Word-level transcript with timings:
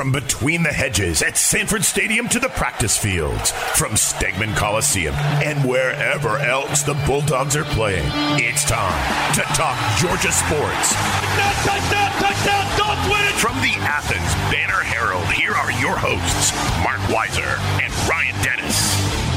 From 0.00 0.12
between 0.12 0.62
the 0.62 0.72
hedges 0.72 1.20
at 1.20 1.36
Sanford 1.36 1.84
Stadium 1.84 2.26
to 2.30 2.38
the 2.38 2.48
practice 2.48 2.96
fields, 2.96 3.50
from 3.50 3.92
Stegeman 3.92 4.56
Coliseum 4.56 5.14
and 5.14 5.62
wherever 5.62 6.38
else 6.38 6.82
the 6.82 6.94
Bulldogs 7.06 7.54
are 7.54 7.64
playing, 7.64 8.08
it's 8.40 8.64
time 8.64 9.34
to 9.34 9.42
talk 9.52 9.76
Georgia 9.98 10.32
sports. 10.32 10.94
Touchdown, 10.94 11.52
touchdown, 11.68 12.12
touchdown, 12.16 12.78
Dogs 12.78 13.10
win 13.10 13.26
it! 13.26 13.34
From 13.34 13.56
the 13.56 13.76
Athens 13.84 14.34
Banner 14.50 14.80
Herald, 14.80 15.26
here 15.34 15.52
are 15.52 15.70
your 15.72 15.98
hosts, 15.98 16.54
Marc 16.82 17.00
Weiszer 17.12 17.58
and 17.84 17.92
Ryan 18.08 18.42
Dennis. 18.42 19.29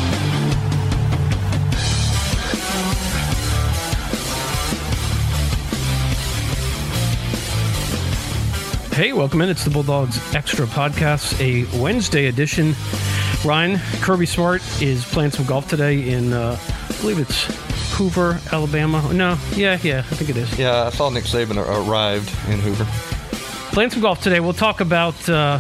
Hey, 8.94 9.12
welcome 9.12 9.41
in. 9.41 9.50
It's 9.50 9.64
the 9.64 9.71
Bulldogs 9.71 10.20
Extra 10.36 10.68
Podcast, 10.68 11.41
a 11.41 11.66
Wednesday 11.82 12.27
edition. 12.27 12.76
Ryan 13.44 13.80
Kirby 14.02 14.27
Smart 14.27 14.62
is 14.84 15.04
playing 15.04 15.31
some 15.31 15.48
golf 15.48 15.68
today 15.68 16.09
in, 16.09 16.31
uh, 16.31 16.59
I 16.59 17.02
believe 17.02 17.18
it's 17.18 17.45
Hoover, 17.95 18.40
Alabama. 18.52 19.02
No, 19.12 19.35
yeah, 19.55 19.80
yeah, 19.82 19.99
I 19.99 20.16
think 20.16 20.30
it 20.30 20.38
is. 20.38 20.59
Yeah, 20.59 20.84
I 20.84 20.90
saw 20.91 21.09
Nick 21.09 21.23
Saban 21.23 21.58
arrived 21.58 22.30
in 22.52 22.59
Hoover. 22.59 22.85
Playing 23.73 23.90
some 23.90 24.04
golf 24.04 24.21
today. 24.21 24.40
We'll 24.40 24.54
talk 24.54 24.80
about 24.80 25.27
uh, 25.27 25.60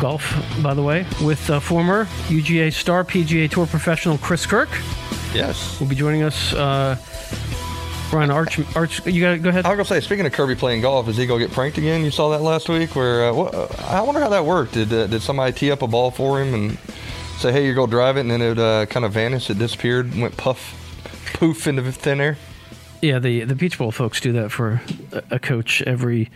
golf, 0.00 0.34
by 0.62 0.72
the 0.72 0.82
way, 0.82 1.04
with 1.22 1.50
uh, 1.50 1.60
former 1.60 2.06
UGA 2.28 2.72
star 2.72 3.04
PGA 3.04 3.50
Tour 3.50 3.66
professional 3.66 4.16
Chris 4.16 4.46
Kirk. 4.46 4.70
Yes. 5.34 5.78
Will 5.78 5.88
be 5.88 5.94
joining 5.94 6.22
us. 6.22 6.54
Ryan 8.12 8.30
Arch, 8.30 8.76
Arch, 8.76 9.06
you 9.06 9.22
got 9.22 9.40
go 9.40 9.48
ahead. 9.48 9.64
I 9.64 9.70
was 9.70 9.88
gonna 9.88 10.00
say, 10.00 10.04
speaking 10.04 10.26
of 10.26 10.32
Kirby 10.32 10.54
playing 10.54 10.82
golf, 10.82 11.08
is 11.08 11.16
he 11.16 11.24
gonna 11.24 11.40
get 11.40 11.52
pranked 11.52 11.78
again? 11.78 12.04
You 12.04 12.10
saw 12.10 12.28
that 12.30 12.42
last 12.42 12.68
week, 12.68 12.94
where 12.94 13.30
uh, 13.30 13.32
what, 13.32 13.54
uh, 13.54 13.68
I 13.86 14.02
wonder 14.02 14.20
how 14.20 14.28
that 14.28 14.44
worked. 14.44 14.74
Did 14.74 14.92
uh, 14.92 15.06
did 15.06 15.22
somebody 15.22 15.52
tee 15.52 15.70
up 15.70 15.80
a 15.80 15.86
ball 15.86 16.10
for 16.10 16.42
him 16.42 16.52
and 16.52 16.78
say, 17.38 17.52
"Hey, 17.52 17.64
you're 17.64 17.74
gonna 17.74 17.90
drive 17.90 18.18
it," 18.18 18.20
and 18.20 18.30
then 18.30 18.42
it 18.42 18.58
uh, 18.58 18.84
kind 18.86 19.06
of 19.06 19.12
vanished, 19.12 19.48
it 19.48 19.58
disappeared, 19.58 20.14
went 20.14 20.36
puff, 20.36 20.78
poof 21.32 21.66
into 21.66 21.90
thin 21.90 22.20
air? 22.20 22.36
Yeah, 23.02 23.18
the 23.18 23.42
the 23.42 23.56
Peach 23.56 23.78
Bowl 23.78 23.90
folks 23.90 24.20
do 24.20 24.30
that 24.34 24.52
for 24.52 24.80
a, 25.28 25.40
coach 25.40 25.82
every 25.82 26.30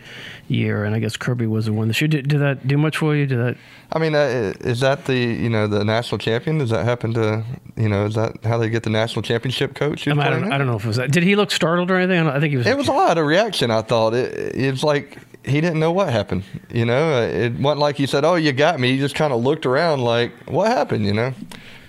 year, 0.49 0.83
and 0.83 0.93
I 0.93 0.99
guess 0.99 1.15
Kirby 1.15 1.47
was 1.47 1.67
the 1.67 1.71
one 1.71 1.87
this 1.87 2.01
year. 2.01 2.09
Did, 2.09 2.27
did 2.27 2.41
that 2.41 2.67
do 2.67 2.77
much 2.77 2.97
for 2.97 3.15
you? 3.15 3.25
Did 3.25 3.39
that? 3.39 3.57
I 3.93 3.99
mean, 3.99 4.13
uh, 4.13 4.53
is 4.59 4.81
that 4.81 5.05
the 5.05 5.15
you 5.15 5.49
know 5.49 5.67
the 5.67 5.85
national 5.85 6.17
champion? 6.17 6.57
Does 6.57 6.71
that 6.71 6.83
happen 6.83 7.13
to 7.13 7.45
you 7.77 7.87
know? 7.87 8.05
Is 8.05 8.15
that 8.15 8.43
how 8.43 8.57
they 8.57 8.69
get 8.69 8.83
the 8.83 8.89
national 8.89 9.21
championship 9.21 9.75
coach? 9.75 10.09
I, 10.09 10.11
mean, 10.11 10.19
I, 10.19 10.29
don't, 10.29 10.51
I 10.51 10.57
don't 10.57 10.67
know 10.67 10.75
if 10.75 10.83
it 10.83 10.87
was 10.89 10.97
that. 10.97 11.09
Did 11.09 11.23
he 11.23 11.37
look 11.37 11.51
startled 11.51 11.89
or 11.89 11.95
anything? 11.95 12.27
I, 12.27 12.37
think 12.41 12.51
he 12.51 12.57
was. 12.57 12.67
It 12.67 12.75
was 12.75 12.89
a 12.89 12.93
lot 12.93 13.17
of 13.17 13.25
reaction. 13.25 13.71
I 13.71 13.81
thought 13.81 14.13
it, 14.13 14.53
it 14.53 14.71
was 14.71 14.83
like 14.83 15.17
he 15.45 15.61
didn't 15.61 15.79
know 15.79 15.93
what 15.93 16.09
happened. 16.09 16.43
You 16.69 16.83
know, 16.83 17.13
Uh, 17.13 17.21
it 17.21 17.53
wasn't 17.53 17.79
like 17.79 17.95
he 17.95 18.07
said, 18.07 18.25
"Oh, 18.25 18.35
you 18.35 18.51
got 18.51 18.77
me." 18.77 18.91
He 18.91 18.97
just 18.97 19.15
kind 19.15 19.31
of 19.31 19.41
looked 19.41 19.65
around 19.65 20.01
like, 20.01 20.33
"What 20.49 20.67
happened?" 20.67 21.05
You 21.05 21.13
know. 21.13 21.33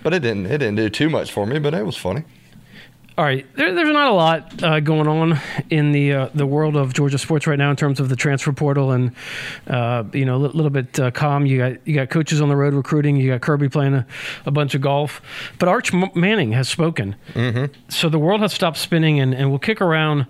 But 0.05 0.15
it 0.15 0.21
didn't. 0.21 0.47
It 0.47 0.59
didn't 0.59 0.77
do 0.77 0.89
too 0.89 1.11
much 1.11 1.33
for 1.33 1.47
me. 1.47 1.59
But 1.59 1.75
it 1.75 1.85
was 1.85 1.97
funny. 1.97 2.23
All 3.19 3.25
right, 3.25 3.45
there, 3.57 3.75
there's 3.75 3.89
not 3.89 4.07
a 4.07 4.15
lot 4.15 4.63
uh, 4.63 4.79
going 4.79 5.09
on 5.09 5.41
in 5.71 5.91
the 5.91 6.13
uh, 6.13 6.29
the 6.35 6.47
world 6.47 6.77
of 6.77 6.95
Georgia 6.95 7.19
sports 7.19 7.49
right 7.49 7.59
now 7.59 7.69
in 7.69 7.75
terms 7.75 7.99
of 7.99 8.09
the 8.09 8.15
transfer 8.15 8.53
portal, 8.53 8.93
and 8.93 9.11
uh, 9.67 10.05
you 10.13 10.25
know 10.25 10.37
a 10.37 10.39
li- 10.39 10.51
little 10.55 10.71
bit 10.71 11.01
uh, 11.01 11.11
calm. 11.11 11.45
You 11.45 11.59
got 11.59 11.89
you 11.89 11.97
got 11.97 12.11
coaches 12.11 12.41
on 12.41 12.49
the 12.49 12.55
road 12.55 12.75
recruiting. 12.75 13.17
You 13.17 13.33
got 13.33 13.41
Kirby 13.41 13.71
playing 13.71 13.95
a, 13.95 14.07
a 14.47 14.53
bunch 14.53 14.77
of 14.77 14.83
golf, 14.83 15.21
but 15.59 15.69
Arch 15.69 15.93
M- 15.93 16.13
Manning 16.15 16.53
has 16.53 16.69
spoken. 16.69 17.17
Mm-hmm. 17.35 17.75
So 17.89 18.09
the 18.09 18.21
world 18.21 18.41
has 18.41 18.53
stopped 18.53 18.77
spinning, 18.77 19.19
and, 19.19 19.35
and 19.35 19.51
we'll 19.51 19.59
kick 19.59 19.81
around 19.81 20.29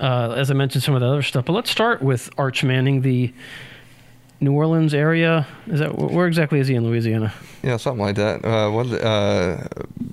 uh, 0.00 0.34
as 0.34 0.50
I 0.50 0.54
mentioned 0.54 0.82
some 0.82 0.94
of 0.94 1.02
the 1.02 1.08
other 1.08 1.22
stuff. 1.22 1.44
But 1.44 1.52
let's 1.52 1.70
start 1.70 2.00
with 2.00 2.30
Arch 2.38 2.64
Manning, 2.64 3.02
the 3.02 3.32
New 4.42 4.52
Orleans 4.52 4.92
area. 4.92 5.46
Is 5.68 5.78
that 5.78 5.96
where 5.96 6.26
exactly 6.26 6.58
is 6.58 6.66
he 6.66 6.74
in 6.74 6.84
Louisiana? 6.84 7.32
Yeah, 7.62 7.76
something 7.76 8.04
like 8.04 8.16
that. 8.16 8.44
Uh, 8.44 8.70
what? 8.70 8.86
Uh, 8.90 9.68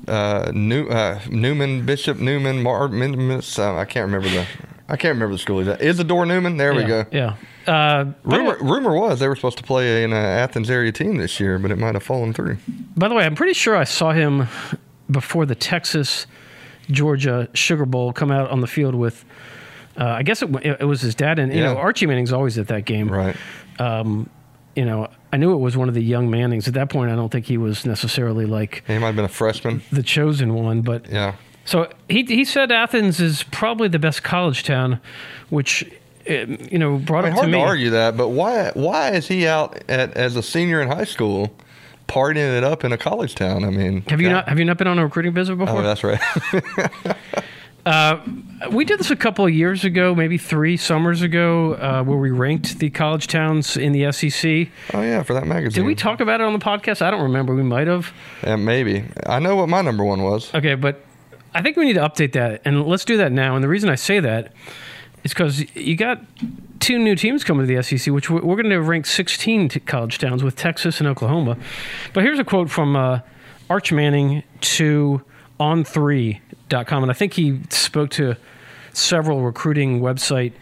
uh, 0.08 0.52
New, 0.54 0.88
uh, 0.88 1.20
Newman, 1.30 1.86
Bishop 1.86 2.20
Newman, 2.20 2.62
Martin, 2.62 3.02
uh, 3.32 3.76
I 3.76 3.86
can't 3.86 4.06
remember 4.06 4.30
the. 4.30 4.46
I 4.88 4.98
can't 4.98 5.14
remember 5.14 5.34
the 5.36 5.40
school 5.40 5.60
he's 5.60 5.68
at. 5.68 5.82
Isidore 5.82 6.26
Newman. 6.26 6.58
There 6.58 6.74
we 6.74 6.84
go. 6.84 7.06
Yeah. 7.12 7.36
Uh, 7.68 8.06
the 8.06 8.12
way- 8.30 8.38
Rumor, 8.38 8.58
rumor 8.62 8.96
was 8.96 9.20
they 9.20 9.28
were 9.28 9.36
supposed 9.36 9.58
to 9.60 9.64
play 9.64 10.04
in 10.04 10.14
an 10.14 10.18
uh, 10.18 10.44
Athens 10.44 10.70
area 10.70 10.92
team 10.92 11.18
this 11.18 11.40
year, 11.40 11.60
but 11.60 11.70
it 11.70 11.78
might 11.78 11.94
have 11.94 12.02
fallen 12.04 12.34
through. 12.34 12.58
By 12.98 13.08
the 13.08 13.14
way, 13.16 13.24
I'm 13.26 13.36
pretty 13.36 13.54
sure 13.54 13.76
I 13.76 13.84
saw 13.84 14.14
him 14.14 14.48
before 15.12 15.46
the 15.46 15.54
Texas 15.56 16.26
Georgia 16.90 17.50
Sugar 17.54 17.86
Bowl 17.86 18.14
come 18.14 18.32
out 18.32 18.50
on 18.50 18.62
the 18.62 18.68
field 18.68 18.96
with. 18.96 19.26
Uh, 20.00 20.06
I 20.06 20.24
guess 20.24 20.42
it, 20.42 20.50
it 20.66 20.86
was 20.86 21.02
his 21.02 21.14
dad, 21.14 21.38
and 21.40 21.52
you 21.54 21.60
Yeah. 21.60 21.74
know 21.74 21.78
Archie 21.78 22.06
Manning's 22.08 22.32
always 22.32 22.58
at 22.58 22.68
that 22.70 22.86
game. 22.86 23.10
Right. 23.12 23.36
You 24.76 24.86
know, 24.86 25.10
I 25.34 25.38
knew 25.38 25.52
it 25.54 25.58
was 25.58 25.76
one 25.76 25.90
of 25.90 25.96
the 25.96 26.02
young 26.04 26.30
Mannings. 26.30 26.68
At 26.68 26.74
that 26.76 26.90
point, 26.90 27.12
I 27.12 27.16
don't 27.16 27.30
think 27.30 27.46
he 27.46 27.58
was 27.58 27.86
necessarily 27.86 28.46
like 28.46 28.84
He 28.88 28.98
might 28.98 29.08
have 29.08 29.16
been 29.16 29.26
a 29.26 29.28
freshman. 29.28 29.82
the 29.92 30.04
chosen 30.04 30.54
one, 30.54 30.82
but 30.82 31.10
Yeah. 31.12 31.34
so 31.66 31.90
he 32.08 32.24
he 32.24 32.46
said 32.46 32.72
Athens 32.72 33.20
is 33.20 33.44
probably 33.44 33.90
the 33.90 34.00
best 34.00 34.24
college 34.24 34.64
town, 34.64 35.02
which 35.50 35.84
uh, 36.30 36.34
you 36.72 36.78
know 36.80 36.98
brought 36.98 37.26
I 37.26 37.30
mean, 37.30 37.36
to 37.36 37.40
hard 37.42 37.52
me. 37.52 37.58
to 37.58 37.64
argue 37.66 37.90
that, 37.90 38.16
but 38.16 38.30
why 38.30 38.72
why 38.74 39.10
is 39.12 39.28
he 39.28 39.46
out 39.48 39.82
at, 39.90 40.16
as 40.16 40.36
a 40.38 40.44
senior 40.44 40.82
in 40.82 40.88
high 40.88 41.04
school, 41.04 41.52
partying 42.08 42.58
it 42.58 42.64
up 42.64 42.86
in 42.86 42.94
a 42.94 42.98
college 42.98 43.36
town? 43.36 43.66
I 43.66 43.72
mean, 43.72 44.04
Have 44.08 44.22
you 44.22 44.30
God. 44.30 44.34
not 44.36 44.50
have 44.50 44.60
you 44.60 44.66
not 44.66 44.78
been 44.78 44.88
on 44.88 44.98
a 45.00 45.04
recruiting 45.04 45.34
visit 45.34 45.58
before? 45.58 45.80
Oh, 45.80 45.82
that's 45.82 46.04
right. 46.06 46.22
We 48.72 48.84
did 48.86 49.00
this 49.00 49.10
a 49.10 49.16
couple 49.16 49.46
of 49.46 49.54
years 49.54 49.86
ago, 49.86 50.14
maybe 50.14 50.38
three 50.38 50.76
summers 50.78 51.22
ago, 51.22 51.74
uh, 51.76 52.04
where 52.04 52.18
we 52.18 52.30
ranked 52.30 52.80
the 52.80 52.90
college 52.90 53.28
towns 53.28 53.78
in 53.78 53.94
the 53.94 54.12
SEC. 54.12 54.68
oh 54.94 55.02
yeah, 55.02 55.24
for 55.24 55.34
that 55.34 55.48
magazine. 55.48 55.82
Did 55.84 55.88
we 55.88 55.96
talk 55.96 56.20
about 56.20 56.42
it 56.42 56.44
on 56.44 56.54
the 56.54 56.60
podcast? 56.60 57.02
I 57.02 57.10
don't 57.10 57.24
remember. 57.24 57.56
We 57.56 57.64
might 57.64 57.88
have. 57.88 58.14
Yeah, 58.44 58.58
maybe. 58.58 59.06
I 59.26 59.40
know 59.40 59.56
what 59.56 59.70
my 59.70 59.82
number 59.82 60.04
one 60.04 60.22
was. 60.24 60.54
Okay, 60.54 60.76
but 60.76 61.04
I 61.54 61.62
think 61.62 61.78
we 61.78 61.86
need 61.86 61.94
to 61.94 62.02
update 62.02 62.34
that, 62.34 62.62
and 62.66 62.86
let's 62.86 63.06
do 63.06 63.18
that 63.18 63.32
now. 63.32 63.56
And 63.56 63.64
the 63.64 63.70
reason 63.70 63.90
I 63.90 63.96
say 63.96 64.20
that 64.20 64.54
is 65.24 65.32
because 65.32 65.66
you 65.76 65.96
got 65.96 66.22
two 66.80 67.00
new 67.00 67.16
teams 67.16 67.44
coming 67.44 67.66
to 67.66 67.76
the 67.76 67.82
SEC, 67.82 68.14
which 68.14 68.30
we're 68.30 68.42
going 68.42 68.70
to 68.70 68.82
rank 68.82 69.06
16 69.06 69.70
t- 69.70 69.80
college 69.80 70.18
towns 70.18 70.44
with 70.44 70.56
Texas 70.56 71.00
and 71.00 71.08
Oklahoma. 71.08 71.58
But 72.14 72.24
here's 72.24 72.40
a 72.40 72.44
quote 72.44 72.70
from 72.70 72.96
uh, 72.96 73.22
Arch 73.70 73.92
Manning 73.92 74.44
to 74.62 75.22
on3.com, 75.60 77.04
and 77.04 77.12
I 77.12 77.14
think 77.14 77.34
he 77.34 77.60
spoke 77.70 78.10
to 78.12 78.36
several 78.94 79.42
recruiting 79.42 80.02
website 80.02 80.54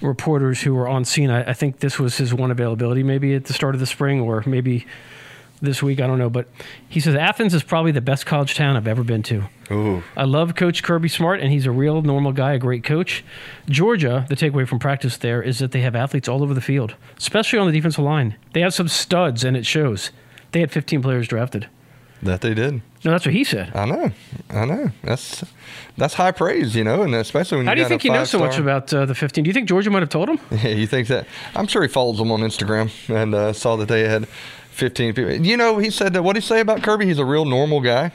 reporters 0.00 0.62
who 0.62 0.74
were 0.74 0.88
on 0.88 1.04
scene. 1.04 1.30
I, 1.30 1.50
I 1.50 1.52
think 1.52 1.80
this 1.80 1.98
was 1.98 2.16
his 2.16 2.34
one 2.34 2.50
availability, 2.50 3.02
maybe 3.02 3.34
at 3.34 3.46
the 3.46 3.52
start 3.52 3.74
of 3.74 3.80
the 3.80 3.86
spring, 3.86 4.20
or 4.20 4.42
maybe 4.46 4.86
this 5.60 5.82
week. 5.82 6.00
I 6.00 6.06
don't 6.06 6.18
know, 6.18 6.30
but 6.30 6.48
he 6.88 7.00
says 7.00 7.14
Athens 7.14 7.54
is 7.54 7.62
probably 7.62 7.92
the 7.92 8.00
best 8.00 8.26
college 8.26 8.54
town 8.54 8.76
I've 8.76 8.86
ever 8.86 9.02
been 9.02 9.22
to. 9.24 9.44
Ooh. 9.70 10.02
I 10.16 10.24
love 10.24 10.54
Coach 10.54 10.82
Kirby 10.82 11.08
Smart, 11.08 11.40
and 11.40 11.50
he's 11.50 11.66
a 11.66 11.70
real 11.70 12.02
normal 12.02 12.32
guy, 12.32 12.52
a 12.52 12.58
great 12.58 12.84
coach. 12.84 13.24
Georgia, 13.68 14.26
the 14.28 14.36
takeaway 14.36 14.68
from 14.68 14.78
practice 14.78 15.16
there 15.16 15.42
is 15.42 15.58
that 15.58 15.72
they 15.72 15.80
have 15.80 15.96
athletes 15.96 16.28
all 16.28 16.42
over 16.42 16.54
the 16.54 16.60
field, 16.60 16.94
especially 17.16 17.58
on 17.58 17.66
the 17.66 17.72
defensive 17.72 18.04
line. 18.04 18.36
They 18.52 18.60
have 18.60 18.74
some 18.74 18.88
studs, 18.88 19.44
and 19.44 19.56
it 19.56 19.66
shows. 19.66 20.10
They 20.52 20.60
had 20.60 20.70
15 20.70 21.02
players 21.02 21.28
drafted. 21.28 21.68
That 22.22 22.40
they 22.40 22.54
did. 22.54 22.80
No, 23.04 23.10
that's 23.12 23.26
what 23.26 23.34
he 23.34 23.44
said. 23.44 23.74
I 23.74 23.84
know. 23.84 24.10
I 24.50 24.64
know. 24.64 24.90
That's 25.04 25.44
that's 25.96 26.14
high 26.14 26.32
praise, 26.32 26.74
you 26.74 26.82
know, 26.82 27.02
and 27.02 27.14
especially 27.14 27.58
when 27.58 27.66
How 27.66 27.72
you 27.72 27.76
do 27.76 27.82
you 27.82 27.88
think 27.88 28.02
he 28.02 28.08
knows 28.08 28.30
so 28.30 28.38
much 28.38 28.58
about 28.58 28.92
uh, 28.92 29.06
the 29.06 29.14
15? 29.14 29.44
Do 29.44 29.48
you 29.48 29.54
think 29.54 29.68
Georgia 29.68 29.90
might 29.90 30.00
have 30.00 30.08
told 30.08 30.28
him? 30.28 30.38
Yeah, 30.50 30.70
you 30.70 30.86
think 30.86 31.08
that? 31.08 31.26
I'm 31.54 31.66
sure 31.66 31.82
he 31.82 31.88
follows 31.88 32.18
them 32.18 32.32
on 32.32 32.40
Instagram 32.40 32.90
and 33.14 33.34
uh, 33.34 33.52
saw 33.52 33.76
that 33.76 33.88
they 33.88 34.08
had 34.08 34.26
15 34.70 35.14
people. 35.14 35.32
You 35.32 35.56
know, 35.56 35.78
he 35.78 35.90
said 35.90 36.14
that. 36.14 36.22
What 36.22 36.32
did 36.34 36.42
he 36.42 36.46
say 36.48 36.60
about 36.60 36.82
Kirby? 36.82 37.06
He's 37.06 37.18
a 37.18 37.24
real 37.24 37.44
normal 37.44 37.80
guy. 37.80 38.12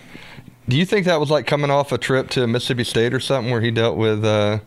Do 0.68 0.78
you 0.78 0.86
think 0.86 1.06
that 1.06 1.20
was 1.20 1.30
like 1.30 1.48
coming 1.48 1.72
off 1.72 1.92
a 1.92 1.98
trip 1.98 2.30
to 2.32 2.48
Mississippi 2.48 2.84
State 2.84 3.14
or 3.14 3.20
something 3.20 3.52
where 3.52 3.62
he 3.62 3.72
dealt 3.72 3.98
with 3.98 4.26
uh, 4.26 4.60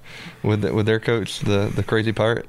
with 0.43 0.65
with 0.65 0.87
their 0.87 1.01
coach, 1.01 1.41
the 1.41 1.73
the 1.75 1.83
crazy 1.83 2.13
pirate? 2.13 2.47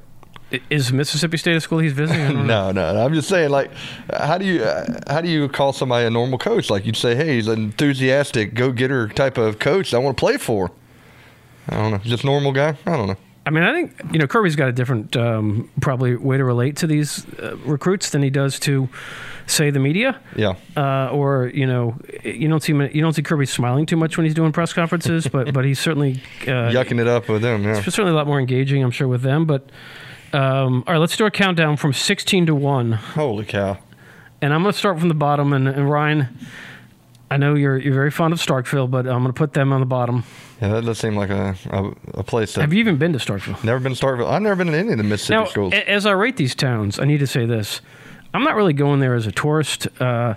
Is 0.69 0.91
Mississippi 0.93 1.38
State 1.38 1.55
a 1.55 1.61
school 1.61 1.79
he's 1.79 1.93
visiting? 1.93 2.45
No, 2.55 2.71
no. 2.71 3.03
I'm 3.05 3.13
just 3.13 3.27
saying, 3.29 3.49
like, 3.49 3.71
how 4.13 4.37
do 4.37 4.46
you 4.46 4.63
uh, 4.63 4.85
how 5.07 5.22
do 5.22 5.29
you 5.29 5.47
call 5.49 5.73
somebody 5.73 6.05
a 6.05 6.09
normal 6.09 6.37
coach? 6.37 6.69
Like 6.69 6.85
you'd 6.85 6.97
say, 6.97 7.16
hey, 7.16 7.35
he's 7.35 7.47
an 7.47 7.61
enthusiastic, 7.61 8.53
go 8.53 8.72
getter 8.72 9.07
type 9.07 9.37
of 9.37 9.59
coach. 9.59 9.93
I 9.93 9.97
want 9.97 10.17
to 10.17 10.19
play 10.19 10.37
for. 10.37 10.72
I 11.69 11.75
don't 11.78 11.91
know, 11.91 11.97
just 11.99 12.23
normal 12.23 12.52
guy. 12.52 12.78
I 12.85 12.96
don't 12.96 13.07
know. 13.07 13.17
I 13.47 13.52
mean, 13.52 13.63
I 13.63 13.73
think 13.73 13.93
you 14.11 14.17
know 14.19 14.25
Kirby's 14.28 14.55
got 14.55 14.69
a 14.69 14.72
different 14.72 15.16
um, 15.16 15.69
probably 15.79 16.16
way 16.16 16.37
to 16.37 16.43
relate 16.43 16.78
to 16.78 16.87
these 16.87 17.25
uh, 17.40 17.55
recruits 17.58 18.09
than 18.09 18.23
he 18.23 18.31
does 18.31 18.59
to, 18.61 18.90
say, 19.46 19.69
the 19.69 19.79
media. 19.79 20.19
Yeah, 20.35 20.55
Uh, 20.75 21.09
or 21.11 21.51
you 21.53 21.67
know, 21.67 21.96
you 22.23 22.47
don't 22.47 22.63
see 22.63 22.73
you 22.73 23.01
don't 23.01 23.13
see 23.13 23.22
Kirby 23.22 23.46
smiling 23.46 23.85
too 23.85 23.97
much 23.97 24.17
when 24.17 24.25
he's 24.25 24.34
doing 24.34 24.51
press 24.51 24.73
conferences, 24.73 25.28
but 25.28 25.53
but 25.53 25.63
he's 25.63 25.79
certainly 25.79 26.23
uh, 26.43 26.69
yucking 26.73 26.99
it 26.99 27.08
up 27.08 27.29
with 27.29 27.43
them. 27.43 27.63
Yeah. 27.63 27.78
it's 27.78 27.84
certainly 27.85 28.13
a 28.13 28.16
lot 28.16 28.25
more 28.25 28.40
engaging, 28.40 28.84
I'm 28.84 28.90
sure, 28.91 29.08
with 29.08 29.22
them. 29.22 29.46
But 29.46 29.69
um, 30.35 30.84
all 30.85 30.93
right, 30.93 30.99
let's 30.99 31.16
do 31.17 31.26
a 31.26 31.32
countdown 31.32 31.78
from 31.78 31.93
16 31.93 32.47
to 32.47 32.55
one, 32.55 32.91
Holy 32.93 33.46
cow. 33.46 33.78
and 34.41 34.53
I'm 34.53 34.61
going 34.64 34.73
to 34.73 34.78
start 34.78 34.99
from 34.99 35.08
the 35.08 35.14
bottom. 35.16 35.53
And, 35.53 35.67
and 35.67 35.90
Ryan, 35.90 36.28
I 37.32 37.37
know 37.37 37.55
you're 37.55 37.78
you're 37.78 37.93
very 37.93 38.11
fond 38.11 38.34
of 38.34 38.40
Starkville, 38.40 38.90
but 38.90 39.08
I'm 39.08 39.22
going 39.23 39.28
to 39.28 39.34
put 39.34 39.53
them 39.53 39.72
on 39.73 39.79
the 39.79 39.85
bottom. 39.85 40.23
Yeah, 40.61 40.70
that 40.70 40.85
does 40.85 40.97
seem 40.99 41.16
like 41.16 41.29
a, 41.29 41.55
a, 41.70 41.91
a 42.20 42.23
place 42.23 42.53
that 42.53 42.61
Have 42.61 42.72
you 42.73 42.79
even 42.79 42.97
been 42.97 43.11
to 43.14 43.20
Starkville? 43.20 43.61
never 43.64 43.79
been 43.79 43.93
to 43.96 44.05
Starkville. 44.05 44.29
I've 44.29 44.41
never 44.41 44.55
been 44.55 44.67
to 44.72 44.78
any 44.78 44.91
of 44.93 44.97
the 44.97 45.03
Mississippi 45.03 45.40
Now, 45.40 45.46
schools. 45.46 45.73
a- 45.73 45.90
as 45.90 46.05
I 46.05 46.11
rate 46.11 46.37
these 46.37 46.55
towns, 46.55 46.99
I 46.99 47.05
need 47.05 47.20
to 47.20 47.28
say 47.28 47.46
this. 47.46 47.82
I'm 48.34 48.43
not 48.43 48.55
really 48.55 48.73
going 48.73 48.99
there 48.99 49.16
as 49.16 49.26
a 49.28 49.32
tourist. 49.32 49.87
Uh, 50.02 50.34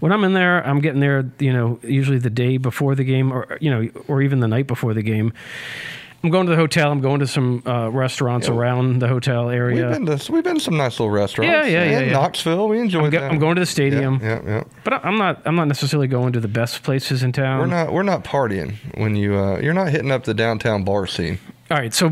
when 0.00 0.10
I'm 0.12 0.24
in 0.24 0.32
there, 0.32 0.66
I'm 0.66 0.80
getting 0.80 1.00
there, 1.00 1.30
you 1.38 1.52
know, 1.52 1.78
usually 1.82 2.18
the 2.18 2.30
day 2.30 2.56
before 2.56 2.94
the 2.94 3.04
game, 3.04 3.30
or 3.32 3.58
you 3.60 3.70
know, 3.70 3.88
or 4.08 4.22
even 4.22 4.40
the 4.40 4.48
night 4.48 4.66
before 4.66 4.94
the 4.94 5.02
game. 5.02 5.32
I'm 6.24 6.30
going 6.30 6.46
to 6.46 6.50
the 6.50 6.56
hotel. 6.56 6.92
I'm 6.92 7.00
going 7.00 7.18
to 7.20 7.26
some 7.26 7.62
uh, 7.66 7.88
restaurants 7.90 8.48
around 8.48 9.00
the 9.00 9.08
hotel 9.08 9.50
area. 9.50 9.88
We've 9.88 10.04
been 10.06 10.18
to 10.18 10.32
we've 10.32 10.44
been 10.44 10.54
to 10.54 10.60
some 10.60 10.76
nice 10.76 11.00
little 11.00 11.10
restaurants. 11.10 11.50
Yeah, 11.52 11.64
yeah, 11.64 11.90
yeah, 11.90 11.98
In 12.00 12.06
yeah. 12.06 12.12
Knoxville, 12.12 12.68
we 12.68 12.78
enjoyed 12.78 13.04
I'm, 13.06 13.10
go- 13.10 13.20
that. 13.20 13.30
I'm 13.32 13.38
going 13.40 13.56
to 13.56 13.60
the 13.60 13.66
stadium, 13.66 14.20
Yeah, 14.22 14.40
yeah, 14.44 14.48
yeah. 14.58 14.64
but 14.84 15.04
I'm 15.04 15.18
not. 15.18 15.42
I'm 15.44 15.56
not 15.56 15.66
necessarily 15.68 16.06
going 16.06 16.32
to 16.34 16.40
the 16.40 16.48
best 16.48 16.82
places 16.84 17.22
in 17.24 17.32
town. 17.32 17.58
We're 17.60 17.66
not 17.66 17.92
we're 17.92 18.02
not 18.04 18.22
partying 18.24 18.74
when 18.96 19.16
you 19.16 19.34
uh, 19.36 19.58
you're 19.58 19.74
not 19.74 19.88
hitting 19.88 20.10
up 20.12 20.24
the 20.24 20.34
downtown 20.34 20.84
bar 20.84 21.06
scene. 21.08 21.38
All 21.70 21.78
right, 21.78 21.92
so 21.92 22.10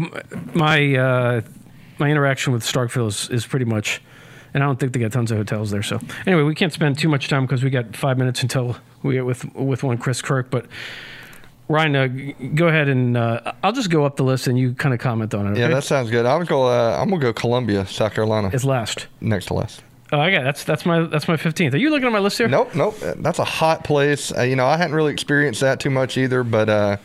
my 0.55 0.95
uh, 0.97 1.41
my 1.99 2.11
interaction 2.11 2.53
with 2.53 2.63
Starkville 2.63 3.09
is, 3.09 3.29
is 3.31 3.47
pretty 3.47 3.67
much, 3.67 4.01
and 4.55 4.63
I 4.63 4.67
don't 4.67 4.81
think 4.81 4.93
they 4.93 4.99
got 5.01 5.13
tons 5.13 5.31
of 5.31 5.37
hotels 5.39 5.71
there. 5.71 5.83
So 5.83 6.01
anyway, 6.27 6.43
we 6.43 6.55
can't 6.57 6.73
spend 6.73 6.99
too 6.99 7.09
much 7.09 7.29
time 7.29 7.45
because 7.45 7.63
we 7.63 7.71
got 7.71 7.95
five 7.95 8.19
minutes 8.19 8.43
until 8.43 8.77
we 9.05 9.15
get 9.15 9.25
with 9.27 9.45
with 9.55 9.85
one 9.85 9.99
Chris 9.99 10.21
Kirk. 10.23 10.51
But 10.51 10.67
Ryan, 11.71 11.95
uh, 11.97 12.09
go 12.57 12.67
ahead 12.67 12.89
and 12.89 13.17
uh, 13.17 13.53
I'll 13.63 13.71
just 13.73 13.91
go 13.91 14.05
up 14.05 14.17
the 14.17 14.25
list 14.25 14.49
and 14.49 14.59
you 14.59 14.75
kind 14.75 14.93
of 14.93 14.99
comment 14.99 15.33
on 15.35 15.47
it. 15.47 15.57
Yeah, 15.57 15.69
that 15.69 15.85
sounds 15.85 16.11
good. 16.11 16.27
I 16.27 16.37
would 16.37 16.49
go. 16.49 16.65
Uh, 16.65 16.99
I'm 17.01 17.09
gonna 17.09 17.23
go 17.23 17.33
Columbia, 17.33 17.87
South 17.87 18.13
Carolina, 18.13 18.51
it's 18.53 18.65
last. 18.65 19.07
next 19.21 19.47
to 19.47 19.55
last. 19.55 19.83
Oh, 20.13 20.19
I 20.19 20.33
got 20.33 20.43
that's 20.43 20.65
that's 20.65 20.85
my 20.85 21.03
that's 21.05 21.29
my 21.29 21.37
fifteenth. 21.37 21.73
Are 21.73 21.79
you 21.79 21.91
looking 21.91 22.07
at 22.07 22.13
my 22.13 22.19
list 22.19 22.39
here? 22.39 22.49
Nope, 22.49 22.75
nope. 22.75 22.97
That's 23.19 23.39
a 23.39 23.45
hot 23.45 23.85
place. 23.85 24.37
Uh, 24.37 24.43
you 24.43 24.57
know, 24.57 24.67
I 24.67 24.77
hadn't 24.77 24.97
really 24.97 25.13
experienced 25.13 25.61
that 25.61 25.79
too 25.79 25.91
much 25.91 26.19
either, 26.19 26.43
but 26.43 26.69
uh, 26.69 26.97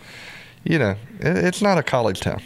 you 0.63 0.79
know, 0.79 0.95
it, 1.19 1.37
it's 1.45 1.61
not 1.61 1.77
a 1.77 1.83
college 1.83 2.19
town. 2.19 2.41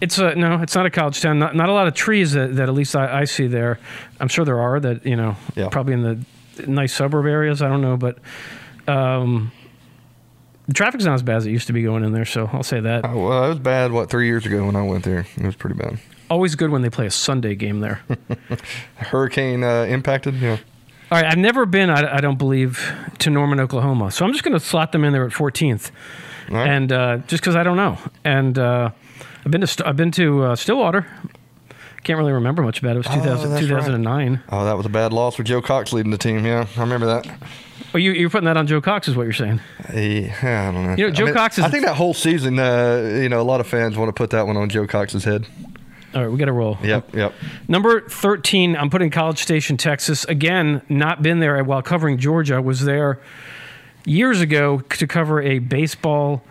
It's 0.00 0.18
a 0.18 0.34
no. 0.34 0.60
It's 0.60 0.74
not 0.74 0.86
a 0.86 0.90
college 0.90 1.20
town. 1.20 1.38
Not, 1.38 1.54
not 1.54 1.68
a 1.68 1.72
lot 1.72 1.86
of 1.86 1.94
trees 1.94 2.32
that, 2.32 2.56
that 2.56 2.68
at 2.68 2.74
least 2.74 2.96
I, 2.96 3.20
I 3.20 3.24
see 3.24 3.46
there. 3.46 3.78
I'm 4.18 4.26
sure 4.26 4.44
there 4.44 4.58
are 4.58 4.80
that 4.80 5.06
you 5.06 5.14
know 5.14 5.36
Yeah. 5.54 5.68
probably 5.68 5.92
in 5.92 6.02
the 6.02 6.66
nice 6.66 6.92
suburb 6.92 7.26
areas. 7.26 7.62
I 7.62 7.68
don't 7.68 7.82
know, 7.82 7.96
but 7.96 8.18
um, 8.88 9.52
the 10.70 10.74
traffic's 10.74 11.04
not 11.04 11.14
as 11.14 11.24
bad 11.24 11.38
as 11.38 11.46
it 11.46 11.50
used 11.50 11.66
to 11.66 11.72
be 11.72 11.82
going 11.82 12.04
in 12.04 12.12
there. 12.12 12.24
So 12.24 12.48
I'll 12.52 12.62
say 12.62 12.78
that. 12.78 13.04
Oh, 13.04 13.26
well, 13.26 13.44
it 13.46 13.48
was 13.48 13.58
bad. 13.58 13.90
What 13.90 14.08
three 14.08 14.28
years 14.28 14.46
ago 14.46 14.66
when 14.66 14.76
I 14.76 14.84
went 14.84 15.02
there, 15.02 15.26
it 15.36 15.44
was 15.44 15.56
pretty 15.56 15.74
bad. 15.74 15.98
Always 16.30 16.54
good 16.54 16.70
when 16.70 16.82
they 16.82 16.90
play 16.90 17.06
a 17.06 17.10
Sunday 17.10 17.56
game 17.56 17.80
there. 17.80 18.00
Hurricane 18.94 19.64
uh, 19.64 19.82
impacted. 19.82 20.36
Yeah. 20.36 20.58
All 21.10 21.20
right, 21.20 21.24
I've 21.24 21.38
never 21.38 21.66
been. 21.66 21.90
I, 21.90 22.18
I 22.18 22.20
don't 22.20 22.38
believe 22.38 22.88
to 23.18 23.30
Norman, 23.30 23.58
Oklahoma. 23.58 24.12
So 24.12 24.24
I'm 24.24 24.30
just 24.30 24.44
going 24.44 24.54
to 24.54 24.64
slot 24.64 24.92
them 24.92 25.02
in 25.02 25.12
there 25.12 25.26
at 25.26 25.32
14th, 25.32 25.90
right. 26.48 26.68
and 26.68 26.92
uh, 26.92 27.16
just 27.26 27.42
because 27.42 27.56
I 27.56 27.64
don't 27.64 27.76
know. 27.76 27.98
And 28.22 28.56
uh, 28.56 28.92
I've 29.44 29.50
been 29.50 29.62
to 29.62 29.88
I've 29.88 29.96
been 29.96 30.12
to 30.12 30.44
uh, 30.44 30.56
Stillwater. 32.00 32.04
Can't 32.04 32.18
really 32.18 32.32
remember 32.32 32.62
much 32.62 32.80
about 32.80 32.90
it. 32.96 33.06
It 33.06 33.08
was 33.08 33.16
2000, 33.16 33.50
Oh, 33.50 33.54
right. 33.54 33.60
2009. 33.60 34.42
Oh, 34.50 34.64
that 34.64 34.76
was 34.76 34.86
a 34.86 34.90
bad 34.90 35.12
loss 35.12 35.38
with 35.38 35.46
Joe 35.46 35.60
Cox 35.62 35.92
leading 35.92 36.10
the 36.10 36.18
team. 36.18 36.44
Yeah, 36.44 36.66
I 36.76 36.80
remember 36.80 37.06
that. 37.06 37.28
Oh, 37.94 37.98
you, 37.98 38.12
you're 38.12 38.30
putting 38.30 38.44
that 38.46 38.56
on 38.56 38.66
Joe 38.66 38.80
Cox, 38.80 39.08
is 39.08 39.16
what 39.16 39.24
you're 39.24 39.32
saying? 39.32 39.60
He, 39.92 40.30
I 40.30 40.70
don't 40.72 40.84
know. 40.86 40.94
You 40.96 41.06
know, 41.08 41.10
Joe 41.12 41.24
I 41.24 41.26
mean, 41.26 41.34
Cox 41.34 41.58
is- 41.58 41.64
I 41.64 41.68
think 41.68 41.84
that 41.84 41.96
whole 41.96 42.14
season, 42.14 42.58
uh, 42.58 43.18
you 43.20 43.28
know, 43.28 43.40
a 43.40 43.42
lot 43.42 43.60
of 43.60 43.66
fans 43.66 43.96
want 43.96 44.08
to 44.08 44.12
put 44.12 44.30
that 44.30 44.46
one 44.46 44.56
on 44.56 44.68
Joe 44.68 44.86
Cox's 44.86 45.24
head. 45.24 45.46
All 46.14 46.22
right, 46.22 46.30
we 46.30 46.38
got 46.38 46.46
to 46.46 46.52
roll. 46.52 46.76
Yep, 46.82 47.14
yep. 47.14 47.32
Number 47.68 48.00
13, 48.08 48.76
I'm 48.76 48.90
putting 48.90 49.10
College 49.10 49.38
Station, 49.38 49.76
Texas. 49.76 50.24
Again, 50.24 50.82
not 50.88 51.22
been 51.22 51.38
there 51.40 51.62
while 51.62 51.82
covering 51.82 52.18
Georgia. 52.18 52.60
Was 52.60 52.84
there 52.84 53.20
years 54.04 54.40
ago 54.40 54.80
to 54.80 55.06
cover 55.06 55.40
a 55.40 55.58
baseball 55.60 56.42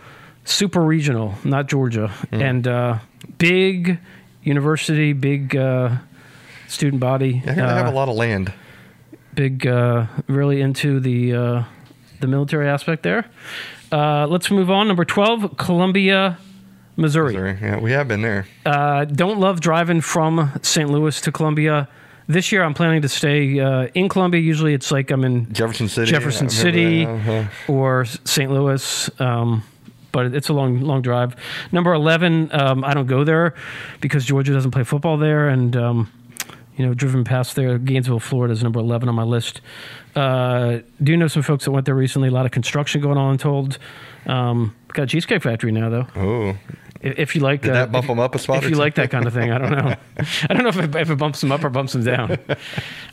super 0.46 0.82
regional, 0.82 1.36
not 1.44 1.68
Georgia. 1.68 2.12
And 2.32 2.68
uh, 2.68 3.00
big 3.38 4.00
university, 4.44 5.14
big 5.14 5.56
uh, 5.56 5.98
student 6.68 7.00
body. 7.00 7.42
I 7.46 7.54
hear 7.54 7.56
they 7.56 7.62
have 7.62 7.88
uh, 7.88 7.92
a 7.92 7.94
lot 7.94 8.10
of 8.10 8.16
land. 8.16 8.54
big, 9.34 9.66
uh, 9.68 10.06
really 10.28 10.62
into 10.62 11.00
the 11.00 11.34
uh, 11.36 11.64
the 12.20 12.28
military 12.28 12.68
aspect 12.68 13.04
there. 13.04 13.26
Uh, 13.92 14.28
let's 14.28 14.52
move 14.52 14.70
on. 14.70 14.88
Number 14.88 15.04
12, 15.06 15.58
Columbia, 15.58 16.38
Missouri. 16.96 17.34
Missouri. 17.34 17.58
Yeah, 17.62 17.80
we 17.80 17.92
have 17.92 18.08
been 18.08 18.22
there. 18.22 18.46
Uh, 18.66 19.06
don't 19.06 19.40
love 19.40 19.62
driving 19.62 20.02
from 20.02 20.52
St. 20.62 20.90
Louis 20.90 21.20
to 21.22 21.32
Columbia. 21.32 21.88
This 22.28 22.52
year, 22.52 22.64
I'm 22.64 22.76
planning 22.76 23.02
to 23.02 23.10
stay 23.10 23.60
uh, 23.60 23.88
in 23.96 24.08
Columbia. 24.08 24.40
Usually, 24.42 24.76
it's 24.76 24.92
like 24.92 25.10
I'm 25.10 25.24
in 25.24 25.52
Jefferson 25.52 25.88
City. 25.90 26.12
Jefferson 26.12 26.50
City. 26.50 27.06
Uh-huh. 27.06 27.46
or 27.68 28.06
St. 28.06 28.52
Louis. 28.52 29.10
Um, 29.20 29.64
but 30.12 30.34
it's 30.34 30.50
a 30.50 30.54
long, 30.54 30.82
long 30.82 31.02
drive. 31.02 31.36
Number 31.72 31.94
11, 31.94 32.50
um, 32.54 32.84
I 32.84 32.94
don't 32.94 33.08
go 33.08 33.24
there 33.24 33.54
because 34.02 34.26
Georgia 34.26 34.54
doesn't 34.54 34.72
play 34.72 34.84
football 34.84 35.18
there. 35.18 35.50
And, 35.50 35.76
um, 35.76 36.12
you 36.78 36.86
know, 36.86 36.94
driven 36.94 37.24
past 37.24 37.56
there, 37.56 37.78
Gainesville, 37.78 38.20
Florida 38.20 38.54
is 38.54 38.64
number 38.64 38.80
11 38.80 39.10
on 39.10 39.16
my 39.16 39.24
list. 39.24 39.62
Uh, 40.16 40.80
do 41.04 41.16
know 41.18 41.28
some 41.28 41.44
folks 41.44 41.66
that 41.66 41.72
went 41.72 41.86
there 41.86 41.96
recently. 41.96 42.30
A 42.30 42.32
lot 42.32 42.46
of 42.46 42.52
construction 42.52 43.02
going 43.02 43.18
on, 43.18 43.32
I'm 43.32 43.38
told. 43.38 43.78
Um, 44.26 44.76
got 44.94 45.04
a 45.04 45.08
Cheesecake 45.08 45.44
Factory 45.44 45.72
now, 45.72 45.90
though. 45.90 46.08
Oh, 46.16 46.58
If, 47.02 47.34
you 47.34 47.40
like 47.42 47.62
Did 47.62 47.74
that 47.76 47.92
bump 47.94 48.06
if, 48.06 48.12
'em 48.12 48.20
up 48.20 48.36
a 48.36 48.40
spot 48.40 48.58
If 48.58 48.64
you 48.66 48.70
two? 48.72 48.76
like 48.76 48.96
that 48.96 49.10
kind 49.10 49.26
of 49.26 49.34
thing, 49.34 49.52
I 49.52 49.58
don't 49.58 49.72
know. 49.72 49.96
I 50.50 50.54
don't 50.54 50.64
know 50.64 50.70
if 50.70 50.78
it, 50.78 50.96
if 50.96 51.10
it 51.10 51.16
bumps 51.16 51.40
them 51.40 51.52
up 51.52 51.64
or 51.64 51.70
bumps 51.70 51.94
them 51.94 52.04
down. 52.04 52.38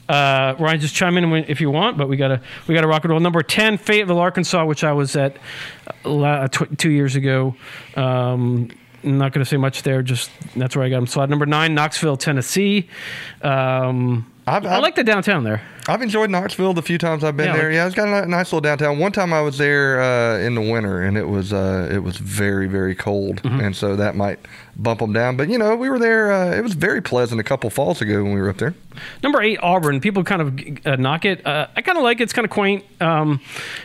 Uh, 0.09 0.55
Ryan, 0.61 0.79
just 0.79 0.95
chime 0.95 1.17
in 1.17 1.33
if 1.49 1.61
you 1.61 1.69
want, 1.69 1.99
but 1.99 2.09
we 2.09 2.17
gotta 2.17 2.41
we 2.69 2.77
gotta 2.77 2.87
rock 2.87 3.03
and 3.03 3.11
roll. 3.11 3.19
Number 3.19 3.43
ten, 3.43 3.77
Fayetteville, 3.77 4.21
Arkansas, 4.21 4.65
which 4.65 4.85
I 4.85 4.93
was 4.93 5.17
at 5.17 5.37
uh, 6.05 6.47
tw- 6.47 6.79
two 6.79 6.91
years 6.93 7.17
ago. 7.17 7.57
Um, 7.97 8.71
I'm 9.03 9.19
not 9.19 9.33
going 9.33 9.45
to 9.45 9.49
say 9.49 9.57
much 9.57 9.83
there. 9.83 10.03
Just 10.03 10.31
that's 10.55 10.77
where 10.77 10.85
I 10.85 10.91
got 10.91 10.97
them 10.99 11.09
slot. 11.09 11.29
Number 11.29 11.45
nine, 11.45 11.75
Knoxville, 11.75 12.17
Tennessee. 12.17 12.89
Um, 13.43 14.31
I've- 14.47 14.67
I 14.67 14.75
I've- 14.75 14.83
like 14.83 14.95
the 14.95 15.05
downtown 15.05 15.43
there. 15.45 15.61
I've 15.89 16.03
enjoyed 16.03 16.31
Knoxville 16.31 16.75
the 16.75 16.83
few 16.83 16.99
times 16.99 17.23
I've 17.23 17.37
been 17.37 17.47
Yeah, 17.47 17.57
there. 17.57 17.65
like- 17.67 17.75
yeah, 17.75 17.87
it's 17.87 17.95
got 17.95 18.09
a 18.09 18.27
nice 18.29 18.47
little 18.47 18.61
downtown. 18.61 18.99
One 18.99 19.13
time 19.13 19.33
I 19.33 19.41
was 19.41 19.57
there 19.57 20.01
uh, 20.01 20.39
in 20.39 20.57
the 20.57 20.61
winter, 20.61 21.01
and 21.03 21.17
it 21.17 21.29
was 21.29 21.53
uh, 21.53 21.89
it 21.93 22.03
was 22.03 22.17
very 22.17 22.67
very 22.67 22.95
cold, 22.97 23.41
Mm-hmm. 23.43 23.61
and 23.61 23.77
so 23.77 23.95
that 23.95 24.17
might 24.17 24.41
bump 24.77 24.99
them 24.99 25.13
down. 25.13 25.37
But 25.37 25.49
you 25.49 25.59
know, 25.59 25.77
we 25.77 25.89
were 25.89 25.99
there. 26.01 26.33
Uh, 26.33 26.51
it 26.57 26.63
was 26.63 26.75
very 26.75 27.01
pleasant 27.01 27.41
a 27.41 27.45
couple 27.45 27.71
falls 27.71 28.01
ago 28.03 28.23
when 28.25 28.33
we 28.35 28.41
were 28.41 28.49
up 28.51 28.59
there. 28.59 28.75
Number 29.23 29.41
eight, 29.43 29.59
Auburn. 29.63 30.01
People 30.01 30.25
kind 30.25 30.43
of 30.43 30.87
uh, 30.87 30.97
knock 30.97 31.25
it. 31.25 31.47
Uh, 31.47 31.69
I 31.77 31.83
kind 31.83 31.99
of 31.99 32.03
like 32.03 32.19
it. 32.21 32.25
It's 32.25 32.33
kind 32.33 32.45
of 32.45 32.51
quaint. 32.51 32.85
Um, 33.01 33.41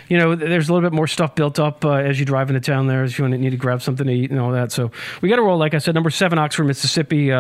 you 0.10 0.18
know, 0.18 0.34
there's 0.34 0.70
a 0.70 0.74
little 0.74 0.88
bit 0.90 0.96
more 0.96 1.08
stuff 1.08 1.36
built 1.36 1.60
up 1.60 1.86
uh, 1.86 1.92
as 1.94 2.20
you 2.20 2.26
drive 2.26 2.50
into 2.50 2.62
town 2.62 2.88
there, 2.88 3.04
as 3.04 3.18
you 3.20 3.28
need 3.30 3.52
to 3.52 3.58
grab 3.58 3.82
something 3.84 4.08
to 4.08 4.14
eat 4.14 4.32
and 4.32 4.40
all 4.40 4.52
that. 4.54 4.72
So 4.72 4.90
we 5.22 5.30
got 5.30 5.36
to 5.36 5.44
roll. 5.44 5.58
Like 5.60 5.76
I 5.76 5.78
said, 5.78 5.94
number 5.94 6.10
seven, 6.10 6.40
Oxford, 6.40 6.64
Mississippi. 6.64 7.32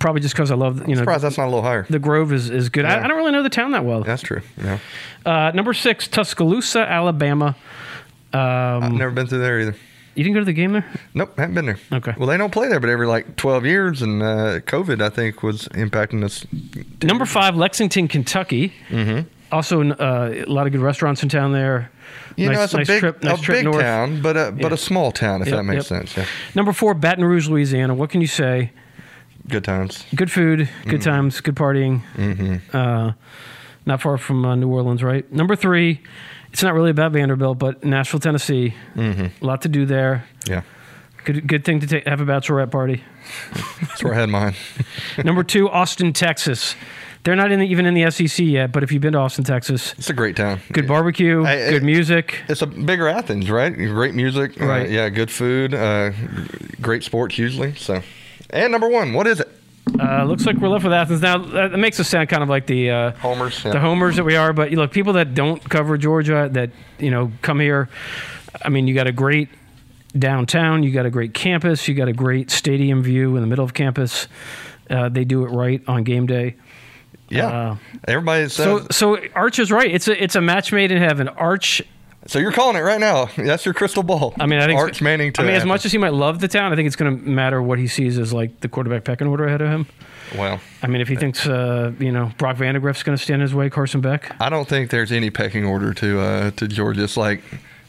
Probably 0.00 0.20
just 0.22 0.34
because 0.34 0.50
I 0.50 0.54
love 0.54 0.86
you 0.88 0.94
know 0.94 1.00
Surprised 1.02 1.22
that's 1.24 1.36
not 1.38 1.44
a 1.44 1.50
little 1.52 1.62
higher. 1.62 1.86
the 1.90 1.98
Grove 1.98 2.32
is 2.32 2.48
is 2.50 2.68
good. 2.68 2.84
I, 2.84 2.96
Yeah. 2.96 3.04
I 3.04 3.08
don't 3.08 3.16
really 3.18 3.32
know 3.32 3.42
the 3.42 3.50
town 3.50 3.72
that 3.72 3.84
well. 3.84 4.02
That's 4.02 4.22
true. 4.22 4.40
Yeah, 4.62 4.78
Uh, 5.26 5.50
number 5.54 5.72
six, 5.74 6.08
Tuscaloosa, 6.08 6.80
Alabama. 6.80 7.56
Um, 8.32 8.40
I've 8.40 8.92
never 8.92 9.10
been 9.12 9.26
through 9.26 9.40
there 9.40 9.60
either. 9.60 9.76
you 10.14 10.24
didn't 10.24 10.34
go 10.34 10.40
to 10.40 10.46
the 10.46 10.52
game 10.54 10.72
there? 10.72 10.86
Nope, 11.14 11.36
haven't 11.36 11.54
been 11.54 11.66
there. 11.66 11.78
Okay. 11.92 12.14
Well, 12.16 12.26
they 12.28 12.36
don't 12.38 12.52
play 12.52 12.68
there, 12.68 12.80
but 12.80 12.88
every 12.88 13.06
like 13.06 13.36
12 13.36 13.66
years, 13.66 14.00
and 14.02 14.22
uh, 14.22 14.60
COVID, 14.60 15.02
I 15.02 15.10
think, 15.10 15.42
was 15.42 15.68
impacting 15.68 16.24
us. 16.24 16.46
Number 17.02 17.26
five, 17.26 17.56
Lexington, 17.56 18.08
Kentucky. 18.08 18.72
Mm-hmm. 18.88 19.28
Also, 19.52 19.82
uh, 19.90 20.44
a 20.46 20.50
lot 20.50 20.66
of 20.66 20.72
good 20.72 20.80
restaurants 20.80 21.22
in 21.22 21.28
town 21.28 21.52
there. 21.52 21.90
You 22.36 22.46
nice, 22.46 22.56
know, 22.56 22.64
it's 22.64 22.74
a 22.74 22.76
nice 22.78 22.86
big, 22.86 23.00
trip, 23.00 23.22
nice 23.22 23.38
a 23.38 23.42
trip 23.42 23.56
big 23.58 23.64
north. 23.66 23.80
town, 23.82 24.22
but 24.22 24.34
a, 24.38 24.50
but 24.52 24.68
Yeah. 24.68 24.72
a 24.72 24.76
small 24.78 25.12
town, 25.12 25.42
if 25.42 25.48
Yep, 25.48 25.56
that 25.58 25.62
makes 25.64 25.90
yep. 25.90 26.06
sense. 26.06 26.16
Yeah. 26.16 26.24
Number 26.54 26.72
four, 26.72 26.94
Baton 26.94 27.22
Rouge, 27.24 27.48
Louisiana. 27.50 27.92
What 27.94 28.08
can 28.08 28.22
you 28.22 28.26
say? 28.26 28.70
Good 29.48 29.64
times. 29.64 30.04
Good 30.14 30.30
food, 30.30 30.68
good 30.84 31.00
Mm-hmm. 31.00 31.10
times, 31.10 31.40
good 31.40 31.56
partying. 31.56 32.02
Uh, 32.72 33.12
not 33.84 34.00
far 34.00 34.16
from 34.18 34.44
uh, 34.44 34.54
New 34.54 34.68
Orleans, 34.68 35.02
right? 35.02 35.30
Number 35.32 35.56
three, 35.56 36.00
it's 36.52 36.62
not 36.62 36.74
really 36.74 36.90
about 36.90 37.12
Vanderbilt, 37.12 37.58
but 37.58 37.82
Nashville, 37.84 38.20
Tennessee. 38.20 38.74
Mm-hmm. 38.94 39.44
A 39.44 39.46
lot 39.46 39.62
to 39.62 39.68
do 39.68 39.84
there. 39.86 40.24
Yeah. 40.46 40.62
Good, 41.24 41.46
good 41.46 41.64
thing 41.64 41.80
to 41.80 41.86
ta- 41.86 42.08
have 42.10 42.20
a 42.20 42.24
bachelorette 42.24 42.70
party. 42.70 43.02
That's 43.80 44.02
where 44.02 44.14
I 44.14 44.20
had 44.20 44.28
mine. 44.28 44.54
Number 45.24 45.42
two, 45.44 45.68
Austin, 45.68 46.12
Texas. 46.12 46.74
They're 47.24 47.36
not 47.36 47.52
in 47.52 47.60
the, 47.60 47.66
even 47.66 47.86
in 47.86 47.94
the 47.94 48.10
SEC 48.10 48.44
yet, 48.44 48.72
but 48.72 48.82
if 48.82 48.90
you've 48.90 49.02
been 49.02 49.12
to 49.12 49.18
Austin, 49.20 49.44
Texas, 49.44 49.94
It's 49.96 50.10
a 50.10 50.12
great 50.12 50.34
town. 50.34 50.60
good 50.72 50.88
barbecue, 50.88 51.44
Hey, 51.44 51.70
good 51.70 51.84
music. 51.84 52.40
It's 52.48 52.62
a 52.62 52.66
bigger 52.66 53.06
Athens, 53.08 53.48
right? 53.48 53.72
Great 53.72 54.14
music, 54.14 54.60
uh, 54.60 54.66
Right. 54.66 54.90
yeah, 54.90 55.08
good 55.08 55.30
food, 55.30 55.72
uh, 55.74 56.10
great 56.80 57.04
sports 57.04 57.38
usually. 57.38 57.76
So, 57.76 58.02
and 58.52 58.70
number 58.72 58.88
one, 58.88 59.12
what 59.12 59.26
is 59.26 59.40
it? 59.40 59.48
Uh, 59.98 60.24
looks 60.24 60.46
like 60.46 60.56
we're 60.56 60.68
left 60.68 60.84
with 60.84 60.92
Athens 60.92 61.20
now. 61.20 61.38
That 61.38 61.78
makes 61.78 61.98
us 62.00 62.08
sound 62.08 62.28
kind 62.28 62.42
of 62.42 62.48
like 62.48 62.66
the 62.66 62.90
uh, 62.90 63.10
Homers. 63.12 63.64
Yeah. 63.64 63.72
the 63.72 63.80
homers 63.80 64.16
that 64.16 64.24
we 64.24 64.36
are. 64.36 64.52
But 64.52 64.70
you 64.70 64.76
look, 64.76 64.90
people 64.92 65.14
that 65.14 65.34
don't 65.34 65.62
cover 65.68 65.98
Georgia, 65.98 66.48
that 66.52 66.70
you 66.98 67.10
know 67.10 67.32
come 67.42 67.60
here. 67.60 67.88
I 68.64 68.68
mean, 68.68 68.86
you 68.86 68.94
got 68.94 69.06
a 69.06 69.12
great 69.12 69.48
downtown, 70.16 70.82
you 70.82 70.92
got 70.92 71.06
a 71.06 71.10
great 71.10 71.34
campus, 71.34 71.88
you 71.88 71.94
got 71.94 72.08
a 72.08 72.12
great 72.12 72.50
stadium 72.50 73.02
view 73.02 73.34
in 73.36 73.42
the 73.42 73.46
middle 73.48 73.64
of 73.64 73.74
campus. 73.74 74.28
Uh, 74.88 75.08
they 75.08 75.24
do 75.24 75.44
it 75.44 75.48
right 75.48 75.82
on 75.88 76.04
game 76.04 76.26
day. 76.26 76.54
yeah. 77.28 77.46
uh, 77.72 77.76
Everybody 78.06 78.44
says 78.48 78.64
So, 78.64 78.86
so 78.90 79.18
Arch 79.34 79.58
is 79.58 79.72
right. 79.72 79.90
It's 79.90 80.06
a 80.08 80.22
it's 80.22 80.36
a 80.36 80.40
match 80.40 80.72
made 80.72 80.92
in 80.92 80.98
heaven. 80.98 81.28
Arch 81.28 81.82
So 82.26 82.38
you're 82.38 82.52
calling 82.52 82.76
it 82.76 82.80
right 82.80 83.00
now. 83.00 83.26
That's 83.36 83.64
your 83.64 83.74
crystal 83.74 84.02
ball. 84.02 84.34
I 84.38 84.46
mean, 84.46 84.60
I 84.60 84.66
think 84.66 84.78
Arch 84.78 85.02
Manning. 85.02 85.32
To 85.34 85.42
I 85.42 85.44
mean, 85.44 85.54
as 85.54 85.64
much 85.64 85.84
as 85.84 85.92
he 85.92 85.98
might 85.98 86.14
love 86.14 86.40
the 86.40 86.48
town, 86.48 86.72
I 86.72 86.76
think 86.76 86.86
it's 86.86 86.96
going 86.96 87.18
to 87.18 87.28
matter 87.28 87.60
what 87.62 87.78
he 87.78 87.86
sees 87.88 88.18
as 88.18 88.32
like 88.32 88.60
the 88.60 88.68
quarterback 88.68 89.04
pecking 89.04 89.26
order 89.26 89.46
ahead 89.46 89.60
of 89.60 89.68
him. 89.68 89.86
well, 90.36 90.60
I 90.82 90.86
mean, 90.86 91.00
if 91.00 91.08
he 91.08 91.16
thinks 91.16 91.46
uh, 91.46 91.92
you 91.98 92.12
know 92.12 92.32
Brock 92.38 92.56
Vandagriff's 92.56 93.02
going 93.02 93.16
to 93.16 93.22
stand 93.22 93.42
in 93.42 93.48
his 93.48 93.54
way, 93.54 93.70
Carson 93.70 94.00
Beck. 94.00 94.34
I 94.40 94.48
don't 94.48 94.68
think 94.68 94.90
there's 94.90 95.12
any 95.12 95.30
pecking 95.30 95.64
order 95.64 95.92
to 95.94 96.20
uh, 96.20 96.50
to 96.52 96.68
Georgia. 96.68 97.04
It's 97.04 97.16
like, 97.16 97.42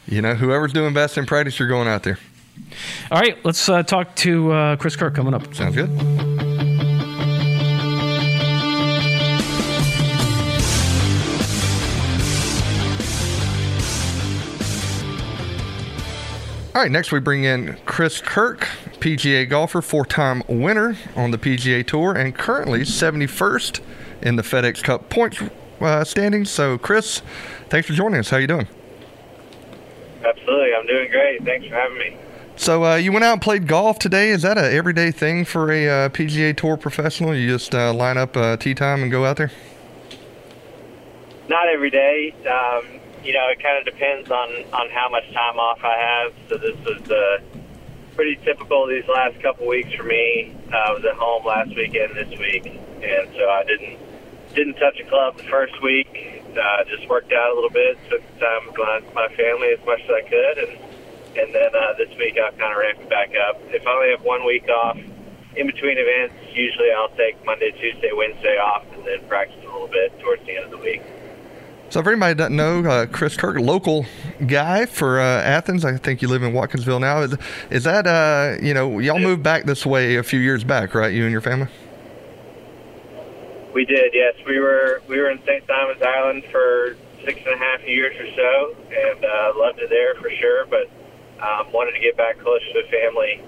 you 0.07 0.21
know, 0.21 0.33
whoever's 0.33 0.73
doing 0.73 0.93
best 0.93 1.17
in 1.17 1.25
practice, 1.25 1.59
you're 1.59 1.69
going 1.69 1.87
out 1.87 2.03
there. 2.03 2.17
All 3.11 3.19
right, 3.19 3.37
let's 3.45 3.67
uh, 3.69 3.83
talk 3.83 4.15
to 4.17 4.51
uh, 4.51 4.75
Chris 4.77 4.95
Kirk 4.95 5.15
coming 5.15 5.33
up. 5.33 5.53
Sounds 5.53 5.75
good. 5.75 6.32
All 16.75 16.81
right, 16.81 16.89
next 16.89 17.11
we 17.11 17.19
bring 17.19 17.43
in 17.43 17.77
Chris 17.85 18.19
Kirk, 18.19 18.67
PGA 18.99 19.47
golfer, 19.47 19.79
four 19.79 20.07
time 20.07 20.41
winner 20.47 20.97
on 21.15 21.29
the 21.29 21.37
PGA 21.37 21.85
Tour, 21.85 22.15
and 22.15 22.33
currently 22.35 22.79
71st 22.79 23.79
in 24.23 24.37
the 24.37 24.41
FedEx 24.41 24.81
Cup 24.81 25.07
points 25.07 25.39
uh, 25.79 26.03
standings. 26.03 26.49
So, 26.49 26.79
Chris, 26.79 27.21
thanks 27.69 27.87
for 27.87 27.93
joining 27.93 28.19
us. 28.19 28.31
How 28.31 28.37
you 28.37 28.47
doing? 28.47 28.67
Absolutely, 30.25 30.73
I'm 30.73 30.87
doing 30.87 31.11
great. 31.11 31.43
Thanks 31.45 31.67
for 31.67 31.75
having 31.75 31.99
me. 31.99 32.17
So 32.55 32.83
uh, 32.83 32.95
you 32.95 33.11
went 33.11 33.23
out 33.23 33.33
and 33.33 33.41
played 33.41 33.67
golf 33.67 33.99
today. 33.99 34.29
Is 34.29 34.41
that 34.41 34.57
a 34.57 34.73
everyday 34.73 35.11
thing 35.11 35.45
for 35.45 35.71
a 35.71 35.87
uh, 35.87 36.09
PGA 36.09 36.57
Tour 36.57 36.75
professional? 36.75 37.35
You 37.35 37.49
just 37.49 37.75
uh, 37.75 37.93
line 37.93 38.17
up 38.17 38.35
uh, 38.35 38.57
tee 38.57 38.73
time 38.73 39.03
and 39.03 39.11
go 39.11 39.25
out 39.25 39.37
there. 39.37 39.51
Not 41.49 41.67
every 41.67 41.91
day. 41.91 42.33
Um, 42.49 42.92
you 43.23 43.31
know, 43.31 43.47
it 43.49 43.63
kind 43.63 43.79
of 43.79 43.85
depends 43.85 44.29
on 44.29 44.49
on 44.73 44.89
how 44.91 45.09
much 45.09 45.23
time 45.33 45.57
off 45.57 45.79
I 45.83 45.95
have. 45.97 46.33
So 46.49 46.57
this 46.57 46.75
was 46.83 47.01
uh, 47.09 47.39
pretty 48.15 48.35
typical 48.43 48.85
these 48.87 49.07
last 49.07 49.41
couple 49.41 49.67
weeks 49.67 49.93
for 49.95 50.03
me. 50.03 50.53
Uh, 50.71 50.75
I 50.75 50.91
was 50.91 51.05
at 51.05 51.15
home 51.15 51.45
last 51.45 51.75
weekend, 51.75 52.15
this 52.15 52.29
week, 52.37 52.67
and 52.67 53.25
so 53.33 53.49
I 53.49 53.63
didn't 53.63 53.97
didn't 54.53 54.75
touch 54.75 54.99
a 54.99 55.07
club 55.07 55.37
the 55.37 55.43
first 55.43 55.81
week. 55.81 56.43
Uh, 56.53 56.83
just 56.85 57.09
worked 57.09 57.31
out 57.33 57.49
a 57.51 57.55
little 57.55 57.71
bit, 57.71 57.97
took 58.09 58.21
time 58.37 58.67
with 58.67 58.77
my, 59.15 59.27
family 59.33 59.73
as 59.73 59.83
much 59.87 60.01
as 60.03 60.11
I 60.11 60.21
could, 60.27 60.57
and 60.67 60.77
and 61.39 61.55
then 61.55 61.71
uh, 61.73 61.93
this 61.97 62.11
week 62.19 62.37
I'll 62.37 62.51
kind 62.51 62.75
of 62.75 62.77
ramp 62.77 62.99
it 63.01 63.09
back 63.09 63.31
up. 63.49 63.57
If 63.71 63.87
I 63.87 63.89
only 63.89 64.11
have 64.11 64.21
one 64.21 64.45
week 64.45 64.67
off 64.67 64.99
in 65.55 65.65
between 65.65 65.97
events, 65.97 66.35
usually 66.51 66.91
I'll 66.91 67.15
take 67.15 67.39
Monday, 67.45 67.71
Tuesday, 67.71 68.11
Wednesday 68.13 68.59
off, 68.59 68.83
and 68.93 69.05
then 69.05 69.25
practice 69.27 69.63
a 69.63 69.71
little 69.71 69.87
bit 69.87 70.11
towards 70.19 70.45
the 70.45 70.57
end 70.57 70.65
of 70.65 70.71
the 70.71 70.83
week. 70.83 71.01
So 71.93 71.99
if 71.99 72.07
everybody 72.07 72.33
doesn't 72.33 72.55
know, 72.55 72.83
uh, 72.83 73.05
Chris 73.05 73.37
Kirk, 73.37 73.59
local 73.59 74.07
guy 74.47 74.87
for 74.87 75.19
uh, 75.19 75.43
Athens. 75.43 75.85
I 75.85 75.95
think 75.95 76.23
you 76.23 76.27
live 76.27 76.41
in 76.41 76.51
Watkinsville 76.51 76.99
now. 76.99 77.21
Is, 77.21 77.37
is 77.69 77.83
that 77.83 78.07
uh, 78.07 78.57
you 78.65 78.73
know 78.73 78.97
y'all 78.97 79.19
moved 79.19 79.43
back 79.43 79.65
this 79.65 79.85
way 79.85 80.15
a 80.15 80.23
few 80.23 80.39
years 80.39 80.63
back, 80.63 80.95
right? 80.95 81.13
You 81.13 81.21
and 81.21 81.31
your 81.31 81.41
family. 81.41 81.67
We 83.75 83.85
did, 83.85 84.09
yes. 84.11 84.33
We 84.47 84.57
were 84.59 85.03
we 85.07 85.19
were 85.19 85.29
in 85.29 85.37
St. 85.45 85.67
Simon's 85.67 86.01
Island 86.01 86.45
for 86.51 86.97
six 87.25 87.39
and 87.45 87.53
a 87.53 87.57
half 87.59 87.87
years 87.87 88.15
or 88.19 88.25
so, 88.35 88.75
and 88.87 89.23
uh, 89.23 89.53
loved 89.55 89.77
it 89.77 89.91
there 89.91 90.15
for 90.15 90.31
sure. 90.31 90.65
But 90.65 90.89
um, 91.45 91.71
wanted 91.71 91.91
to 91.91 91.99
get 91.99 92.17
back 92.17 92.39
closer 92.39 92.65
to 92.73 92.81
the 92.81 92.89
family, 92.89 93.39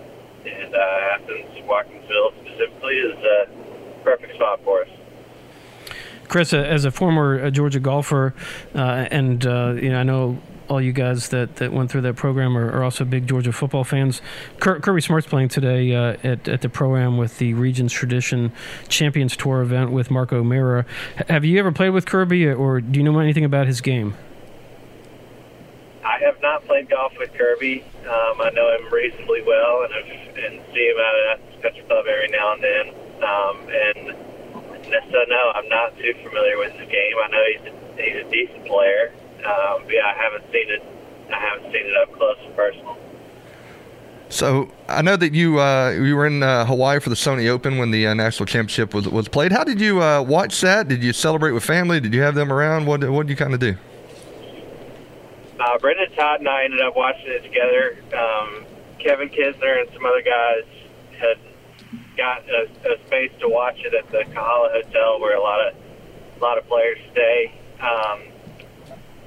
and 0.46 0.76
uh, 0.76 1.16
Athens, 1.16 1.66
Watkinsville 1.66 2.46
specifically 2.46 2.94
is 2.94 3.18
a 3.24 3.48
perfect 4.04 4.36
spot 4.36 4.60
for 4.64 4.84
us. 4.84 4.90
Chris, 6.28 6.54
uh, 6.54 6.58
as 6.58 6.86
a 6.86 6.92
former 6.92 7.46
uh, 7.46 7.50
Georgia 7.50 7.80
golfer, 7.80 8.34
uh, 8.74 9.08
and 9.12 9.46
uh, 9.46 9.74
you 9.76 9.90
know, 9.90 10.00
I 10.00 10.04
know 10.04 10.38
all 10.68 10.82
you 10.82 10.92
guys 10.92 11.30
that, 11.30 11.58
that 11.58 11.72
went 11.72 11.92
through 11.92 12.02
that 12.02 12.16
program 12.16 12.58
are, 12.58 12.72
are 12.72 12.84
also 12.84 13.06
big 13.06 13.28
Georgia 13.28 13.52
football 13.52 13.84
fans. 13.84 14.22
Kir- 14.60 14.80
Kirby 14.80 15.02
Smart's 15.02 15.28
playing 15.28 15.50
today 15.50 15.94
uh, 15.94 16.18
at, 16.24 16.48
at 16.48 16.62
the 16.62 16.70
pro 16.70 16.96
am 16.98 17.18
with 17.18 17.38
the 17.38 17.54
Regions 17.54 17.94
Tradition 17.94 18.52
Champions 18.88 19.38
Tour 19.38 19.62
event 19.62 19.92
with 19.92 20.10
Marco 20.10 20.44
Mira. 20.44 20.86
H- 21.20 21.28
have 21.30 21.46
you 21.46 21.60
ever 21.60 21.72
played 21.72 21.92
with 21.92 22.06
Kirby, 22.06 22.48
or 22.48 22.82
do 22.82 23.00
you 23.00 23.04
know 23.04 23.20
anything 23.20 23.46
about 23.46 23.68
his 23.68 23.82
game? 23.82 24.16
I 26.04 26.20
have 26.20 26.42
not 26.42 26.66
played 26.66 26.90
golf 26.90 27.14
with 27.18 27.34
Kirby. 27.34 27.84
Um, 28.06 28.42
I 28.42 28.52
know 28.54 28.76
him 28.78 28.94
reasonably 28.94 29.42
well, 29.42 29.84
and 29.84 29.94
I've, 29.94 30.36
and 30.38 30.62
see 30.74 30.88
him 30.88 30.98
out 31.00 31.40
at 31.40 31.62
Country 31.62 31.84
Club 31.84 32.06
every 32.08 32.30
now 32.30 32.54
and 32.54 32.64
then. 32.64 32.88
Um, 33.24 33.58
and 33.70 34.35
so 34.86 35.24
no, 35.28 35.52
I'm 35.56 35.68
not 35.70 35.98
too 35.98 36.14
familiar 36.24 36.58
with 36.58 36.74
his 36.74 36.90
game. 36.90 37.14
I 37.24 37.28
know 37.30 37.44
he's 37.52 37.74
a, 37.74 38.02
he's 38.02 38.26
a 38.26 38.30
decent 38.30 38.66
player. 38.66 39.12
Um, 39.46 39.84
but 39.84 39.94
yeah, 39.94 40.08
I 40.08 40.14
haven't 40.14 40.44
seen 40.52 40.70
it. 40.70 40.84
I 41.32 41.40
haven't 41.40 41.72
seen 41.72 41.86
it 41.86 41.96
up 41.98 42.12
close 42.14 42.38
and 42.44 42.56
personal. 42.56 42.98
So 44.30 44.72
I 44.90 45.02
know 45.02 45.16
that 45.16 45.34
you 45.34 45.60
uh, 45.60 45.92
you 45.92 46.16
were 46.16 46.26
in 46.26 46.42
uh, 46.42 46.66
Hawaii 46.66 47.00
for 47.00 47.10
the 47.10 47.16
Sony 47.16 47.48
Open 47.48 47.78
when 47.78 47.92
the 47.92 48.08
uh, 48.08 48.14
national 48.14 48.48
championship 48.48 48.94
was 48.94 49.08
was 49.08 49.28
played. 49.28 49.52
How 49.52 49.64
did 49.64 49.80
you 49.80 50.02
uh, 50.02 50.22
watch 50.22 50.62
that? 50.62 50.88
Did 50.88 51.04
you 51.04 51.14
celebrate 51.14 51.52
with 51.52 51.64
family? 51.64 52.00
Did 52.00 52.14
you 52.14 52.22
have 52.22 52.36
them 52.36 52.52
around? 52.52 52.86
What 52.86 53.08
what 53.10 53.28
did 53.28 53.32
you 53.32 53.38
kind 53.38 53.54
of 53.54 53.60
do? 53.60 53.76
Uh, 55.60 55.78
Brendon 55.80 56.12
Todd 56.16 56.40
and 56.40 56.50
I 56.50 56.64
ended 56.66 56.82
up 56.82 56.96
watching 56.96 57.28
it 57.28 57.44
together. 57.44 57.98
Um, 58.18 58.66
Kevin 59.00 59.30
Kisner 59.30 59.82
and 59.82 59.90
some 59.94 60.06
other 60.06 60.22
guys 60.22 60.66
had 61.18 61.38
got 62.16 62.44
a, 62.50 62.68
a 62.88 62.98
space 63.08 63.32
to 63.40 63.50
watch 63.50 63.80
it 63.80 63.94
at 63.94 64.10
the 64.12 64.24
Kahala 64.34 64.72
Hotel, 64.72 65.20
where 65.20 65.36
a 65.36 65.42
lot 65.42 65.68
of 65.68 65.76
a 66.38 66.40
lot 66.44 66.58
of 66.58 66.68
players 66.68 67.00
stay. 67.12 67.54
Um, 67.80 68.22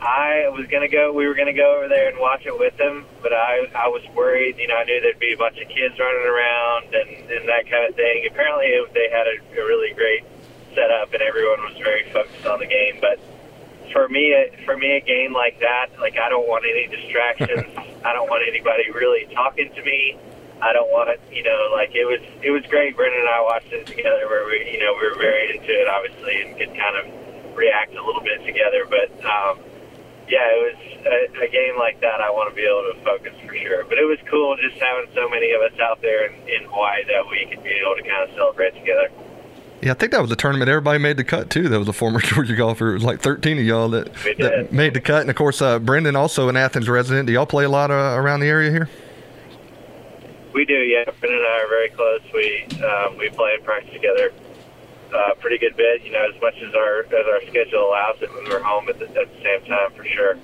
I 0.01 0.49
was 0.51 0.67
gonna 0.71 0.89
go. 0.89 1.13
We 1.13 1.27
were 1.27 1.35
gonna 1.35 1.53
go 1.53 1.77
over 1.77 1.89
there 1.89 2.09
and 2.09 2.19
watch 2.19 2.47
it 2.47 2.57
with 2.57 2.77
them, 2.77 3.05
but 3.23 3.33
I 3.33 3.67
I 3.75 3.89
was 3.89 4.03
worried. 4.15 4.57
You 4.59 4.69
know, 4.69 4.77
I 4.77 4.85
knew 4.85 5.01
there'd 5.01 5.19
be 5.19 5.33
a 5.33 5.37
bunch 5.37 5.59
of 5.59 5.69
kids 5.69 5.99
running 5.99 6.27
around 6.27 6.95
and 6.95 7.31
and 7.31 7.49
that 7.49 7.69
kind 7.69 7.89
of 7.89 7.97
thing. 7.97 8.27
Apparently, 8.31 8.67
it, 8.67 8.95
they 8.95 9.09
had 9.11 9.27
a, 9.27 9.61
a 9.61 9.67
really 9.67 9.93
great 9.95 10.25
setup, 10.75 11.13
and 11.13 11.23
everyone 11.23 11.61
was 11.63 11.77
very 11.79 12.09
focused 12.13 12.47
on 12.47 12.61
the 12.61 12.67
game. 12.67 12.99
But 13.01 13.19
for 13.93 14.09
me, 14.09 14.35
for 14.65 14.77
me, 14.77 14.97
a 14.97 15.01
game 15.01 15.33
like 15.33 15.59
that, 15.61 15.89
like 15.99 16.17
I 16.17 16.29
don't 16.29 16.47
want 16.47 16.65
any 16.65 16.87
distractions. 16.87 17.67
I 18.05 18.13
don't 18.13 18.29
want 18.31 18.45
anybody 18.47 18.91
really 18.93 19.27
talking 19.35 19.73
to 19.75 19.83
me. 19.83 20.17
I 20.61 20.73
don't 20.73 20.91
want 20.91 21.11
it, 21.11 21.21
you 21.31 21.43
know, 21.43 21.71
like 21.73 21.95
it 21.95 22.05
was. 22.05 22.21
It 22.43 22.51
was 22.51 22.63
great. 22.67 22.97
Brendon 22.97 23.21
and 23.21 23.29
I 23.29 23.41
watched 23.43 23.73
it 23.73 23.87
together, 23.87 24.27
where 24.27 24.47
we, 24.47 24.71
you 24.73 24.81
know, 24.81 24.95
we 24.99 25.09
were 25.09 25.19
very 25.19 25.57
into 25.57 25.71
it, 25.71 25.87
obviously, 25.87 26.43
and 26.43 26.59
could 26.59 26.75
kind 26.75 26.97
of 26.99 27.57
react 27.57 27.95
a 27.95 28.05
little 28.05 28.23
bit 28.23 28.45
together. 28.45 28.83
But 28.91 29.11
um, 29.25 29.61
yeah, 30.29 30.45
it 30.51 30.61
was 30.67 30.79
a, 31.07 31.47
a 31.47 31.49
game 31.49 31.79
like 31.79 32.01
that. 32.01 32.21
I 32.21 32.31
want 32.31 32.51
to 32.51 32.57
be 32.57 32.67
able 32.67 32.91
to 32.93 32.99
focus 33.05 33.35
for 33.47 33.55
sure. 33.55 33.85
But 33.85 33.99
it 33.99 34.05
was 34.05 34.19
cool 34.31 34.57
just 34.57 34.77
having 34.83 35.07
so 35.15 35.29
many 35.29 35.53
of 35.53 35.63
us 35.63 35.79
out 35.79 36.03
there 36.03 36.27
in, 36.27 36.35
in 36.49 36.65
Hawaii 36.69 37.05
that 37.07 37.25
we 37.31 37.47
could 37.47 37.63
be 37.63 37.71
able 37.71 37.97
to 37.97 38.03
kind 38.03 38.29
of 38.29 38.35
celebrate 38.35 38.75
together. 38.75 39.11
Yeah, 39.81 39.93
I 39.93 39.95
think 39.95 40.11
that 40.13 40.21
was 40.21 40.31
the 40.31 40.37
tournament 40.37 40.69
everybody 40.69 40.99
made 40.99 41.17
the 41.17 41.25
cut 41.25 41.51
too. 41.51 41.69
That 41.69 41.79
was 41.79 41.89
a 41.89 41.93
former 41.93 42.21
Georgia 42.25 42.57
golfer. 42.57 42.91
It 42.91 42.95
was 42.95 43.05
like 43.05 43.21
13 43.21 43.59
of 43.59 43.65
y'all 43.65 43.89
that, 43.91 44.13
that 44.39 44.73
made 44.73 44.95
the 44.95 45.01
cut. 45.01 45.23
And 45.23 45.31
of 45.31 45.37
course, 45.37 45.63
uh, 45.63 45.79
Brendon 45.79 46.17
also 46.17 46.49
an 46.49 46.57
Athens 46.57 46.89
resident. 46.89 47.27
Do 47.27 47.33
y'all 47.33 47.47
play 47.47 47.65
a 47.65 47.69
lot 47.69 47.91
uh, 47.91 48.17
around 48.17 48.41
the 48.41 48.49
area 48.49 48.71
here? 48.71 48.89
We 50.59 50.65
do, 50.65 50.75
yeah. 50.75 51.05
Brendon 51.05 51.39
and 51.39 51.47
I 51.47 51.63
are 51.63 51.69
very 51.69 51.89
close. 51.91 52.21
We 52.35 52.67
um, 52.83 53.17
we 53.17 53.29
play 53.31 53.55
and 53.55 53.63
practice 53.63 53.93
together 53.93 54.33
uh, 55.15 55.35
pretty 55.39 55.57
good 55.57 55.77
bit. 55.77 56.03
You 56.03 56.11
know, 56.11 56.27
as 56.35 56.41
much 56.41 56.57
as 56.57 56.75
our 56.75 57.05
as 57.05 57.27
our 57.27 57.41
schedule 57.43 57.89
allows 57.89 58.21
it 58.23 58.35
when 58.35 58.43
we're 58.45 58.61
home 58.61 58.89
at 58.89 58.99
the, 58.99 59.07
at 59.07 59.33
the 59.33 59.41
same 59.41 59.65
time, 59.67 59.93
for 59.93 60.05
sure. 60.05 60.37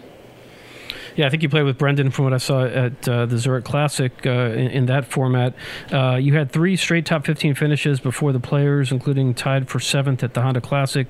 Yeah, 1.16 1.26
I 1.26 1.30
think 1.30 1.42
you 1.42 1.48
played 1.48 1.64
with 1.64 1.78
Brendon 1.78 2.12
from 2.12 2.26
what 2.26 2.32
I 2.32 2.38
saw 2.38 2.64
at 2.64 3.08
uh, 3.08 3.26
the 3.26 3.38
Zurich 3.38 3.64
Classic 3.64 4.12
uh, 4.24 4.30
in, 4.30 4.70
in 4.70 4.86
that 4.86 5.04
format. 5.04 5.54
Uh, 5.92 6.14
you 6.14 6.34
had 6.34 6.52
three 6.52 6.76
straight 6.76 7.06
top 7.06 7.26
15 7.26 7.56
finishes 7.56 7.98
before 7.98 8.32
the 8.32 8.40
players, 8.40 8.92
including 8.92 9.34
tied 9.34 9.68
for 9.68 9.80
seventh 9.80 10.22
at 10.22 10.34
the 10.34 10.42
Honda 10.42 10.60
Classic, 10.60 11.08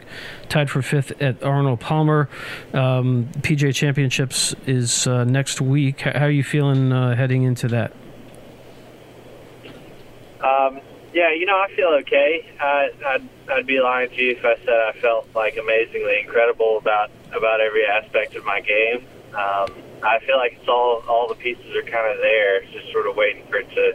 tied 0.48 0.70
for 0.70 0.80
fifth 0.80 1.12
at 1.22 1.42
Arnold 1.42 1.80
Palmer. 1.80 2.30
Um, 2.72 3.28
PGA 3.40 3.74
Championships 3.74 4.54
is 4.66 5.06
uh, 5.06 5.24
next 5.24 5.60
week. 5.60 6.00
How 6.00 6.24
are 6.24 6.30
you 6.30 6.44
feeling 6.44 6.92
uh, 6.92 7.16
heading 7.16 7.42
into 7.42 7.68
that? 7.68 7.92
Um, 10.44 10.80
yeah, 11.14 11.32
you 11.32 11.46
know, 11.46 11.56
I 11.56 11.72
feel 11.74 11.88
okay. 12.00 12.44
Uh, 12.60 13.06
I'd, 13.06 13.28
I'd 13.50 13.66
be 13.66 13.80
lying 13.80 14.10
to 14.10 14.22
you 14.22 14.32
if 14.32 14.44
I 14.44 14.56
said 14.64 14.74
I 14.74 14.92
felt 15.00 15.28
like 15.34 15.56
amazingly 15.56 16.20
incredible 16.20 16.76
about 16.76 17.10
about 17.32 17.60
every 17.60 17.86
aspect 17.86 18.34
of 18.34 18.44
my 18.44 18.60
game. 18.60 19.06
Um, 19.28 19.72
I 20.02 20.18
feel 20.26 20.36
like 20.36 20.58
it's 20.60 20.68
all 20.68 21.02
all 21.08 21.28
the 21.28 21.36
pieces 21.36 21.74
are 21.76 21.82
kind 21.82 22.12
of 22.12 22.18
there, 22.20 22.62
just 22.72 22.92
sort 22.92 23.06
of 23.06 23.16
waiting 23.16 23.46
for 23.46 23.56
it 23.56 23.70
to 23.70 23.94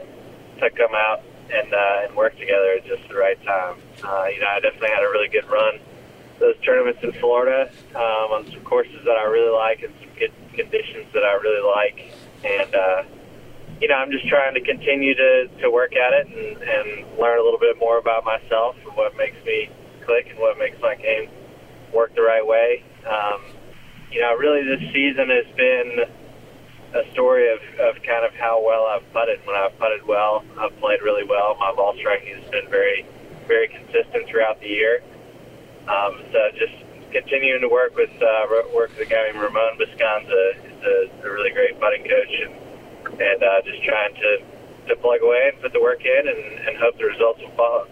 to 0.61 0.69
come 0.71 0.95
out 0.95 1.21
and 1.53 1.73
uh, 1.73 2.07
and 2.07 2.15
work 2.15 2.37
together 2.39 2.79
at 2.79 2.85
just 2.85 3.07
the 3.09 3.15
right 3.15 3.41
time. 3.43 3.75
Uh, 4.01 4.25
you 4.33 4.39
know, 4.39 4.47
I 4.47 4.59
definitely 4.61 4.89
had 4.89 5.03
a 5.03 5.09
really 5.09 5.27
good 5.29 5.47
run 5.49 5.79
those 6.39 6.55
tournaments 6.63 7.03
in 7.03 7.11
Florida 7.19 7.69
um, 7.95 8.31
on 8.31 8.49
some 8.49 8.61
courses 8.61 9.03
that 9.03 9.17
I 9.17 9.25
really 9.25 9.51
like 9.51 9.83
and 9.83 9.93
some 9.99 10.09
good 10.17 10.31
conditions 10.53 11.11
that 11.13 11.23
I 11.23 11.33
really 11.33 11.67
like, 11.67 12.13
and. 12.43 12.73
Uh, 12.73 13.03
you 13.81 13.87
know, 13.87 13.95
I'm 13.95 14.11
just 14.11 14.27
trying 14.27 14.53
to 14.55 14.61
continue 14.61 15.15
to, 15.15 15.47
to 15.61 15.71
work 15.71 15.95
at 15.95 16.13
it 16.13 16.27
and, 16.27 16.61
and 16.61 17.19
learn 17.19 17.39
a 17.39 17.43
little 17.43 17.59
bit 17.59 17.77
more 17.79 17.97
about 17.97 18.25
myself 18.25 18.75
and 18.85 18.95
what 18.95 19.15
makes 19.15 19.37
me 19.45 19.69
click 20.05 20.27
and 20.29 20.39
what 20.39 20.57
makes 20.57 20.79
my 20.81 20.95
game 20.95 21.29
work 21.93 22.13
the 22.15 22.21
right 22.21 22.45
way. 22.45 22.83
Um, 23.07 23.41
you 24.11 24.21
know, 24.21 24.35
really 24.35 24.63
this 24.63 24.81
season 24.91 25.29
has 25.29 25.45
been 25.55 26.05
a 26.93 27.11
story 27.13 27.53
of, 27.53 27.59
of 27.79 28.01
kind 28.03 28.25
of 28.25 28.33
how 28.33 28.61
well 28.65 28.85
I've 28.85 29.05
putted. 29.13 29.39
When 29.45 29.55
I've 29.55 29.77
putted 29.77 30.05
well, 30.05 30.43
I've 30.57 30.75
played 30.79 31.01
really 31.01 31.23
well. 31.23 31.55
My 31.59 31.71
ball 31.73 31.95
striking 31.97 32.35
has 32.35 32.49
been 32.51 32.69
very, 32.69 33.05
very 33.47 33.67
consistent 33.67 34.27
throughout 34.27 34.59
the 34.59 34.67
year. 34.67 35.01
Um, 35.87 36.19
so 36.31 36.39
just 36.57 36.73
continuing 37.11 37.61
to 37.61 37.69
work 37.69 37.95
with 37.95 38.11
uh, 38.21 38.45
work 38.75 38.89
with 38.97 39.07
a 39.07 39.09
guy 39.09 39.31
named 39.31 39.41
Ramon 39.41 39.77
Bescansa, 39.77 40.53
who's 40.61 40.83
a, 40.83 41.27
a 41.27 41.31
really 41.31 41.51
great 41.51 41.79
putting 41.79 42.03
coach, 42.03 42.33
and, 42.43 42.68
and 43.19 43.43
uh, 43.43 43.61
just 43.63 43.83
trying 43.83 44.13
to, 44.15 44.37
to 44.87 44.95
plug 44.97 45.21
away 45.21 45.51
and 45.51 45.61
put 45.61 45.73
the 45.73 45.81
work 45.81 46.03
in 46.05 46.27
and, 46.27 46.67
and 46.67 46.77
hope 46.77 46.97
the 46.97 47.05
results 47.05 47.41
will 47.41 47.51
follow. 47.51 47.87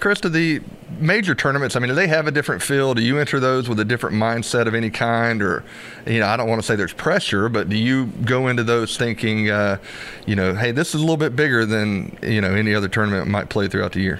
Chris, 0.00 0.20
the 0.20 0.60
major 0.98 1.34
tournaments, 1.34 1.76
I 1.76 1.78
mean, 1.78 1.88
do 1.88 1.94
they 1.94 2.08
have 2.08 2.26
a 2.26 2.32
different 2.32 2.60
feel? 2.60 2.92
Do 2.92 3.02
you 3.02 3.18
enter 3.18 3.38
those 3.38 3.68
with 3.68 3.78
a 3.78 3.84
different 3.84 4.16
mindset 4.16 4.66
of 4.66 4.74
any 4.74 4.90
kind? 4.90 5.40
Or, 5.40 5.64
you 6.06 6.18
know, 6.18 6.26
I 6.26 6.36
don't 6.36 6.48
want 6.48 6.60
to 6.60 6.66
say 6.66 6.74
there's 6.74 6.92
pressure, 6.92 7.48
but 7.48 7.68
do 7.68 7.76
you 7.76 8.06
go 8.24 8.48
into 8.48 8.64
those 8.64 8.96
thinking, 8.96 9.48
uh, 9.48 9.78
you 10.26 10.34
know, 10.34 10.54
hey, 10.54 10.72
this 10.72 10.88
is 10.88 10.94
a 10.96 10.98
little 10.98 11.16
bit 11.16 11.36
bigger 11.36 11.64
than, 11.64 12.18
you 12.22 12.40
know, 12.40 12.52
any 12.52 12.74
other 12.74 12.88
tournament 12.88 13.28
might 13.28 13.48
play 13.48 13.68
throughout 13.68 13.92
the 13.92 14.00
year? 14.00 14.18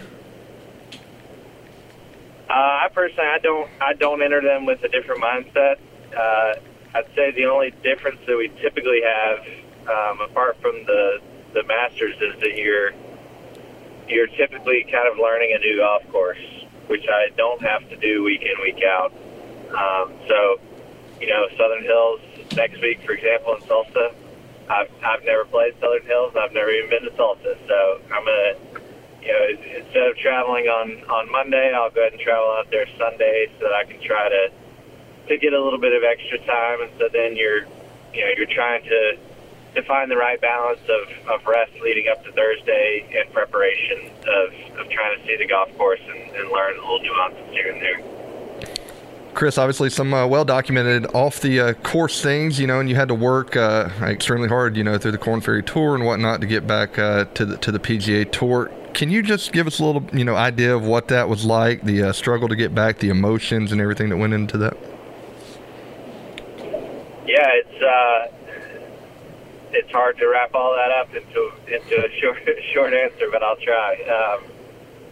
Uh, 2.48 2.52
I 2.52 2.88
personally, 2.92 3.28
I 3.28 3.38
don't, 3.38 3.70
I 3.80 3.94
don't 3.94 4.22
enter 4.22 4.40
them 4.40 4.66
with 4.66 4.84
a 4.84 4.88
different 4.88 5.20
mindset. 5.22 5.78
Uh, 6.16 6.54
I'd 6.94 7.06
say 7.16 7.32
the 7.32 7.46
only 7.46 7.72
difference 7.82 8.20
that 8.26 8.36
we 8.36 8.52
typically 8.60 9.00
have, 9.02 9.44
um, 9.88 10.20
apart 10.20 10.60
from 10.60 10.84
the 10.86 11.20
the 11.54 11.62
Masters, 11.64 12.16
is 12.20 12.40
that 12.40 12.56
you're 12.56 12.92
you're 14.08 14.28
typically 14.28 14.84
kind 14.90 15.08
of 15.10 15.18
learning 15.18 15.54
a 15.54 15.58
new 15.58 15.78
golf 15.78 16.02
course 16.10 16.38
which 16.92 17.06
I 17.08 17.28
don't 17.38 17.62
have 17.62 17.88
to 17.88 17.96
do 17.96 18.22
week 18.22 18.42
in, 18.42 18.60
week 18.62 18.82
out. 18.84 19.12
Um, 19.72 20.12
so, 20.28 20.60
you 21.20 21.26
know, 21.26 21.48
Southern 21.56 21.84
Hills 21.84 22.20
next 22.54 22.82
week, 22.82 23.02
for 23.04 23.12
example, 23.12 23.56
in 23.56 23.62
Tulsa, 23.62 24.14
I've, 24.68 24.90
I've 25.02 25.24
never 25.24 25.46
played 25.46 25.72
Southern 25.80 26.04
Hills. 26.04 26.34
I've 26.38 26.52
never 26.52 26.70
even 26.70 26.90
been 26.90 27.04
to 27.04 27.16
Tulsa. 27.16 27.56
So 27.66 28.00
I'm 28.12 28.24
to, 28.24 28.56
you 29.22 29.32
know, 29.32 29.78
instead 29.78 30.06
of 30.06 30.16
traveling 30.18 30.66
on, 30.66 31.02
on 31.08 31.30
Monday, 31.32 31.72
I'll 31.74 31.90
go 31.90 32.00
ahead 32.02 32.12
and 32.12 32.20
travel 32.20 32.50
out 32.58 32.70
there 32.70 32.86
Sunday 32.98 33.48
so 33.58 33.64
that 33.64 33.72
I 33.72 33.84
can 33.84 34.00
try 34.02 34.28
to, 34.28 34.50
to 35.28 35.38
get 35.38 35.54
a 35.54 35.62
little 35.62 35.80
bit 35.80 35.94
of 35.94 36.02
extra 36.04 36.38
time. 36.44 36.82
And 36.82 36.90
so 36.98 37.08
then 37.12 37.36
you're, 37.36 37.64
you 38.12 38.20
know, 38.20 38.32
you're 38.36 38.52
trying 38.52 38.82
to, 38.84 39.16
to 39.74 39.82
find 39.82 40.10
the 40.10 40.16
right 40.16 40.40
balance 40.40 40.80
of, 40.88 41.28
of 41.28 41.46
rest 41.46 41.72
leading 41.82 42.08
up 42.08 42.24
to 42.24 42.32
Thursday 42.32 43.06
and 43.18 43.32
preparation 43.32 44.10
of, 44.20 44.78
of 44.78 44.90
trying 44.90 45.18
to 45.18 45.26
see 45.26 45.36
the 45.36 45.46
golf 45.46 45.76
course 45.78 46.00
and, 46.06 46.36
and 46.36 46.50
learn 46.50 46.76
a 46.76 46.80
little 46.80 47.00
nuances 47.00 47.50
here 47.50 47.72
and 47.72 47.80
there. 47.80 48.12
Chris, 49.34 49.56
obviously 49.56 49.88
some 49.88 50.12
uh, 50.12 50.26
well 50.26 50.44
documented 50.44 51.06
off 51.14 51.40
the 51.40 51.58
uh, 51.58 51.72
course 51.74 52.20
things, 52.22 52.60
you 52.60 52.66
know, 52.66 52.80
and 52.80 52.88
you 52.88 52.94
had 52.94 53.08
to 53.08 53.14
work 53.14 53.56
uh, 53.56 53.88
extremely 54.02 54.48
hard, 54.48 54.76
you 54.76 54.84
know, 54.84 54.98
through 54.98 55.12
the 55.12 55.18
Korn 55.18 55.40
Ferry 55.40 55.62
Tour 55.62 55.94
and 55.94 56.04
whatnot 56.04 56.42
to 56.42 56.46
get 56.46 56.66
back 56.66 56.98
uh, 56.98 57.24
to 57.34 57.46
the 57.46 57.56
to 57.56 57.72
the 57.72 57.78
PGA 57.78 58.30
Tour. 58.30 58.70
Can 58.92 59.10
you 59.10 59.22
just 59.22 59.52
give 59.52 59.66
us 59.66 59.78
a 59.80 59.84
little, 59.84 60.04
you 60.12 60.24
know, 60.24 60.36
idea 60.36 60.76
of 60.76 60.84
what 60.84 61.08
that 61.08 61.30
was 61.30 61.46
like, 61.46 61.82
the 61.82 62.02
uh, 62.02 62.12
struggle 62.12 62.46
to 62.48 62.56
get 62.56 62.74
back, 62.74 62.98
the 62.98 63.08
emotions 63.08 63.72
and 63.72 63.80
everything 63.80 64.10
that 64.10 64.18
went 64.18 64.34
into 64.34 64.58
that? 64.58 64.76
Yeah, 67.26 67.48
it's 67.54 67.82
uh, 67.82 68.31
it's 69.72 69.90
hard 69.90 70.18
to 70.18 70.28
wrap 70.28 70.54
all 70.54 70.76
that 70.76 70.92
up 70.92 71.14
into 71.14 71.52
into 71.66 71.96
a 72.04 72.10
short 72.20 72.38
short 72.72 72.94
answer, 72.94 73.28
but 73.30 73.42
I'll 73.42 73.56
try. 73.56 73.94
Um, 74.04 74.44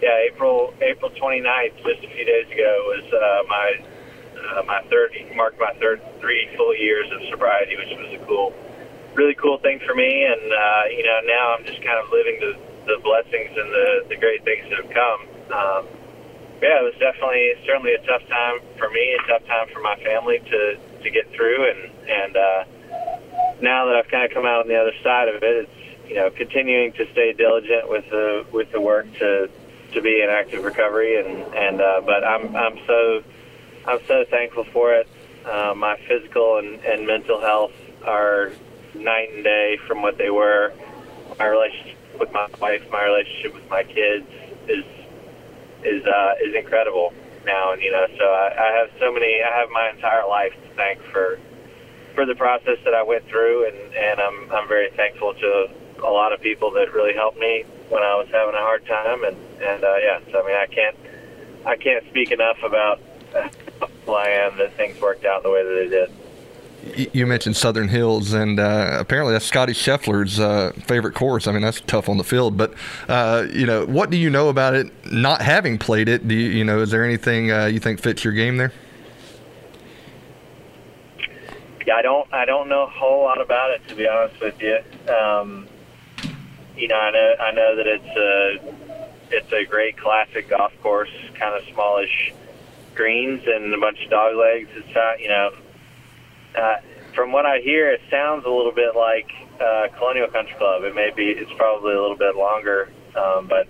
yeah, 0.00 0.16
April 0.32 0.72
April 0.80 1.10
29th, 1.10 1.76
just 1.84 2.04
a 2.04 2.08
few 2.08 2.24
days 2.24 2.46
ago, 2.50 2.72
was 2.88 3.04
uh, 3.12 3.42
my 3.48 3.68
uh, 4.40 4.62
my 4.64 4.82
third 4.88 5.12
marked 5.36 5.60
my 5.60 5.72
third 5.80 6.00
three 6.20 6.48
full 6.56 6.74
years 6.74 7.10
of 7.12 7.20
sobriety, 7.28 7.76
which 7.76 7.92
was 7.98 8.20
a 8.20 8.24
cool, 8.26 8.54
really 9.14 9.34
cool 9.34 9.58
thing 9.58 9.80
for 9.86 9.94
me. 9.94 10.24
And 10.24 10.52
uh, 10.52 10.84
you 10.90 11.04
know, 11.04 11.20
now 11.24 11.54
I'm 11.56 11.64
just 11.64 11.82
kind 11.82 11.98
of 12.02 12.10
living 12.10 12.40
the 12.40 12.52
the 12.86 12.98
blessings 13.02 13.52
and 13.56 13.68
the 13.72 13.88
the 14.08 14.16
great 14.16 14.44
things 14.44 14.64
that 14.70 14.84
have 14.84 14.92
come. 14.92 15.20
Um, 15.52 15.82
yeah, 16.62 16.80
it 16.80 16.84
was 16.84 16.96
definitely 17.00 17.52
certainly 17.64 17.94
a 17.94 18.02
tough 18.04 18.26
time 18.28 18.60
for 18.76 18.90
me, 18.90 19.16
a 19.16 19.22
tough 19.28 19.44
time 19.46 19.68
for 19.72 19.80
my 19.80 19.96
family 20.00 20.40
to 20.40 20.76
to 20.76 21.10
get 21.10 21.28
through, 21.32 21.68
and 21.68 21.80
and 22.08 22.36
uh, 22.36 22.64
now 23.62 23.86
that 23.86 23.96
I've 23.96 24.08
kind 24.08 24.24
of 24.24 24.32
come 24.32 24.46
out 24.46 24.62
on 24.62 24.68
the 24.68 24.76
other 24.76 24.92
side 25.02 25.28
of 25.28 25.42
it, 25.42 25.68
it's 25.68 26.08
you 26.08 26.16
know 26.16 26.30
continuing 26.30 26.92
to 26.92 27.10
stay 27.12 27.32
diligent 27.32 27.88
with 27.88 28.08
the 28.10 28.46
with 28.52 28.70
the 28.72 28.80
work 28.80 29.12
to 29.14 29.50
to 29.92 30.02
be 30.02 30.22
in 30.22 30.30
active 30.30 30.64
recovery, 30.64 31.18
and 31.18 31.54
and 31.54 31.80
uh, 31.80 32.00
but 32.04 32.24
I'm 32.24 32.54
I'm 32.56 32.78
so 32.86 33.22
I'm 33.86 34.00
so 34.06 34.24
thankful 34.30 34.64
for 34.64 34.94
it. 34.94 35.08
Uh, 35.44 35.74
my 35.74 35.96
physical 36.06 36.58
and, 36.58 36.80
and 36.84 37.06
mental 37.06 37.40
health 37.40 37.72
are 38.04 38.52
night 38.94 39.30
and 39.32 39.44
day 39.44 39.78
from 39.86 40.02
what 40.02 40.18
they 40.18 40.30
were. 40.30 40.72
My 41.38 41.46
relationship 41.46 41.96
with 42.18 42.32
my 42.32 42.48
wife, 42.60 42.82
my 42.90 43.04
relationship 43.04 43.54
with 43.54 43.68
my 43.70 43.82
kids 43.84 44.26
is 44.68 44.84
is 45.82 46.04
uh, 46.04 46.34
is 46.44 46.54
incredible 46.54 47.12
now, 47.46 47.72
and 47.72 47.82
you 47.82 47.90
know, 47.90 48.06
so 48.18 48.24
I, 48.24 48.52
I 48.58 48.72
have 48.78 48.90
so 48.98 49.12
many. 49.12 49.40
I 49.42 49.58
have 49.58 49.70
my 49.70 49.90
entire 49.90 50.26
life 50.28 50.52
to 50.52 50.74
thank 50.76 51.00
for 51.04 51.38
for 52.14 52.26
the 52.26 52.34
process 52.34 52.78
that 52.84 52.94
I 52.94 53.02
went 53.02 53.26
through, 53.26 53.66
and 53.66 53.94
and 53.94 54.20
I'm 54.20 54.52
I'm 54.52 54.68
very 54.68 54.90
thankful 54.90 55.34
to 55.34 55.70
a 56.04 56.10
lot 56.10 56.32
of 56.32 56.40
people 56.40 56.70
that 56.72 56.92
really 56.92 57.14
helped 57.14 57.38
me 57.38 57.64
when 57.88 58.02
I 58.02 58.14
was 58.16 58.28
having 58.30 58.54
a 58.54 58.58
hard 58.58 58.86
time, 58.86 59.24
and 59.24 59.36
and 59.60 59.84
uh, 59.84 59.96
yeah, 59.96 60.20
so 60.30 60.42
I 60.42 60.46
mean 60.46 60.56
I 60.56 60.66
can't 60.66 60.96
I 61.66 61.76
can't 61.76 62.04
speak 62.08 62.30
enough 62.30 62.62
about 62.62 63.00
who 64.06 64.12
I 64.12 64.28
am 64.28 64.56
that 64.58 64.74
things 64.76 65.00
worked 65.00 65.24
out 65.24 65.42
the 65.42 65.50
way 65.50 65.62
that 65.62 65.74
they 65.74 65.88
did 65.88 66.10
you 67.12 67.26
mentioned 67.26 67.56
Southern 67.56 67.88
Hills, 67.88 68.32
and 68.32 68.58
uh, 68.58 68.96
apparently 68.98 69.32
that's 69.32 69.44
Scottie 69.44 69.72
Scheffler's 69.72 70.40
uh, 70.40 70.72
favorite 70.86 71.14
course. 71.14 71.46
I 71.46 71.52
mean, 71.52 71.62
that's 71.62 71.80
tough 71.82 72.08
on 72.08 72.16
the 72.16 72.24
field, 72.24 72.56
but 72.56 72.74
uh, 73.08 73.46
you 73.52 73.66
know, 73.66 73.86
what 73.86 74.10
do 74.10 74.16
you 74.16 74.30
know 74.30 74.48
about 74.48 74.74
it? 74.74 74.90
Not 75.12 75.42
having 75.42 75.78
played 75.78 76.08
it, 76.08 76.26
do 76.26 76.34
you, 76.34 76.50
you 76.50 76.64
know, 76.64 76.80
is 76.80 76.90
there 76.90 77.04
anything 77.04 77.50
uh, 77.50 77.66
you 77.66 77.80
think 77.80 78.00
fits 78.00 78.24
your 78.24 78.32
game 78.32 78.56
there? 78.56 78.72
Yeah, 81.86 81.96
I 81.96 82.02
don't. 82.02 82.32
I 82.32 82.44
don't 82.44 82.68
know 82.68 82.84
a 82.84 82.90
whole 82.90 83.24
lot 83.24 83.40
about 83.40 83.70
it 83.70 83.88
to 83.88 83.94
be 83.94 84.06
honest 84.06 84.40
with 84.40 84.60
you. 84.60 84.78
Um, 85.12 85.66
you 86.76 86.88
know, 86.88 86.96
I 86.96 87.10
know. 87.10 87.34
I 87.40 87.52
know 87.52 87.76
that 87.76 87.86
it's 87.86 88.16
a 88.16 89.36
it's 89.36 89.52
a 89.52 89.64
great 89.64 89.96
classic 89.96 90.48
golf 90.48 90.72
course, 90.82 91.10
kind 91.34 91.54
of 91.54 91.62
smallish 91.72 92.32
greens 92.94 93.42
and 93.46 93.72
a 93.72 93.78
bunch 93.78 94.02
of 94.04 94.10
dog 94.10 94.36
legs. 94.36 94.68
It's 94.74 94.94
not, 94.94 95.20
you 95.20 95.28
know, 95.28 95.50
uh, 96.56 96.76
from 97.14 97.32
what 97.32 97.46
I 97.46 97.60
hear, 97.60 97.90
it 97.90 98.00
sounds 98.10 98.44
a 98.44 98.50
little 98.50 98.72
bit 98.72 98.96
like 98.96 99.30
uh, 99.60 99.88
Colonial 99.96 100.28
Country 100.28 100.54
Club. 100.58 100.84
It 100.84 100.94
may 100.94 101.10
be. 101.10 101.30
It's 101.30 101.52
probably 101.56 101.94
a 101.94 102.00
little 102.00 102.16
bit 102.16 102.36
longer, 102.36 102.90
um, 103.16 103.46
but 103.46 103.68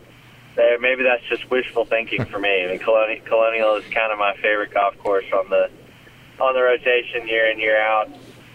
maybe 0.80 1.02
that's 1.02 1.24
just 1.28 1.50
wishful 1.50 1.84
thinking 1.84 2.24
for 2.24 2.38
me. 2.38 2.64
I 2.64 2.68
mean, 2.68 2.78
Colonial 3.24 3.76
is 3.76 3.84
kind 3.92 4.12
of 4.12 4.18
my 4.18 4.34
favorite 4.36 4.72
golf 4.72 4.96
course 4.98 5.26
on 5.32 5.48
the 5.50 5.70
on 6.40 6.54
the 6.54 6.62
rotation 6.62 7.26
year 7.28 7.50
in 7.50 7.58
year 7.58 7.80
out. 7.80 8.08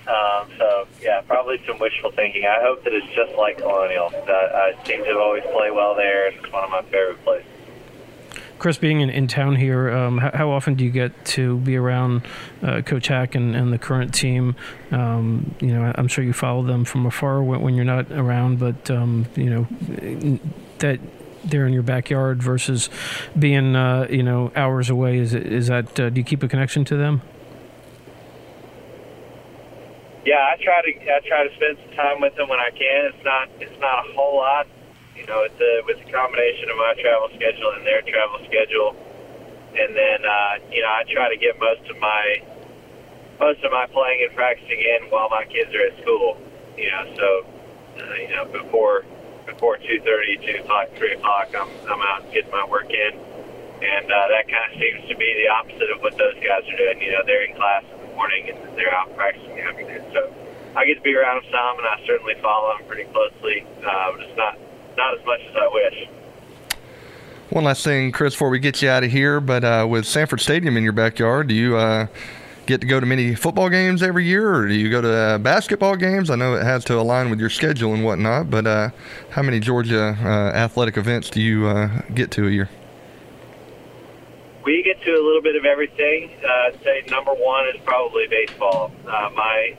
Um, 0.07 0.49
so 0.57 0.87
yeah, 1.01 1.21
probably 1.21 1.61
some 1.65 1.79
wishful 1.79 2.11
thinking. 2.11 2.45
I 2.45 2.61
hope 2.61 2.83
that 2.83 2.93
it's 2.93 3.07
just 3.15 3.35
like 3.37 3.57
Colonial. 3.57 4.11
I, 4.27 4.73
I 4.77 4.85
seem 4.85 5.03
to 5.03 5.17
always 5.17 5.43
play 5.43 5.71
well 5.71 5.95
there, 5.95 6.27
and 6.27 6.37
it's 6.37 6.51
one 6.51 6.63
of 6.63 6.69
my 6.69 6.83
favorite 6.83 7.23
places. 7.23 7.49
Chris, 8.57 8.77
being 8.77 9.01
in, 9.01 9.09
in 9.09 9.27
town 9.27 9.57
here, 9.57 9.91
um, 9.91 10.17
how, 10.17 10.31
how, 10.33 10.49
often 10.49 10.75
do 10.75 10.85
you 10.85 10.91
get 10.91 11.25
to 11.25 11.57
be 11.57 11.75
around 11.75 12.21
uh, 12.63 12.81
Coach 12.81 13.09
Haack 13.09 13.35
and, 13.35 13.55
and, 13.55 13.73
the 13.73 13.77
current 13.77 14.13
team? 14.13 14.55
Um, 14.91 15.55
you 15.59 15.73
know, 15.73 15.91
I'm 15.95 16.07
sure 16.07 16.23
you 16.23 16.33
follow 16.33 16.63
them 16.63 16.85
from 16.85 17.05
afar 17.05 17.43
when, 17.43 17.61
when 17.61 17.75
you're 17.75 17.83
not 17.83 18.11
around, 18.11 18.59
but 18.59 18.89
um, 18.89 19.25
you 19.35 19.49
know 19.49 20.39
that 20.79 20.99
they're 21.43 21.67
in 21.67 21.73
your 21.73 21.83
backyard 21.83 22.41
versus 22.41 22.89
being 23.37 23.75
uh, 23.75 24.07
you 24.09 24.23
know 24.23 24.51
hours 24.55 24.89
away. 24.89 25.17
Is 25.17 25.33
is 25.33 25.67
that 25.67 25.99
uh, 25.99 26.09
do 26.09 26.21
you 26.21 26.25
keep 26.25 26.41
a 26.41 26.47
connection 26.47 26.85
to 26.85 26.95
them? 26.95 27.21
Yeah, 30.25 30.41
I 30.41 30.57
try 30.57 30.81
to 30.81 30.91
I 31.05 31.21
try 31.21 31.45
to 31.45 31.53
spend 31.53 31.77
some 31.85 31.93
time 31.93 32.17
with 32.19 32.33
them 32.33 32.49
when 32.49 32.57
I 32.57 32.73
can. 32.73 33.13
It's 33.13 33.23
not 33.23 33.45
it's 33.61 33.77
not 33.79 34.09
a 34.09 34.13
whole 34.17 34.41
lot, 34.41 34.65
you 35.13 35.21
know. 35.29 35.45
It's 35.45 35.61
a 35.61 35.85
with 35.85 36.01
the 36.01 36.09
combination 36.09 36.65
of 36.73 36.77
my 36.81 36.97
travel 36.97 37.29
schedule 37.37 37.69
and 37.77 37.85
their 37.85 38.01
travel 38.01 38.41
schedule, 38.49 38.97
and 39.77 39.93
then 39.93 40.25
uh, 40.25 40.65
you 40.73 40.81
know 40.81 40.89
I 40.89 41.05
try 41.13 41.29
to 41.29 41.37
get 41.37 41.61
most 41.61 41.85
of 41.93 42.01
my 42.01 42.41
most 43.37 43.61
of 43.61 43.69
my 43.69 43.85
playing 43.93 44.25
and 44.25 44.33
practicing 44.33 44.81
in 44.81 45.13
while 45.13 45.29
my 45.29 45.45
kids 45.45 45.69
are 45.77 45.93
at 45.93 46.01
school. 46.01 46.41
You 46.73 46.89
know, 46.89 47.05
so 47.13 47.27
uh, 48.01 48.13
you 48.17 48.33
know 48.33 48.49
before 48.49 49.05
before 49.45 49.77
two 49.77 50.01
thirty, 50.01 50.41
two 50.41 50.57
o'clock, 50.65 50.89
three 50.97 51.13
o'clock, 51.13 51.53
I'm 51.53 51.69
I'm 51.85 52.01
out 52.01 52.25
getting 52.33 52.49
my 52.49 52.65
work 52.65 52.89
in, 52.89 53.13
and 53.13 54.05
uh, 54.09 54.25
that 54.33 54.49
kind 54.49 54.73
of 54.73 54.81
seems 54.81 55.05
to 55.05 55.15
be 55.21 55.29
the 55.37 55.53
opposite 55.53 55.93
of 55.93 56.01
what 56.01 56.17
those 56.17 56.33
guys 56.41 56.65
are 56.65 56.77
doing. 56.81 56.97
You 56.97 57.13
know, 57.13 57.21
they're 57.29 57.45
in 57.45 57.53
class 57.53 57.85
morning, 58.15 58.49
and 58.49 58.77
they're 58.77 58.93
out 58.93 59.15
practicing 59.15 59.59
afternoon. 59.59 60.03
So 60.13 60.33
I 60.75 60.85
get 60.85 60.95
to 60.95 61.01
be 61.01 61.15
around 61.15 61.43
them 61.43 61.51
some, 61.51 61.77
and 61.77 61.87
I 61.87 62.03
certainly 62.05 62.35
follow 62.41 62.77
them 62.77 62.87
pretty 62.87 63.05
closely. 63.11 63.65
Uh, 63.85 64.17
just 64.17 64.35
not 64.35 64.57
not 64.97 65.19
as 65.19 65.25
much 65.25 65.41
as 65.49 65.55
I 65.55 65.69
wish. 65.73 66.07
One 67.49 67.63
last 67.63 67.83
thing, 67.83 68.11
Chris, 68.11 68.33
before 68.33 68.49
we 68.49 68.59
get 68.59 68.81
you 68.81 68.89
out 68.89 69.03
of 69.03 69.11
here, 69.11 69.39
but 69.39 69.63
uh, 69.63 69.85
with 69.87 70.05
Sanford 70.05 70.41
Stadium 70.41 70.77
in 70.77 70.83
your 70.83 70.93
backyard, 70.93 71.47
do 71.47 71.53
you 71.53 71.77
uh, 71.77 72.07
get 72.65 72.81
to 72.81 72.87
go 72.87 72.99
to 72.99 73.05
many 73.05 73.35
football 73.35 73.69
games 73.69 74.01
every 74.01 74.25
year, 74.25 74.53
or 74.53 74.67
do 74.67 74.73
you 74.73 74.89
go 74.89 75.01
to 75.01 75.13
uh, 75.13 75.37
basketball 75.37 75.95
games? 75.95 76.29
I 76.29 76.35
know 76.35 76.55
it 76.55 76.63
has 76.63 76.83
to 76.85 76.99
align 76.99 77.29
with 77.29 77.39
your 77.39 77.49
schedule 77.49 77.93
and 77.93 78.03
whatnot, 78.03 78.49
but 78.49 78.65
uh, 78.65 78.89
how 79.29 79.43
many 79.43 79.59
Georgia 79.59 80.17
uh, 80.19 80.57
athletic 80.57 80.97
events 80.97 81.29
do 81.29 81.41
you 81.41 81.67
uh, 81.67 82.01
get 82.13 82.31
to 82.31 82.47
a 82.47 82.49
year? 82.49 82.69
We 84.65 84.81
get 84.81 84.99
to 85.03 85.11
a 85.11 85.21
little 85.23 85.43
bit 85.43 85.55
of 85.55 85.63
everything. 85.63 86.31
Uh, 86.43 86.71
say 86.83 87.03
number 87.07 87.31
one 87.31 87.67
is 87.67 87.79
probably 87.85 88.25
baseball. 88.27 88.91
Uh, 89.05 89.29
my 89.35 89.77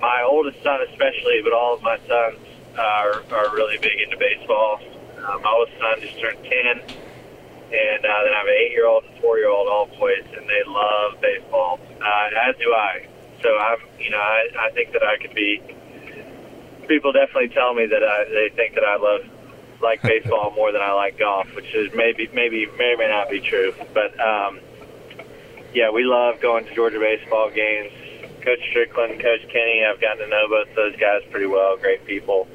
my 0.00 0.26
oldest 0.28 0.60
son, 0.64 0.80
especially, 0.90 1.42
but 1.44 1.52
all 1.52 1.74
of 1.74 1.82
my 1.82 1.96
sons 2.08 2.38
are 2.76 3.22
are 3.30 3.54
really 3.54 3.78
big 3.78 4.00
into 4.02 4.16
baseball. 4.18 4.80
Uh, 5.16 5.38
my 5.38 5.50
oldest 5.56 5.78
son 5.78 6.00
just 6.00 6.18
turned 6.20 6.42
ten, 6.42 6.80
and 6.82 8.04
uh, 8.04 8.22
then 8.24 8.32
I 8.34 8.38
have 8.38 8.48
an 8.48 8.58
eight-year-old 8.66 9.04
and 9.04 9.20
four-year-old, 9.20 9.68
all 9.68 9.86
boys, 9.86 10.26
and 10.36 10.44
they 10.48 10.62
love 10.66 11.20
baseball, 11.20 11.78
uh, 12.02 12.48
as 12.50 12.56
do 12.58 12.72
I. 12.74 13.06
So 13.42 13.56
I'm, 13.56 13.78
you 14.00 14.10
know, 14.10 14.18
I, 14.18 14.48
I 14.58 14.70
think 14.72 14.90
that 14.92 15.04
I 15.04 15.18
could 15.18 15.34
be. 15.34 15.62
People 16.88 17.12
definitely 17.12 17.50
tell 17.50 17.74
me 17.74 17.86
that 17.86 18.02
I, 18.02 18.24
they 18.24 18.50
think 18.56 18.74
that 18.74 18.82
I 18.82 18.96
love 18.96 19.22
like 19.82 20.02
baseball 20.02 20.52
more 20.54 20.72
than 20.72 20.80
I 20.80 20.92
like 20.92 21.18
golf, 21.18 21.54
which 21.54 21.74
is 21.74 21.92
maybe 21.94 22.28
maybe 22.32 22.66
may 22.78 22.94
or 22.94 22.98
may 22.98 23.08
not 23.08 23.30
be 23.30 23.40
true. 23.40 23.74
But 23.92 24.18
um, 24.20 24.60
yeah, 25.74 25.90
we 25.90 26.04
love 26.04 26.40
going 26.40 26.64
to 26.64 26.74
Georgia 26.74 26.98
baseball 26.98 27.50
games. 27.50 27.92
Coach 28.40 28.60
Stricklin, 28.74 29.20
Coach 29.22 29.48
Kenny, 29.52 29.84
I've 29.84 30.00
gotten 30.00 30.18
to 30.18 30.28
know 30.28 30.48
both 30.48 30.74
those 30.74 30.96
guys 30.96 31.22
pretty 31.30 31.46
well. 31.46 31.76
Great 31.76 32.04
people, 32.04 32.48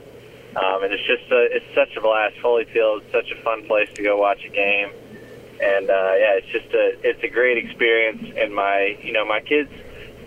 um, 0.55 0.83
and 0.83 0.91
it's 0.91 1.05
just 1.07 1.31
a, 1.31 1.47
it's 1.55 1.65
such 1.73 1.95
a 1.95 2.01
blast. 2.01 2.37
Foley 2.39 2.65
Field 2.65 3.03
is 3.03 3.11
such 3.11 3.31
a 3.31 3.41
fun 3.41 3.65
place 3.67 3.89
to 3.95 4.03
go 4.03 4.17
watch 4.17 4.43
a 4.43 4.49
game, 4.49 4.89
and 5.61 5.89
uh, 5.89 6.13
yeah, 6.17 6.39
it's 6.39 6.47
just 6.47 6.73
a 6.73 6.97
it's 7.03 7.23
a 7.23 7.29
great 7.29 7.57
experience. 7.57 8.33
And 8.37 8.53
my 8.53 8.97
you 9.01 9.13
know 9.13 9.25
my 9.25 9.39
kids 9.39 9.71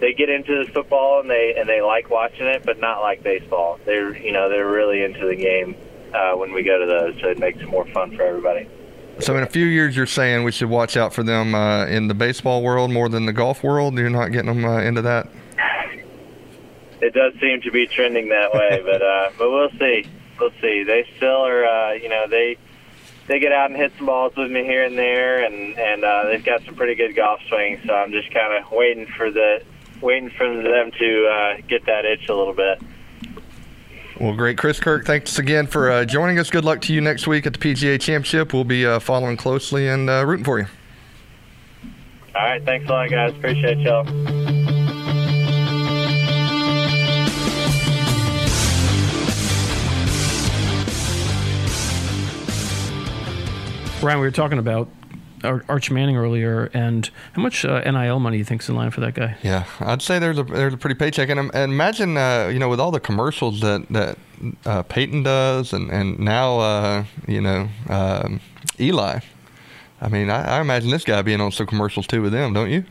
they 0.01 0.15
get 0.15 0.31
into 0.31 0.65
football 0.73 1.21
and 1.21 1.29
they 1.29 1.55
and 1.59 1.69
they 1.69 1.83
like 1.83 2.09
watching 2.09 2.47
it, 2.47 2.65
but 2.65 2.81
not 2.81 3.01
like 3.01 3.23
baseball. 3.23 3.79
They're 3.85 4.17
you 4.17 4.33
know 4.33 4.49
they're 4.49 4.71
really 4.71 5.03
into 5.03 5.27
the 5.27 5.37
game 5.37 5.77
uh, 6.15 6.33
when 6.35 6.53
we 6.53 6.63
go 6.63 6.79
to 6.79 6.87
those, 6.87 7.21
so 7.21 7.29
it 7.29 7.39
makes 7.39 7.61
it 7.61 7.69
more 7.69 7.87
fun 7.87 8.15
for 8.17 8.23
everybody. 8.23 8.69
So 9.21 9.37
in 9.37 9.43
a 9.43 9.47
few 9.47 9.67
years, 9.67 9.97
you're 9.97 10.07
saying 10.07 10.45
we 10.45 10.53
should 10.53 10.71
watch 10.71 10.97
out 10.97 11.13
for 11.13 11.23
them 11.23 11.55
uh, 11.55 11.87
in 11.87 12.09
the 12.09 12.15
baseball 12.15 12.63
world 12.63 12.91
more 12.91 13.09
than 13.09 13.27
the 13.27 13.33
golf 13.33 13.63
world. 13.63 13.99
You're 13.99 14.09
not 14.09 14.33
getting 14.33 14.47
them 14.47 14.65
uh, 14.65 14.79
into 14.81 15.03
that. 15.03 15.29
It 17.03 17.15
does 17.15 17.33
seem 17.41 17.61
to 17.63 17.71
be 17.71 17.87
trending 17.87 18.29
that 18.29 18.53
way, 18.53 18.83
but 18.85 19.03
uh, 19.03 19.31
but 19.39 19.51
we'll 19.51 19.71
see. 19.79 20.07
We'll 20.39 20.53
see. 20.61 20.85
They 20.85 21.07
still 21.17 21.47
are. 21.47 21.65
Uh, 21.65 21.93
you 21.93 22.09
know, 22.09 22.27
they 22.29 22.57
they 23.27 23.39
get 23.39 23.53
out 23.53 23.71
and 23.71 23.79
hit 23.79 23.93
some 23.97 24.07
balls 24.07 24.33
with 24.37 24.51
me 24.51 24.65
here 24.65 24.85
and 24.85 24.97
there, 24.97 25.45
and 25.45 25.79
and 25.79 26.05
uh, 26.05 26.25
they've 26.25 26.45
got 26.45 26.65
some 26.65 26.75
pretty 26.75 26.95
good 26.95 27.15
golf 27.15 27.41
swings. 27.49 27.81
So 27.87 27.95
I'm 27.95 28.13
just 28.13 28.33
kind 28.33 28.55
of 28.55 28.71
waiting 28.73 29.07
for 29.07 29.31
the 29.31 29.63
waiting 30.01 30.31
for 30.31 30.47
them 30.47 30.91
to 30.99 31.27
uh, 31.27 31.57
get 31.69 31.85
that 31.87 32.05
itch 32.05 32.29
a 32.29 32.35
little 32.35 32.55
bit. 32.55 32.81
Well, 34.21 34.35
great. 34.35 34.59
Chris 34.59 34.79
Kirk, 34.79 35.07
thanks 35.07 35.39
again 35.39 35.67
for 35.67 35.91
uh, 35.91 36.05
joining 36.05 36.39
us. 36.39 36.51
Good 36.51 36.65
luck 36.65 36.83
to 36.83 36.93
you 36.93 37.01
next 37.01 37.27
week 37.27 37.47
at 37.47 37.55
the 37.55 37.59
PGA 37.59 37.99
Championship. 37.99 38.53
We'll 38.53 38.65
be 38.65 38.85
uh, 38.85 38.99
following 38.99 39.39
closely 39.39 39.89
and 39.89 40.11
uh, 40.11 40.27
rooting 40.27 40.45
for 40.45 40.59
you. 40.59 40.67
All 42.35 42.43
right. 42.43 42.63
Thanks 42.63 42.87
a 42.87 42.93
lot, 42.93 43.09
guys. 43.09 43.33
Appreciate 43.33 43.79
y'all. 43.79 44.05
Ryan, 54.03 54.21
we 54.21 54.27
were 54.27 54.31
talking 54.31 54.59
about 54.59 54.89
Ar- 54.89 55.00
Arch 55.45 55.91
Manning 55.91 56.17
earlier, 56.17 56.71
and 56.75 57.09
how 57.33 57.43
much 57.43 57.65
uh, 57.65 57.81
NIL 57.81 58.21
money 58.21 58.37
do 58.37 58.39
you 58.39 58.45
think's 58.45 58.69
in 58.69 58.75
line 58.75 58.91
for 58.91 59.01
that 59.01 59.15
guy? 59.15 59.37
Yeah, 59.43 59.65
I'd 59.81 60.03
say 60.03 60.19
there's 60.19 60.39
a 60.39 60.43
there's 60.43 60.75
a 60.75 60.77
pretty 60.77 60.95
paycheck, 60.95 61.29
and, 61.29 61.41
um, 61.41 61.51
and 61.55 61.73
imagine 61.73 62.17
uh, 62.17 62.51
you 62.53 62.59
know 62.59 62.69
with 62.69 62.81
all 62.81 62.91
the 62.91 63.01
commercials 63.01 63.61
that 63.61 63.89
that 63.91 64.19
uh, 64.67 64.83
Peyton 64.85 65.23
does, 65.23 65.73
and 65.73 65.91
and 65.91 66.19
now 66.19 66.59
uh, 66.59 67.05
you 67.27 67.41
know 67.41 67.69
um, 67.89 68.41
Eli. 68.79 69.21
I 70.03 70.09
mean, 70.09 70.31
I, 70.31 70.59
I 70.59 70.61
imagine 70.61 70.91
this 70.91 71.05
guy 71.05 71.21
being 71.23 71.41
on 71.41 71.53
some 71.53 71.67
commercials 71.67 72.07
too 72.07 72.23
with 72.23 72.33
them, 72.33 72.55
don't 72.55 72.71
you? 72.71 72.85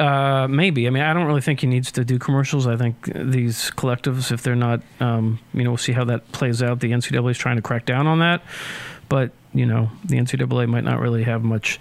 Uh, 0.00 0.48
maybe. 0.48 0.86
I 0.86 0.90
mean, 0.90 1.02
I 1.02 1.12
don't 1.12 1.26
really 1.26 1.42
think 1.42 1.60
he 1.60 1.66
needs 1.66 1.92
to 1.92 2.06
do 2.06 2.18
commercials. 2.18 2.66
I 2.66 2.74
think 2.76 3.04
these 3.14 3.70
collectives, 3.72 4.32
if 4.32 4.42
they're 4.42 4.56
not, 4.56 4.80
um, 4.98 5.38
you 5.52 5.62
know, 5.62 5.72
we'll 5.72 5.76
see 5.76 5.92
how 5.92 6.04
that 6.04 6.32
plays 6.32 6.62
out. 6.62 6.80
The 6.80 6.92
NCAA 6.92 7.32
is 7.32 7.38
trying 7.38 7.56
to 7.56 7.62
crack 7.62 7.84
down 7.84 8.06
on 8.06 8.18
that, 8.20 8.42
but 9.10 9.32
you 9.52 9.66
know, 9.66 9.90
the 10.06 10.16
NCAA 10.16 10.66
might 10.68 10.84
not 10.84 11.00
really 11.00 11.24
have 11.24 11.42
much 11.42 11.78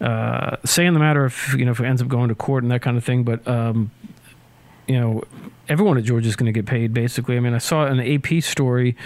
uh, 0.00 0.56
say 0.64 0.86
in 0.86 0.94
the 0.94 1.00
matter 1.00 1.26
if 1.26 1.54
you 1.54 1.64
know 1.64 1.70
if 1.70 1.78
it 1.78 1.84
ends 1.84 2.02
up 2.02 2.08
going 2.08 2.30
to 2.30 2.34
court 2.34 2.64
and 2.64 2.72
that 2.72 2.82
kind 2.82 2.96
of 2.96 3.04
thing. 3.04 3.22
But 3.22 3.46
um, 3.46 3.92
you 4.88 4.98
know, 4.98 5.22
everyone 5.68 5.98
at 5.98 6.04
Georgia 6.04 6.28
is 6.28 6.36
going 6.36 6.52
to 6.52 6.58
get 6.58 6.66
paid. 6.66 6.94
Basically, 6.94 7.36
I 7.36 7.40
mean, 7.40 7.54
I 7.54 7.58
saw 7.58 7.84
an 7.84 8.00
AP 8.00 8.42
story 8.42 8.96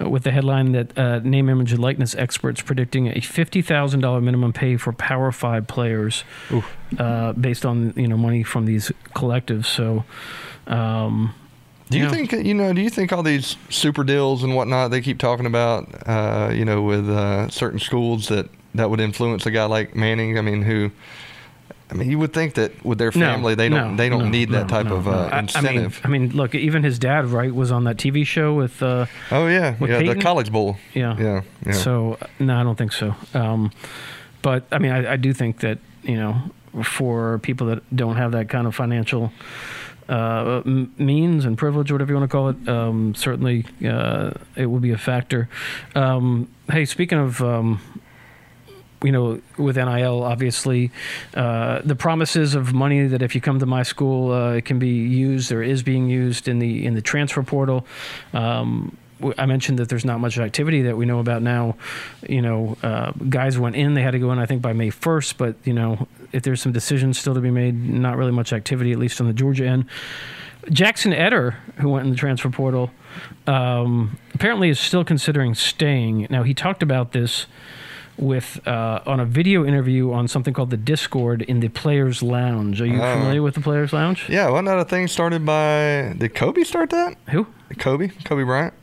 uh, 0.00 0.10
with 0.10 0.24
the 0.24 0.32
headline 0.32 0.72
that 0.72 0.98
uh, 0.98 1.20
name, 1.20 1.48
image, 1.48 1.72
and 1.72 1.80
likeness 1.80 2.14
experts 2.16 2.60
predicting 2.60 3.06
a 3.06 3.20
fifty 3.20 3.62
thousand 3.62 4.00
dollar 4.00 4.20
minimum 4.20 4.52
pay 4.52 4.76
for 4.76 4.92
Power 4.92 5.30
Five 5.30 5.68
players, 5.68 6.24
uh, 6.98 7.32
based 7.34 7.64
on 7.64 7.94
you 7.96 8.08
know 8.08 8.16
money 8.16 8.42
from 8.42 8.66
these 8.66 8.92
collectives. 9.14 9.66
So. 9.66 10.04
Um, 10.66 11.34
Do 11.90 11.98
you 11.98 12.04
Yeah. 12.04 12.10
think 12.10 12.32
you 12.32 12.54
know? 12.54 12.72
Do 12.72 12.80
you 12.80 12.90
think 12.90 13.12
all 13.12 13.22
these 13.22 13.56
super 13.68 14.04
deals 14.04 14.42
and 14.44 14.54
whatnot 14.54 14.90
they 14.92 15.00
keep 15.00 15.18
talking 15.18 15.44
about, 15.46 15.88
uh, 16.06 16.50
you 16.54 16.64
know, 16.64 16.82
with 16.82 17.08
uh, 17.08 17.48
certain 17.48 17.78
schools 17.80 18.28
that 18.28 18.48
that 18.74 18.88
would 18.90 19.00
influence 19.00 19.44
a 19.46 19.50
guy 19.50 19.64
like 19.64 19.96
Manning? 19.96 20.38
I 20.38 20.40
mean, 20.42 20.62
who? 20.62 20.90
I 21.90 21.94
mean, 21.94 22.08
you 22.08 22.20
would 22.20 22.32
think 22.32 22.54
that 22.54 22.84
with 22.84 22.98
their 22.98 23.10
No, 23.16 23.26
family, 23.26 23.56
they 23.56 23.68
don't 23.68 23.90
no, 23.92 23.96
they 23.96 24.08
don't 24.08 24.22
no, 24.24 24.28
need 24.28 24.50
that 24.50 24.68
type 24.68 24.86
no, 24.86 24.94
of 24.96 25.06
no. 25.06 25.10
uh, 25.12 25.28
I- 25.32 25.38
incentive. 25.40 26.00
I 26.04 26.08
mean, 26.08 26.22
I 26.22 26.26
mean, 26.28 26.36
look, 26.36 26.54
even 26.54 26.84
his 26.84 27.00
dad, 27.00 27.26
right, 27.26 27.52
was 27.52 27.72
on 27.72 27.82
that 27.84 27.96
TV 27.96 28.24
show 28.24 28.54
with. 28.54 28.80
Uh, 28.80 29.06
oh 29.32 29.48
yeah, 29.48 29.74
yeah, 29.80 29.98
Peyton? 29.98 30.16
the 30.18 30.22
College 30.22 30.52
Bowl. 30.52 30.76
Yeah. 30.94 31.16
yeah, 31.18 31.40
yeah. 31.66 31.72
So 31.72 32.18
no, 32.38 32.56
I 32.56 32.62
don't 32.62 32.78
think 32.78 32.92
so. 32.92 33.16
Um, 33.34 33.72
but 34.42 34.62
I 34.70 34.78
mean, 34.78 34.92
I, 34.92 35.14
I 35.14 35.16
do 35.16 35.32
think 35.32 35.58
that 35.60 35.78
you 36.04 36.14
know, 36.16 36.40
for 36.84 37.40
people 37.40 37.66
that 37.66 37.82
don't 37.96 38.14
have 38.16 38.30
that 38.32 38.48
kind 38.48 38.68
of 38.68 38.76
financial 38.76 39.32
uh, 40.10 40.62
means 40.64 41.44
and 41.44 41.56
privilege, 41.56 41.92
whatever 41.92 42.12
you 42.12 42.18
want 42.18 42.30
to 42.30 42.36
call 42.36 42.48
it, 42.48 42.68
um, 42.68 43.14
certainly 43.14 43.64
uh, 43.86 44.32
it 44.56 44.66
will 44.66 44.80
be 44.80 44.90
a 44.90 44.98
factor. 44.98 45.48
Um, 45.94 46.48
hey, 46.70 46.84
speaking 46.84 47.18
of. 47.18 47.40
Um, 47.40 47.80
you 49.02 49.12
know, 49.12 49.40
with 49.56 49.76
NIL, 49.76 50.22
obviously, 50.22 50.90
uh, 51.32 51.80
the 51.82 51.96
promises 51.96 52.54
of 52.54 52.74
money 52.74 53.06
that 53.06 53.22
if 53.22 53.34
you 53.34 53.40
come 53.40 53.58
to 53.58 53.64
my 53.64 53.82
school, 53.82 54.30
uh, 54.30 54.52
it 54.52 54.66
can 54.66 54.78
be 54.78 54.88
used 54.88 55.50
or 55.52 55.62
is 55.62 55.82
being 55.82 56.10
used 56.10 56.48
in 56.48 56.58
the 56.58 56.84
in 56.84 56.92
the 56.92 57.00
transfer 57.00 57.42
portal. 57.42 57.86
Um, 58.34 58.98
I 59.38 59.46
mentioned 59.46 59.78
that 59.78 59.88
there's 59.88 60.04
not 60.04 60.20
much 60.20 60.38
activity 60.38 60.82
that 60.82 60.96
we 60.96 61.06
know 61.06 61.18
about 61.18 61.42
now. 61.42 61.76
You 62.28 62.42
know, 62.42 62.76
uh, 62.82 63.12
guys 63.28 63.58
went 63.58 63.76
in; 63.76 63.94
they 63.94 64.02
had 64.02 64.12
to 64.12 64.18
go 64.18 64.32
in, 64.32 64.38
I 64.38 64.46
think, 64.46 64.62
by 64.62 64.72
May 64.72 64.90
1st. 64.90 65.34
But 65.36 65.56
you 65.64 65.72
know, 65.74 66.06
if 66.32 66.42
there's 66.42 66.60
some 66.62 66.72
decisions 66.72 67.18
still 67.18 67.34
to 67.34 67.40
be 67.40 67.50
made, 67.50 67.74
not 67.74 68.16
really 68.16 68.32
much 68.32 68.52
activity, 68.52 68.92
at 68.92 68.98
least 68.98 69.20
on 69.20 69.26
the 69.26 69.32
Georgia 69.32 69.66
end. 69.66 69.86
Jaxon 70.66 71.16
Etter, 71.16 71.54
who 71.76 71.88
went 71.88 72.04
in 72.04 72.10
the 72.10 72.16
transfer 72.18 72.50
portal, 72.50 72.90
um, 73.46 74.18
apparently 74.34 74.68
is 74.68 74.78
still 74.78 75.04
considering 75.04 75.54
staying. 75.54 76.26
Now 76.30 76.42
he 76.42 76.52
talked 76.54 76.82
about 76.82 77.12
this 77.12 77.46
with 78.18 78.60
uh, 78.68 79.00
on 79.06 79.18
a 79.20 79.24
video 79.24 79.64
interview 79.64 80.12
on 80.12 80.28
something 80.28 80.52
called 80.52 80.68
the 80.68 80.76
Discord 80.76 81.40
in 81.40 81.60
the 81.60 81.68
Players 81.70 82.22
Lounge. 82.22 82.80
Are 82.82 82.86
you 82.86 83.00
Oh. 83.00 83.14
familiar 83.18 83.42
with 83.42 83.54
the 83.54 83.62
Players 83.62 83.94
Lounge? 83.94 84.26
yeah, 84.28 84.50
wasn't 84.50 84.68
that 84.68 84.78
a 84.78 84.84
thing 84.84 85.08
started 85.08 85.46
by? 85.46 86.14
Did 86.18 86.34
Kobe 86.34 86.62
start 86.64 86.90
that? 86.90 87.16
Who? 87.30 87.46
Kobe, 87.78 88.08
Kobe 88.24 88.42
Bryant. 88.42 88.74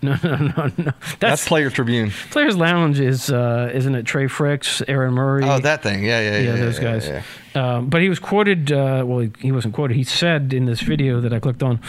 No, 0.10 0.16
no, 0.22 0.36
no, 0.36 0.48
no. 0.56 0.70
That's, 0.78 1.16
That's, 1.18 1.48
Players 1.48 1.74
Tribune. 1.74 2.10
Players 2.30 2.56
Lounge. 2.56 3.00
Is 3.00 3.30
uh, 3.30 3.70
isn't 3.74 3.94
it 3.94 4.06
Trey 4.06 4.24
Fricks, 4.26 4.82
Aaron 4.88 5.12
Murray? 5.12 5.44
Oh, 5.44 5.58
that 5.58 5.82
thing. 5.82 6.04
Yeah, 6.04 6.20
yeah, 6.20 6.38
yeah. 6.38 6.54
yeah, 6.54 6.56
those 6.56 6.78
yeah, 6.78 6.84
guys. 6.84 7.06
yeah. 7.06 7.22
Um, 7.54 7.90
but 7.90 8.00
he 8.00 8.08
was 8.08 8.18
quoted. 8.18 8.72
Uh, 8.72 9.04
well, 9.06 9.18
he, 9.18 9.32
he 9.40 9.52
wasn't 9.52 9.74
quoted. 9.74 9.94
He 9.96 10.04
said 10.04 10.54
in 10.54 10.64
this 10.64 10.80
video 10.80 11.20
that 11.20 11.34
I 11.34 11.38
clicked 11.40 11.62
on, 11.62 11.80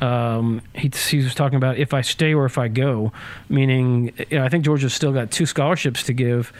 um, 0.00 0.62
he, 0.74 0.92
he 1.08 1.16
was 1.16 1.34
talking 1.34 1.56
about 1.56 1.76
if 1.76 1.92
I 1.92 2.02
stay 2.02 2.34
or 2.34 2.44
if 2.44 2.56
I 2.56 2.68
go, 2.68 3.10
meaning 3.48 4.12
you 4.30 4.38
know, 4.38 4.44
I 4.44 4.48
think 4.48 4.64
Georgia's 4.64 4.94
still 4.94 5.12
got 5.12 5.32
two 5.32 5.46
scholarships 5.46 6.04
to 6.04 6.12
give. 6.12 6.52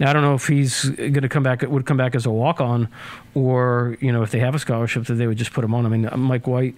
Now 0.00 0.08
I 0.08 0.12
don't 0.14 0.22
know 0.22 0.34
if 0.34 0.46
he's 0.46 0.84
going 0.84 1.22
to 1.22 1.28
come 1.28 1.42
back. 1.42 1.60
Would 1.60 1.84
come 1.84 1.98
back 1.98 2.14
as 2.14 2.24
a 2.24 2.30
walk 2.30 2.62
on, 2.62 2.88
or 3.34 3.98
you 4.00 4.12
know 4.12 4.22
if 4.22 4.30
they 4.30 4.38
have 4.38 4.54
a 4.54 4.58
scholarship 4.58 5.04
that 5.06 5.14
they 5.14 5.26
would 5.26 5.38
just 5.38 5.52
put 5.52 5.62
him 5.62 5.74
on. 5.74 5.84
I 5.84 5.90
mean, 5.90 6.08
Mike 6.16 6.46
White. 6.46 6.74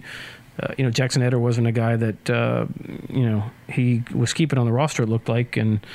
Uh, 0.59 0.73
you 0.77 0.83
know, 0.83 0.89
Jaxon 0.89 1.17
Etter 1.21 1.39
wasn't 1.39 1.67
a 1.67 1.71
guy 1.71 1.95
that 1.97 2.29
uh, 2.29 2.65
you 3.09 3.29
know 3.29 3.43
he 3.69 4.03
was 4.13 4.33
keeping 4.33 4.57
on 4.57 4.65
the 4.65 4.71
roster. 4.71 5.03
It 5.03 5.09
looked 5.09 5.29
like, 5.29 5.55
and 5.57 5.85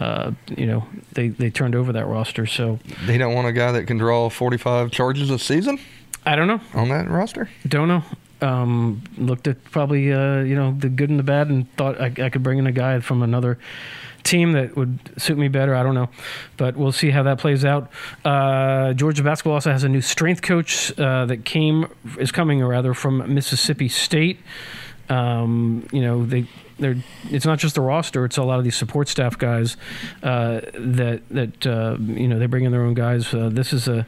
uh, 0.00 0.32
you 0.56 0.66
know 0.66 0.86
they 1.12 1.28
they 1.28 1.50
turned 1.50 1.74
over 1.74 1.92
that 1.92 2.06
roster. 2.06 2.46
So 2.46 2.78
They 3.06 3.16
don't 3.18 3.34
want 3.34 3.46
a 3.46 3.52
guy 3.52 3.70
that 3.72 3.86
can 3.86 3.96
draw 3.98 4.28
45 4.28 4.90
charges 4.90 5.30
a 5.30 5.38
season 5.38 5.78
I 6.26 6.34
don't 6.36 6.48
know. 6.48 6.60
on 6.74 6.88
that 6.88 7.08
roster. 7.08 7.48
Don't 7.66 7.88
know. 7.88 8.02
Um, 8.40 9.02
looked 9.16 9.48
at 9.48 9.62
probably 9.64 10.12
uh, 10.12 10.40
you 10.40 10.54
know 10.54 10.72
the 10.78 10.88
good 10.88 11.10
and 11.10 11.18
the 11.18 11.24
bad, 11.24 11.48
and 11.48 11.70
thought 11.76 12.00
I, 12.00 12.06
I 12.06 12.28
could 12.30 12.42
bring 12.42 12.58
in 12.58 12.66
a 12.66 12.72
guy 12.72 13.00
from 13.00 13.22
another 13.22 13.58
team 14.24 14.52
that 14.52 14.76
would 14.76 14.98
suit 15.16 15.38
me 15.38 15.48
better. 15.48 15.74
I 15.74 15.82
don't 15.82 15.94
know, 15.94 16.08
but 16.56 16.76
we'll 16.76 16.92
see 16.92 17.10
how 17.10 17.22
that 17.24 17.38
plays 17.38 17.64
out. 17.64 17.90
Uh, 18.24 18.92
Georgia 18.92 19.22
basketball 19.22 19.54
also 19.54 19.72
has 19.72 19.84
a 19.84 19.88
new 19.88 20.00
strength 20.00 20.42
coach 20.42 20.96
uh, 20.98 21.26
that 21.26 21.44
came 21.44 21.86
is 22.18 22.32
coming, 22.32 22.62
rather, 22.64 22.94
from 22.94 23.34
Mississippi 23.34 23.88
State. 23.88 24.40
Um, 25.08 25.86
you 25.92 26.02
know, 26.02 26.26
they 26.26 26.46
they're 26.78 26.96
it's 27.24 27.44
not 27.44 27.58
just 27.58 27.74
the 27.74 27.80
roster; 27.80 28.24
it's 28.24 28.36
a 28.36 28.42
lot 28.42 28.58
of 28.58 28.64
these 28.64 28.76
support 28.76 29.08
staff 29.08 29.38
guys 29.38 29.76
uh, 30.22 30.60
that 30.74 31.22
that 31.30 31.66
uh, 31.66 31.96
you 32.00 32.28
know 32.28 32.38
they 32.38 32.46
bring 32.46 32.64
in 32.64 32.72
their 32.72 32.82
own 32.82 32.94
guys. 32.94 33.32
Uh, 33.32 33.48
this 33.52 33.72
is 33.72 33.88
a 33.88 34.06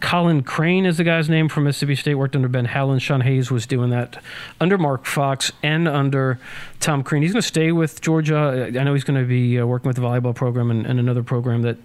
Colin 0.00 0.42
Crane 0.42 0.86
is 0.86 0.96
the 0.96 1.04
guy's 1.04 1.28
name 1.28 1.48
from 1.48 1.64
Mississippi 1.64 1.96
State. 1.96 2.14
Worked 2.14 2.36
under 2.36 2.48
Ben 2.48 2.66
Howland. 2.66 3.02
Sean 3.02 3.22
Hayes 3.22 3.50
was 3.50 3.66
doing 3.66 3.90
that 3.90 4.22
under 4.60 4.78
Mark 4.78 5.06
Fox 5.06 5.52
and 5.62 5.88
under 5.88 6.38
Tom 6.80 7.02
Crean. 7.02 7.22
He's 7.22 7.32
going 7.32 7.42
to 7.42 7.48
stay 7.48 7.72
with 7.72 8.00
Georgia. 8.00 8.66
I 8.66 8.84
know 8.84 8.94
he's 8.94 9.04
going 9.04 9.20
to 9.20 9.26
be 9.26 9.58
uh, 9.58 9.66
working 9.66 9.88
with 9.88 9.96
the 9.96 10.02
volleyball 10.02 10.34
program 10.34 10.70
and, 10.70 10.86
and 10.86 10.98
another 10.98 11.22
program 11.22 11.62
that 11.62 11.76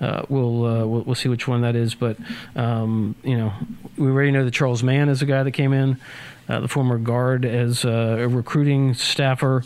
uh, 0.00 0.22
we'll, 0.28 0.64
uh, 0.64 0.86
we'll 0.86 1.02
we'll 1.02 1.14
see 1.14 1.28
which 1.28 1.46
one 1.46 1.62
that 1.62 1.76
is. 1.76 1.94
But 1.94 2.16
um, 2.56 3.14
you 3.22 3.36
know, 3.36 3.52
we 3.96 4.08
already 4.08 4.30
know 4.30 4.44
that 4.44 4.52
Charles 4.52 4.82
Mann 4.82 5.08
is 5.08 5.20
the 5.20 5.26
guy 5.26 5.42
that 5.42 5.52
came 5.52 5.72
in 5.72 5.98
the 6.46 6.68
former 6.68 6.98
guard, 6.98 7.44
as 7.44 7.84
uh, 7.84 8.16
a 8.20 8.28
recruiting 8.28 8.94
staffer. 8.94 9.64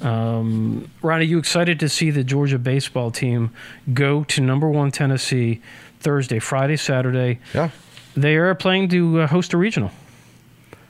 Um, 0.00 0.90
Ronnie, 1.00 1.26
you 1.26 1.38
excited 1.38 1.78
to 1.80 1.88
see 1.88 2.10
the 2.10 2.24
Georgia 2.24 2.58
baseball 2.58 3.10
team 3.10 3.50
go 3.92 4.24
to 4.24 4.40
number 4.40 4.68
one 4.68 4.90
Tennessee 4.90 5.60
Thursday, 6.00 6.38
Friday, 6.38 6.76
Saturday? 6.76 7.38
Yeah. 7.54 7.70
They 8.16 8.36
are 8.36 8.54
playing 8.54 8.88
to 8.90 9.20
uh, 9.22 9.26
host 9.28 9.52
a 9.52 9.56
regional. 9.56 9.90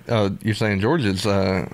Uh, 0.09 0.31
you're 0.43 0.55
saying 0.55 0.81
Georgia's 0.81 1.25
uh, 1.27 1.69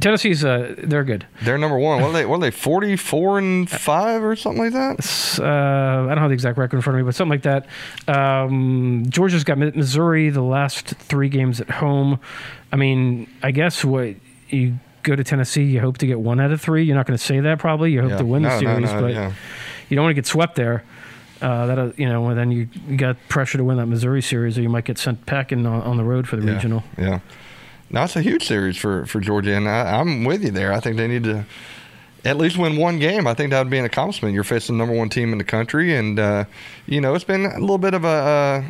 Tennessee's 0.00 0.44
uh, 0.44 0.74
they're 0.78 1.04
good. 1.04 1.26
they're 1.42 1.58
number 1.58 1.78
one. 1.78 2.00
What 2.02 2.08
are 2.10 2.12
they? 2.12 2.26
What 2.26 2.36
are 2.36 2.40
they? 2.40 2.50
Forty 2.50 2.96
four 2.96 3.38
and 3.38 3.68
five 3.88 4.22
or 4.22 4.36
something 4.36 4.62
like 4.62 4.72
that. 4.72 5.38
Uh, 5.40 6.04
I 6.06 6.08
don't 6.14 6.18
have 6.18 6.28
the 6.30 6.34
exact 6.34 6.58
record 6.58 6.76
in 6.76 6.82
front 6.82 6.98
of 6.98 7.04
me, 7.04 7.08
but 7.08 7.14
something 7.14 7.30
like 7.40 7.42
that. 7.42 7.66
Um, 8.08 9.04
Georgia's 9.08 9.44
got 9.44 9.58
Missouri 9.58 10.30
the 10.30 10.42
last 10.42 10.88
three 10.88 11.28
games 11.28 11.60
at 11.60 11.70
home. 11.70 12.20
I 12.72 12.76
mean, 12.76 13.28
I 13.42 13.50
guess 13.50 13.84
what 13.84 14.14
you 14.48 14.78
go 15.02 15.16
to 15.16 15.24
Tennessee, 15.24 15.64
you 15.64 15.80
hope 15.80 15.98
to 15.98 16.06
get 16.06 16.20
one 16.20 16.40
out 16.40 16.50
of 16.52 16.60
three. 16.60 16.84
You're 16.84 16.96
not 16.96 17.06
going 17.06 17.16
to 17.18 17.24
say 17.24 17.40
that 17.40 17.58
probably. 17.58 17.92
You 17.92 18.02
hope 18.02 18.10
Yeah. 18.10 18.18
to 18.18 18.24
win 18.26 18.42
the 18.42 18.48
No, 18.48 18.54
no, 18.54 18.60
series, 18.60 18.92
no, 18.92 19.00
but 19.00 19.12
yeah. 19.12 19.32
you 19.88 19.94
don't 19.96 20.04
want 20.04 20.10
to 20.10 20.14
get 20.14 20.26
swept 20.26 20.56
there. 20.56 20.84
Uh, 21.40 21.64
that 21.66 21.78
uh, 21.78 21.90
you 21.96 22.06
know, 22.06 22.28
and 22.28 22.38
then 22.38 22.50
you, 22.50 22.68
you 22.86 22.98
got 22.98 23.16
pressure 23.30 23.56
to 23.56 23.64
win 23.64 23.78
that 23.78 23.86
Missouri 23.86 24.20
series, 24.20 24.58
or 24.58 24.60
you 24.62 24.68
might 24.68 24.84
get 24.84 24.98
sent 24.98 25.24
packing 25.24 25.64
on, 25.64 25.80
on 25.82 25.96
the 25.96 26.04
road 26.04 26.28
for 26.28 26.36
the 26.36 26.46
Yeah, 26.46 26.52
regional. 26.52 26.84
Yeah. 26.98 27.20
It's 27.92 28.16
a 28.16 28.22
huge 28.22 28.46
series 28.46 28.76
for, 28.76 29.04
for 29.06 29.20
Georgia, 29.20 29.54
and 29.54 29.68
I, 29.68 29.98
I'm 29.98 30.24
with 30.24 30.44
you 30.44 30.50
there. 30.50 30.72
I 30.72 30.80
think 30.80 30.96
they 30.96 31.08
need 31.08 31.24
to 31.24 31.44
at 32.24 32.36
least 32.36 32.56
win 32.56 32.76
one 32.76 32.98
game. 32.98 33.26
I 33.26 33.34
think 33.34 33.50
that 33.50 33.58
would 33.58 33.70
be 33.70 33.78
an 33.78 33.84
accomplishment. 33.84 34.34
You're 34.34 34.44
facing 34.44 34.76
the 34.76 34.78
number 34.78 34.96
one 34.96 35.08
team 35.08 35.32
in 35.32 35.38
the 35.38 35.44
country, 35.44 35.96
and 35.96 36.18
uh, 36.18 36.44
you 36.86 37.00
know 37.00 37.14
it's 37.14 37.24
been 37.24 37.46
a 37.46 37.58
little 37.58 37.78
bit 37.78 37.94
of 37.94 38.04
a 38.04 38.08
uh, 38.08 38.64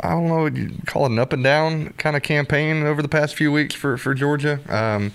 I 0.00 0.10
don't 0.10 0.28
know 0.28 0.42
what 0.42 0.56
you 0.56 0.70
call 0.86 1.06
it 1.06 1.12
an 1.12 1.18
up 1.18 1.32
and 1.32 1.42
down 1.42 1.94
kind 1.94 2.14
of 2.14 2.22
campaign 2.22 2.84
over 2.84 3.02
the 3.02 3.08
past 3.08 3.34
few 3.34 3.50
weeks 3.50 3.74
for 3.74 3.96
for 3.96 4.14
Georgia. 4.14 4.60
Um, 4.68 5.12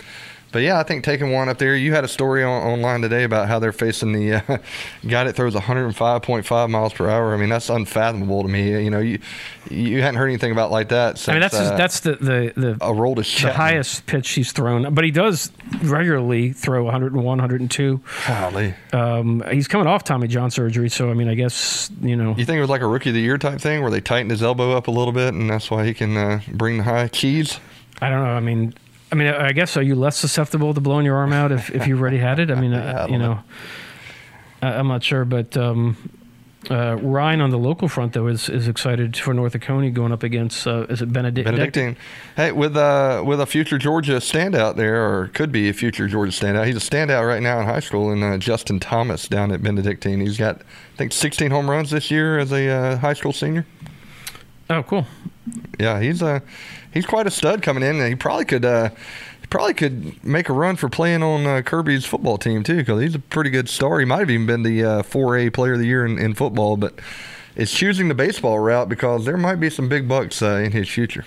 but 0.56 0.64
yeah, 0.64 0.80
I 0.80 0.84
think 0.84 1.04
taking 1.04 1.34
one 1.34 1.50
up 1.50 1.58
there. 1.58 1.76
You 1.76 1.94
had 1.94 2.06
a 2.06 2.08
story 2.08 2.42
on, 2.42 2.64
online 2.64 3.02
today 3.02 3.26
about 3.26 3.50
how 3.50 3.60
they're 3.60 3.74
facing 3.74 4.14
the 4.14 4.36
uh, 4.36 4.40
guy 5.06 5.26
that 5.26 5.36
throws 5.36 5.54
105.5 5.54 6.70
miles 6.70 6.94
per 6.94 7.10
hour. 7.10 7.34
I 7.34 7.38
mean, 7.38 7.50
that's 7.50 7.70
unfathomable 7.70 8.42
to 8.42 8.48
me. 8.48 8.82
You 8.82 8.90
know, 8.90 9.02
you 9.02 9.20
you 9.70 10.02
hadn't 10.02 10.16
heard 10.16 10.30
anything 10.30 10.54
about 10.54 10.72
like 10.72 10.88
that. 10.90 11.18
Since, 11.18 11.28
I 11.28 11.32
mean, 11.34 11.42
that's 11.42 11.56
uh, 11.56 11.76
that's 11.76 12.00
the 12.00 12.14
the 12.14 12.54
the, 12.56 12.78
a 12.80 12.94
roll 12.94 13.16
to 13.16 13.22
the 13.22 13.52
highest 13.52 14.06
pitch 14.06 14.30
he's 14.30 14.54
thrown, 14.54 14.94
but 14.94 15.04
he 15.04 15.12
does 15.12 15.52
regularly 15.84 16.54
throw 16.54 16.86
101, 16.86 17.22
102. 17.22 18.02
Golly. 18.26 18.76
Um, 18.94 19.44
he's 19.52 19.68
coming 19.68 19.88
off 19.88 20.06
Tommy 20.06 20.30
John 20.30 20.52
surgery, 20.52 20.88
so 20.88 21.12
I 21.12 21.16
mean, 21.16 21.28
I 21.28 21.36
guess 21.36 21.92
you 22.00 22.16
know. 22.16 22.30
You 22.30 22.46
think 22.46 22.60
it 22.60 22.62
was 22.62 22.70
like 22.70 22.82
a 22.82 22.88
rookie 22.88 23.10
of 23.10 23.16
the 23.16 23.22
year 23.22 23.38
type 23.38 23.60
thing 23.60 23.82
where 23.82 23.92
they 23.92 24.00
tightened 24.00 24.32
his 24.32 24.42
elbow 24.42 24.72
up 24.72 24.88
a 24.88 24.92
little 24.92 25.12
bit, 25.12 25.34
and 25.34 25.50
that's 25.50 25.70
why 25.70 25.86
he 25.86 25.94
can 25.94 26.16
uh, 26.16 26.40
bring 26.48 26.78
the 26.78 26.84
high 26.84 27.10
keys? 27.10 27.60
I 28.02 28.10
don't 28.10 28.24
know. 28.24 28.32
I 28.32 28.40
mean, 28.40 28.74
I 29.16 29.18
mean, 29.18 29.28
I 29.30 29.54
guess 29.54 29.78
are 29.78 29.82
you 29.82 29.96
less 29.96 30.18
susceptible 30.18 30.74
to 30.74 30.82
blowing 30.82 31.06
your 31.06 31.16
arm 31.16 31.32
out 31.32 31.54
if, 31.54 31.70
if 31.70 31.88
you've 31.88 32.02
already 32.02 32.18
had 32.18 32.38
it? 32.38 32.52
I 32.52 32.56
mean, 32.56 32.74
Yeah, 32.74 32.80
I 33.00 33.04
uh, 33.04 33.08
you 33.08 33.18
know. 33.18 33.36
know, 33.36 33.44
I, 34.62 34.74
I'm 34.74 34.90
not 34.90 35.04
sure, 35.04 35.24
but 35.24 35.56
um, 35.56 35.96
uh, 36.70 36.98
Ryan 36.98 37.40
on 37.40 37.50
the 37.50 37.58
local 37.58 37.88
front 37.88 38.12
though 38.12 38.28
is 38.28 38.50
is 38.50 38.68
excited 38.68 39.16
for 39.16 39.34
North 39.34 39.56
Oconee 39.56 39.92
going 39.92 40.12
up 40.12 40.24
against 40.24 40.68
uh, 40.68 40.86
is 40.90 41.02
it 41.02 41.14
Benedict? 41.14 41.46
Benedictine. 41.46 41.96
Hey, 42.36 42.52
with 42.52 42.76
uh, 42.76 43.24
with 43.26 43.40
a 43.40 43.46
future 43.46 43.78
Georgia 43.78 44.18
standout 44.18 44.76
there, 44.76 45.10
or 45.10 45.30
could 45.30 45.50
be 45.50 45.70
a 45.70 45.74
future 45.74 46.10
Georgia 46.10 46.34
standout. 46.34 46.66
He's 46.66 46.76
a 46.76 46.80
standout 46.80 47.26
right 47.26 47.42
now 47.42 47.62
in 47.62 47.68
high 47.68 47.80
school, 47.80 48.12
and 48.12 48.22
uh, 48.22 48.38
Justin 48.38 48.82
Thomas 48.82 49.30
down 49.30 49.54
at 49.54 49.64
Benedictine. 49.64 50.20
He's 50.20 50.38
got, 50.38 50.58
I 50.58 50.98
think, 50.98 51.14
16 51.14 51.52
home 51.52 51.70
runs 51.70 51.90
this 51.90 52.12
year 52.12 52.38
as 52.38 52.52
a 52.52 52.68
uh, 52.68 52.98
high 52.98 53.14
school 53.14 53.32
senior. 53.32 53.66
Oh, 54.70 54.84
cool. 54.84 55.06
Yeah, 55.80 56.00
he's 56.02 56.24
uh, 56.24 56.40
he's 56.94 57.06
quite 57.06 57.28
a 57.28 57.32
stud 57.32 57.62
coming 57.62 57.84
in, 57.84 58.00
and 58.00 58.10
he 58.10 58.16
probably 58.16 58.46
could. 58.46 58.66
Uh, 58.66 58.90
he 59.42 59.48
probably 59.48 59.76
could 59.76 60.24
make 60.24 60.50
a 60.50 60.54
run 60.54 60.76
for 60.76 60.90
playing 60.90 61.22
on 61.22 61.46
uh, 61.46 61.62
Kirby's 61.62 62.04
football 62.04 62.40
team 62.40 62.64
too, 62.64 62.78
because 62.78 63.02
he's 63.02 63.14
a 63.14 63.20
pretty 63.20 63.52
good 63.52 63.70
star. 63.70 64.00
He 64.00 64.06
might 64.06 64.20
have 64.20 64.32
even 64.32 64.48
been 64.48 64.64
the 64.64 64.84
uh, 64.84 65.04
4A 65.04 65.54
Player 65.54 65.74
of 65.74 65.80
the 65.80 65.86
Year 65.86 66.04
in, 66.04 66.18
in 66.18 66.34
football, 66.34 66.78
but 66.78 66.96
is 67.56 67.72
choosing 67.72 68.08
the 68.08 68.16
baseball 68.16 68.58
route 68.60 68.90
because 68.90 69.26
there 69.26 69.38
might 69.38 69.58
be 69.58 69.70
some 69.70 69.88
big 69.88 70.08
bucks 70.08 70.42
uh, 70.42 70.56
in 70.56 70.72
his 70.72 70.90
future. 70.90 71.26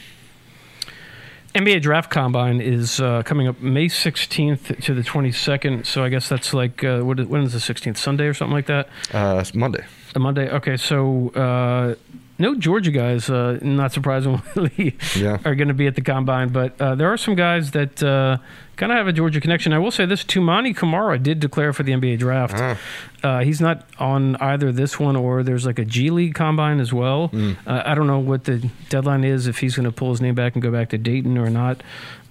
NBA 1.55 1.81
Draft 1.81 2.11
Combine 2.11 2.61
is 2.61 3.01
uh, 3.01 3.23
coming 3.23 3.49
up 3.49 3.61
May 3.61 3.87
16th 3.87 4.83
to 4.85 4.95
the 4.95 5.03
22nd. 5.03 5.87
So 5.87 6.05
I 6.05 6.09
guess 6.09 6.29
that's 6.29 6.53
like 6.53 6.85
uh, 6.85 7.01
what 7.01 7.19
is, 7.19 7.27
when 7.27 7.43
is 7.43 7.53
the 7.53 7.59
16th? 7.59 7.97
Sunday 7.97 8.27
or 8.27 8.35
something 8.35 8.55
like 8.55 8.67
that. 8.67 8.89
Uh, 9.13 9.39
it's 9.41 9.55
Monday. 9.55 9.85
A 10.15 10.19
Monday. 10.19 10.49
Okay, 10.51 10.77
so 10.77 11.31
uh, 11.31 11.95
no 12.39 12.55
Georgia 12.55 12.91
guys, 12.91 13.29
uh, 13.29 13.59
not 13.63 13.93
surprisingly, 13.93 14.97
Yeah. 15.17 15.39
are 15.45 15.55
going 15.55 15.69
to 15.69 15.75
be 15.75 15.87
at 15.87 15.95
the 15.95 16.03
combine. 16.03 16.49
But 16.49 16.81
uh, 16.81 16.95
there 16.95 17.09
are 17.13 17.17
some 17.17 17.35
guys 17.35 17.73
that 17.73 18.03
uh, 18.03 18.39
kind 18.77 18.93
of 18.93 18.99
have 18.99 19.09
a 19.09 19.13
Georgia 19.13 19.41
connection. 19.41 19.73
I 19.73 19.79
will 19.79 19.91
say 19.91 20.07
this: 20.07 20.23
Toumani 20.25 20.75
Camara 20.77 21.19
did 21.19 21.41
declare 21.41 21.73
for 21.73 21.83
the 21.83 21.93
NBA 21.93 22.19
draft. 22.19 22.55
Ah. 22.57 22.79
Uh, 23.23 23.41
he's 23.41 23.61
not 23.61 23.85
on 23.99 24.37
either 24.37 24.71
this 24.71 25.01
one 25.01 25.17
or 25.17 25.43
there's 25.43 25.67
like 25.67 25.79
a 25.81 25.85
G 25.85 26.11
League 26.11 26.35
combine 26.35 26.79
as 26.81 26.93
well. 26.93 27.29
Hmm. 27.29 27.53
Uh, 27.67 27.83
I 27.85 27.95
don't 27.95 28.07
know 28.07 28.21
what 28.21 28.45
the 28.45 28.71
deadline 28.89 29.25
is 29.25 29.47
if 29.49 29.59
he's 29.59 29.75
going 29.75 29.85
to 29.87 29.93
pull 29.93 30.11
his 30.11 30.21
name 30.21 30.35
back 30.37 30.55
and 30.55 30.63
go 30.63 30.71
back 30.71 30.91
to 30.91 30.99
Dayton 30.99 31.37
or 31.37 31.51
not. 31.51 31.83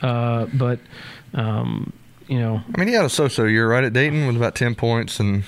Uh, 0.01 0.45
but 0.53 0.79
um, 1.33 1.91
you 2.27 2.39
know, 2.39 2.61
I 2.73 2.79
mean, 2.79 2.87
he 2.87 2.93
had 2.93 3.05
a 3.05 3.09
so-so 3.09 3.43
year, 3.45 3.69
right, 3.69 3.83
at 3.83 3.93
Dayton 3.93 4.27
with 4.27 4.35
about 4.37 4.55
10 4.55 4.75
points 4.75 5.19
and 5.19 5.43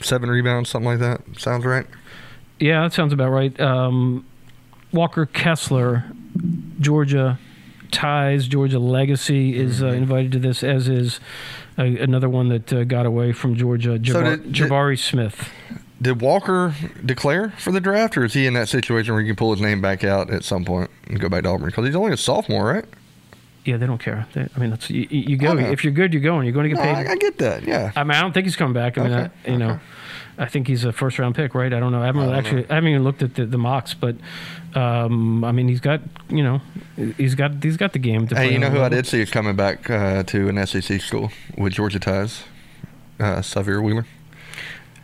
seven 0.00 0.28
rebounds, 0.30 0.68
something 0.70 0.88
like 0.90 0.98
that. 1.00 1.20
Sounds 1.38 1.64
right. 1.64 1.86
Yeah, 2.58 2.82
that 2.82 2.92
sounds 2.92 3.12
about 3.12 3.30
right. 3.30 3.58
Um, 3.60 4.24
Walker 4.92 5.26
Kessler, 5.26 6.04
Georgia 6.80 7.38
ties, 7.90 8.48
Georgia 8.48 8.78
legacy 8.78 9.56
is 9.56 9.76
Mm-hmm. 9.80 9.86
uh, 9.86 9.92
invited 9.92 10.32
to 10.32 10.38
this, 10.38 10.62
as 10.62 10.88
is 10.88 11.20
uh, 11.78 11.82
another 11.84 12.28
one 12.28 12.48
that 12.48 12.72
uh, 12.72 12.84
got 12.84 13.06
away 13.06 13.32
from 13.32 13.54
Georgia, 13.56 13.92
So 14.04 14.14
Javar- 14.14 14.42
did- 14.42 14.52
did- 14.52 14.70
Jabari 14.70 14.98
Smith. 14.98 15.50
Did 16.00 16.20
Walker 16.20 16.74
declare 17.04 17.50
for 17.56 17.72
the 17.72 17.80
draft, 17.80 18.18
or 18.18 18.24
is 18.26 18.34
he 18.34 18.44
in 18.46 18.52
that 18.52 18.68
situation 18.68 19.14
where 19.14 19.22
he 19.22 19.26
can 19.28 19.34
pull 19.36 19.52
his 19.52 19.62
name 19.62 19.80
back 19.80 20.04
out 20.04 20.30
at 20.30 20.44
some 20.44 20.62
point 20.62 20.90
and 21.06 21.18
go 21.18 21.30
back 21.30 21.44
to 21.44 21.48
Auburn? 21.48 21.68
Because 21.68 21.86
he's 21.86 21.96
only 21.96 22.12
a 22.12 22.18
sophomore, 22.18 22.66
right? 22.66 22.84
Yeah, 23.64 23.78
they 23.78 23.86
don't 23.86 23.96
care. 23.98 24.26
They, 24.34 24.46
I 24.54 24.58
mean, 24.60 24.68
that's 24.70 24.90
you, 24.90 25.06
you 25.10 25.38
go. 25.38 25.56
If 25.56 25.84
you're 25.84 25.94
good, 25.94 26.12
you're 26.12 26.22
going. 26.22 26.44
You're 26.44 26.52
going 26.52 26.68
to 26.68 26.76
get 26.76 26.84
No, 26.84 26.94
paid. 26.94 27.06
I, 27.08 27.12
I 27.12 27.16
get 27.16 27.38
that. 27.38 27.62
Yeah. 27.62 27.92
I 27.96 28.04
mean, 28.04 28.10
I 28.10 28.20
don't 28.20 28.32
think 28.32 28.44
he's 28.44 28.56
coming 28.56 28.74
back. 28.74 28.98
I 28.98 29.02
mean, 29.02 29.12
Okay, 29.12 29.30
I, 29.46 29.50
you 29.50 29.56
know, 29.56 29.80
I 30.38 30.46
think 30.46 30.68
he's 30.68 30.84
a 30.84 30.92
first 30.92 31.18
round 31.18 31.34
pick, 31.34 31.54
right? 31.54 31.72
I 31.72 31.80
don't 31.80 31.92
know. 31.92 32.02
I 32.02 32.06
haven't 32.06 32.22
really 32.22 32.34
don't 32.34 32.44
actually. 32.46 32.70
I 32.70 32.74
haven't 32.74 32.90
even 32.90 33.04
looked 33.04 33.22
at 33.22 33.34
the, 33.34 33.46
the 33.46 33.58
mocks, 33.58 33.94
but 33.94 34.16
um, 34.74 35.44
I 35.44 35.52
mean, 35.52 35.68
he's 35.68 35.80
got 35.80 36.00
you 36.28 36.42
know, 36.42 36.60
he's 37.16 37.34
got 37.34 37.62
he's 37.62 37.76
got 37.76 37.92
the 37.92 37.98
game. 37.98 38.26
To 38.28 38.34
Hey, 38.34 38.46
play 38.46 38.52
you 38.52 38.58
know 38.58 38.70
who 38.70 38.80
I 38.80 38.88
did 38.88 39.06
see 39.06 39.20
is 39.20 39.30
coming 39.30 39.56
back 39.56 39.88
uh, 39.88 40.22
to 40.24 40.48
an 40.48 40.66
SEC 40.66 41.00
school 41.00 41.30
with 41.56 41.72
Georgia 41.72 41.98
ties? 41.98 42.44
Uh, 43.18 43.36
Sahvir 43.36 43.82
Wheeler. 43.82 44.06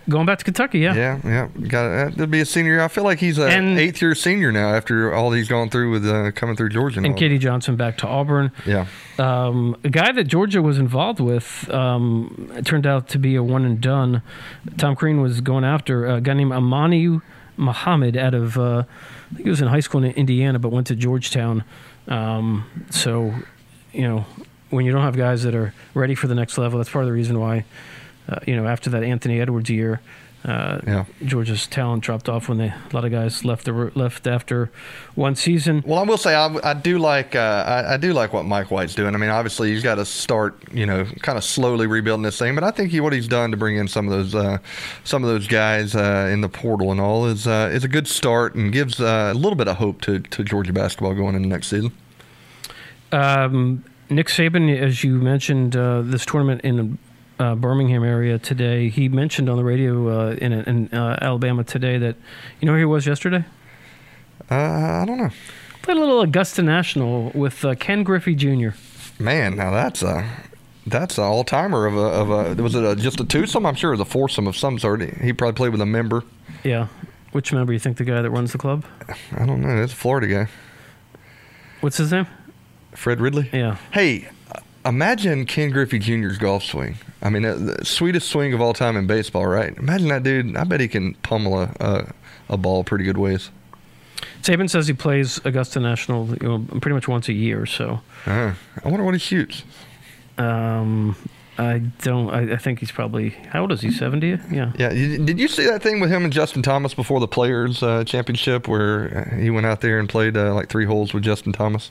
Going 0.08 0.26
back 0.26 0.38
to 0.38 0.44
Kentucky, 0.44 0.80
yeah. 0.80 0.94
Yeah, 0.94 1.20
yeah. 1.24 1.48
Got 1.68 1.84
uh, 1.86 2.04
that'd 2.10 2.30
be 2.30 2.40
a 2.40 2.44
senior. 2.44 2.80
I 2.82 2.88
feel 2.88 3.04
like 3.04 3.18
he's 3.20 3.38
a 3.38 3.46
And- 3.48 3.78
eighth 3.78 4.02
year 4.02 4.14
senior 4.16 4.50
now 4.50 4.74
after 4.74 5.14
all 5.14 5.30
he's 5.32 5.48
gone 5.48 5.70
through 5.70 5.92
with 5.92 6.06
uh, 6.06 6.32
coming 6.32 6.56
through 6.56 6.70
Georgia. 6.70 6.98
And 6.98 7.06
all. 7.06 7.14
KD 7.14 7.38
Johnson 7.38 7.76
back 7.76 7.98
to 7.98 8.08
Auburn. 8.08 8.50
Yeah. 8.66 8.86
Um, 9.18 9.76
a 9.84 9.90
guy 9.90 10.10
that 10.10 10.24
Georgia 10.24 10.60
was 10.60 10.78
involved 10.78 11.20
with 11.20 11.70
um, 11.70 12.50
turned 12.64 12.86
out 12.86 13.08
to 13.10 13.18
be 13.18 13.36
a 13.36 13.42
one 13.44 13.64
and 13.64 13.80
done. 13.80 14.22
Tom 14.76 14.96
Crean 14.96 15.20
was 15.20 15.40
going 15.40 15.64
after 15.64 16.06
a 16.06 16.20
guy 16.20 16.34
named 16.34 16.50
Aminu 16.52 17.22
Mohammed 17.56 18.16
out 18.16 18.34
of, 18.34 18.58
uh, 18.58 18.82
I 19.30 19.34
think 19.34 19.44
he 19.44 19.50
was 19.50 19.60
in 19.60 19.68
high 19.68 19.80
school 19.80 20.02
in 20.02 20.10
Indiana, 20.12 20.58
but 20.58 20.70
went 20.70 20.88
to 20.88 20.96
Georgetown. 20.96 21.62
Um, 22.08 22.64
so, 22.90 23.32
you 23.92 24.02
know, 24.02 24.24
when 24.70 24.84
you 24.86 24.90
don't 24.92 25.02
have 25.02 25.16
guys 25.16 25.42
that 25.44 25.54
are 25.54 25.72
ready 25.94 26.14
for 26.14 26.26
the 26.26 26.34
next 26.34 26.58
level, 26.58 26.78
that's 26.78 26.90
part 26.90 27.04
of 27.04 27.06
the 27.06 27.12
reason 27.12 27.38
why, 27.38 27.64
uh, 28.28 28.38
you 28.46 28.56
know, 28.56 28.66
after 28.66 28.90
that 28.90 29.02
Anthony 29.02 29.40
Edwards 29.40 29.70
year, 29.70 30.00
Uh, 30.44 30.80
Yeah. 30.84 31.04
Georgia's 31.24 31.68
talent 31.68 32.02
dropped 32.02 32.28
off 32.28 32.48
when 32.48 32.58
they, 32.58 32.66
a 32.66 32.90
lot 32.92 33.04
of 33.04 33.12
guys 33.12 33.44
left 33.44 33.64
the, 33.64 33.92
left 33.94 34.26
after 34.26 34.72
one 35.14 35.36
season. 35.36 35.84
Well, 35.86 36.00
I 36.00 36.02
will 36.02 36.16
say 36.18 36.34
I, 36.34 36.48
I 36.64 36.74
do 36.74 36.98
like 36.98 37.36
uh, 37.36 37.64
I, 37.64 37.94
I 37.94 37.96
do 37.96 38.12
like 38.12 38.32
what 38.32 38.44
Mike 38.44 38.68
White's 38.72 38.96
doing. 38.96 39.14
I 39.14 39.18
mean, 39.18 39.30
obviously 39.30 39.70
he's 39.70 39.84
got 39.84 39.96
to 39.96 40.04
start, 40.04 40.56
you 40.72 40.84
know, 40.84 41.04
kind 41.20 41.38
of 41.38 41.44
slowly 41.44 41.86
rebuilding 41.86 42.24
this 42.24 42.40
thing. 42.40 42.56
But 42.56 42.64
I 42.64 42.72
think 42.72 42.90
he, 42.90 42.98
what 42.98 43.12
he's 43.12 43.28
done 43.28 43.52
to 43.52 43.56
bring 43.56 43.76
in 43.76 43.86
some 43.86 44.08
of 44.08 44.12
those 44.12 44.34
uh, 44.34 44.58
some 45.04 45.22
of 45.22 45.30
those 45.30 45.46
guys 45.46 45.94
uh, 45.94 46.28
in 46.32 46.40
the 46.40 46.48
portal 46.48 46.90
and 46.90 47.00
all 47.00 47.24
is 47.26 47.46
uh, 47.46 47.70
is 47.72 47.84
a 47.84 47.88
good 47.88 48.08
start 48.08 48.56
and 48.56 48.72
gives 48.72 48.98
uh, 49.00 49.30
a 49.32 49.38
little 49.38 49.54
bit 49.56 49.68
of 49.68 49.76
hope 49.76 50.00
to, 50.00 50.18
to 50.18 50.42
Georgia 50.42 50.72
basketball 50.72 51.14
going 51.14 51.36
into 51.36 51.46
next 51.46 51.68
season. 51.68 51.92
Um, 53.12 53.84
Nick 54.10 54.26
Saban, 54.26 54.76
as 54.76 55.04
you 55.04 55.14
mentioned, 55.18 55.76
uh, 55.76 56.02
this 56.02 56.26
tournament 56.26 56.62
in 56.62 56.98
uh, 57.42 57.54
Birmingham 57.56 58.04
area 58.04 58.38
today. 58.38 58.88
He 58.88 59.08
mentioned 59.08 59.48
on 59.48 59.56
the 59.56 59.64
radio 59.64 60.08
uh, 60.08 60.32
in, 60.34 60.52
in 60.52 60.88
uh, 60.92 61.18
Alabama 61.20 61.64
today 61.64 61.98
that 61.98 62.16
you 62.60 62.66
know 62.66 62.72
where 62.72 62.78
he 62.78 62.84
was 62.84 63.06
yesterday. 63.06 63.44
Uh, 64.50 64.54
I 64.54 65.04
don't 65.06 65.18
know, 65.18 65.30
Played 65.82 65.96
a 65.96 66.00
little 66.00 66.20
Augusta 66.20 66.62
National 66.62 67.30
with 67.34 67.64
uh, 67.64 67.74
Ken 67.74 68.04
Griffey 68.04 68.34
Jr. 68.34 68.70
man. 69.18 69.56
Now 69.56 69.70
that's 69.72 70.02
a 70.02 70.28
that's 70.86 71.18
an 71.18 71.24
all 71.24 71.44
timer 71.44 71.86
of 71.86 71.96
a 71.96 72.00
of 72.00 72.30
a 72.58 72.62
was 72.62 72.74
it 72.74 72.84
a, 72.84 72.94
just 72.94 73.20
a 73.20 73.24
twosome? 73.24 73.66
I'm 73.66 73.74
sure 73.74 73.90
it 73.92 73.98
was 73.98 74.00
a 74.00 74.04
foursome 74.04 74.46
of 74.46 74.56
some 74.56 74.78
sort. 74.78 75.02
He, 75.02 75.08
he 75.26 75.32
probably 75.32 75.56
played 75.56 75.72
with 75.72 75.80
a 75.80 75.86
member. 75.86 76.24
Yeah. 76.62 76.86
Which 77.32 77.52
member 77.52 77.72
you 77.72 77.78
think 77.78 77.96
the 77.96 78.04
guy 78.04 78.20
that 78.20 78.30
runs 78.30 78.52
the 78.52 78.58
club? 78.58 78.84
I 79.32 79.46
don't 79.46 79.62
know. 79.62 79.82
It's 79.82 79.94
a 79.94 79.96
Florida 79.96 80.26
guy, 80.26 80.48
What's 81.80 81.96
his 81.96 82.12
name? 82.12 82.26
Fred 82.94 83.20
Ridley. 83.20 83.48
Yeah. 83.52 83.78
Hey, 83.90 84.28
imagine 84.84 85.46
Ken 85.46 85.70
Griffey 85.70 85.98
Jr.'s 85.98 86.38
golf 86.38 86.64
swing. 86.64 86.96
I 87.22 87.30
mean, 87.30 87.44
uh, 87.44 87.54
the 87.54 87.84
sweetest 87.84 88.28
swing 88.28 88.52
of 88.52 88.60
all 88.60 88.72
time 88.74 88.96
in 88.96 89.06
baseball, 89.06 89.46
right? 89.46 89.76
Imagine 89.76 90.08
that 90.08 90.22
dude. 90.22 90.56
I 90.56 90.64
bet 90.64 90.80
he 90.80 90.88
can 90.88 91.14
pummel 91.22 91.58
a, 91.60 91.74
a, 91.80 92.12
a 92.50 92.56
ball 92.56 92.82
pretty 92.84 93.04
good 93.04 93.18
ways. 93.18 93.50
Saban 94.42 94.68
says 94.70 94.86
he 94.86 94.92
plays 94.92 95.40
Augusta 95.44 95.80
National 95.80 96.28
you 96.40 96.48
know, 96.48 96.58
pretty 96.80 96.94
much 96.94 97.06
once 97.08 97.28
a 97.28 97.32
year. 97.32 97.66
So 97.66 98.00
Uh, 98.26 98.54
I 98.84 98.88
wonder 98.88 99.04
what 99.04 99.14
he 99.14 99.20
shoots. 99.20 99.62
um, 100.38 101.16
I 101.58 101.78
don't. 102.00 102.30
I, 102.30 102.54
I 102.54 102.56
think 102.56 102.78
he's 102.80 102.90
probably 102.90 103.30
how 103.50 103.60
old 103.60 103.72
is 103.72 103.82
he? 103.82 103.90
Seventy? 103.90 104.38
Yeah. 104.50 104.72
Yeah, 104.78 104.88
did 104.88 105.38
you 105.38 105.48
see 105.48 105.66
that 105.66 105.82
thing 105.82 106.00
with 106.00 106.10
him 106.10 106.24
and 106.24 106.32
Justin 106.32 106.62
Thomas 106.62 106.94
before 106.94 107.20
the 107.20 107.28
Players 107.28 107.82
uh, 107.82 108.04
Championship 108.04 108.66
where 108.66 109.28
uh, 109.30 109.36
he 109.36 109.50
went 109.50 109.66
out 109.66 109.82
there 109.82 109.98
and 109.98 110.08
played 110.08 110.34
uh, 110.36 110.54
like 110.54 110.70
three 110.70 110.86
holes 110.86 111.12
with 111.12 111.22
Justin 111.22 111.52
Thomas? 111.52 111.90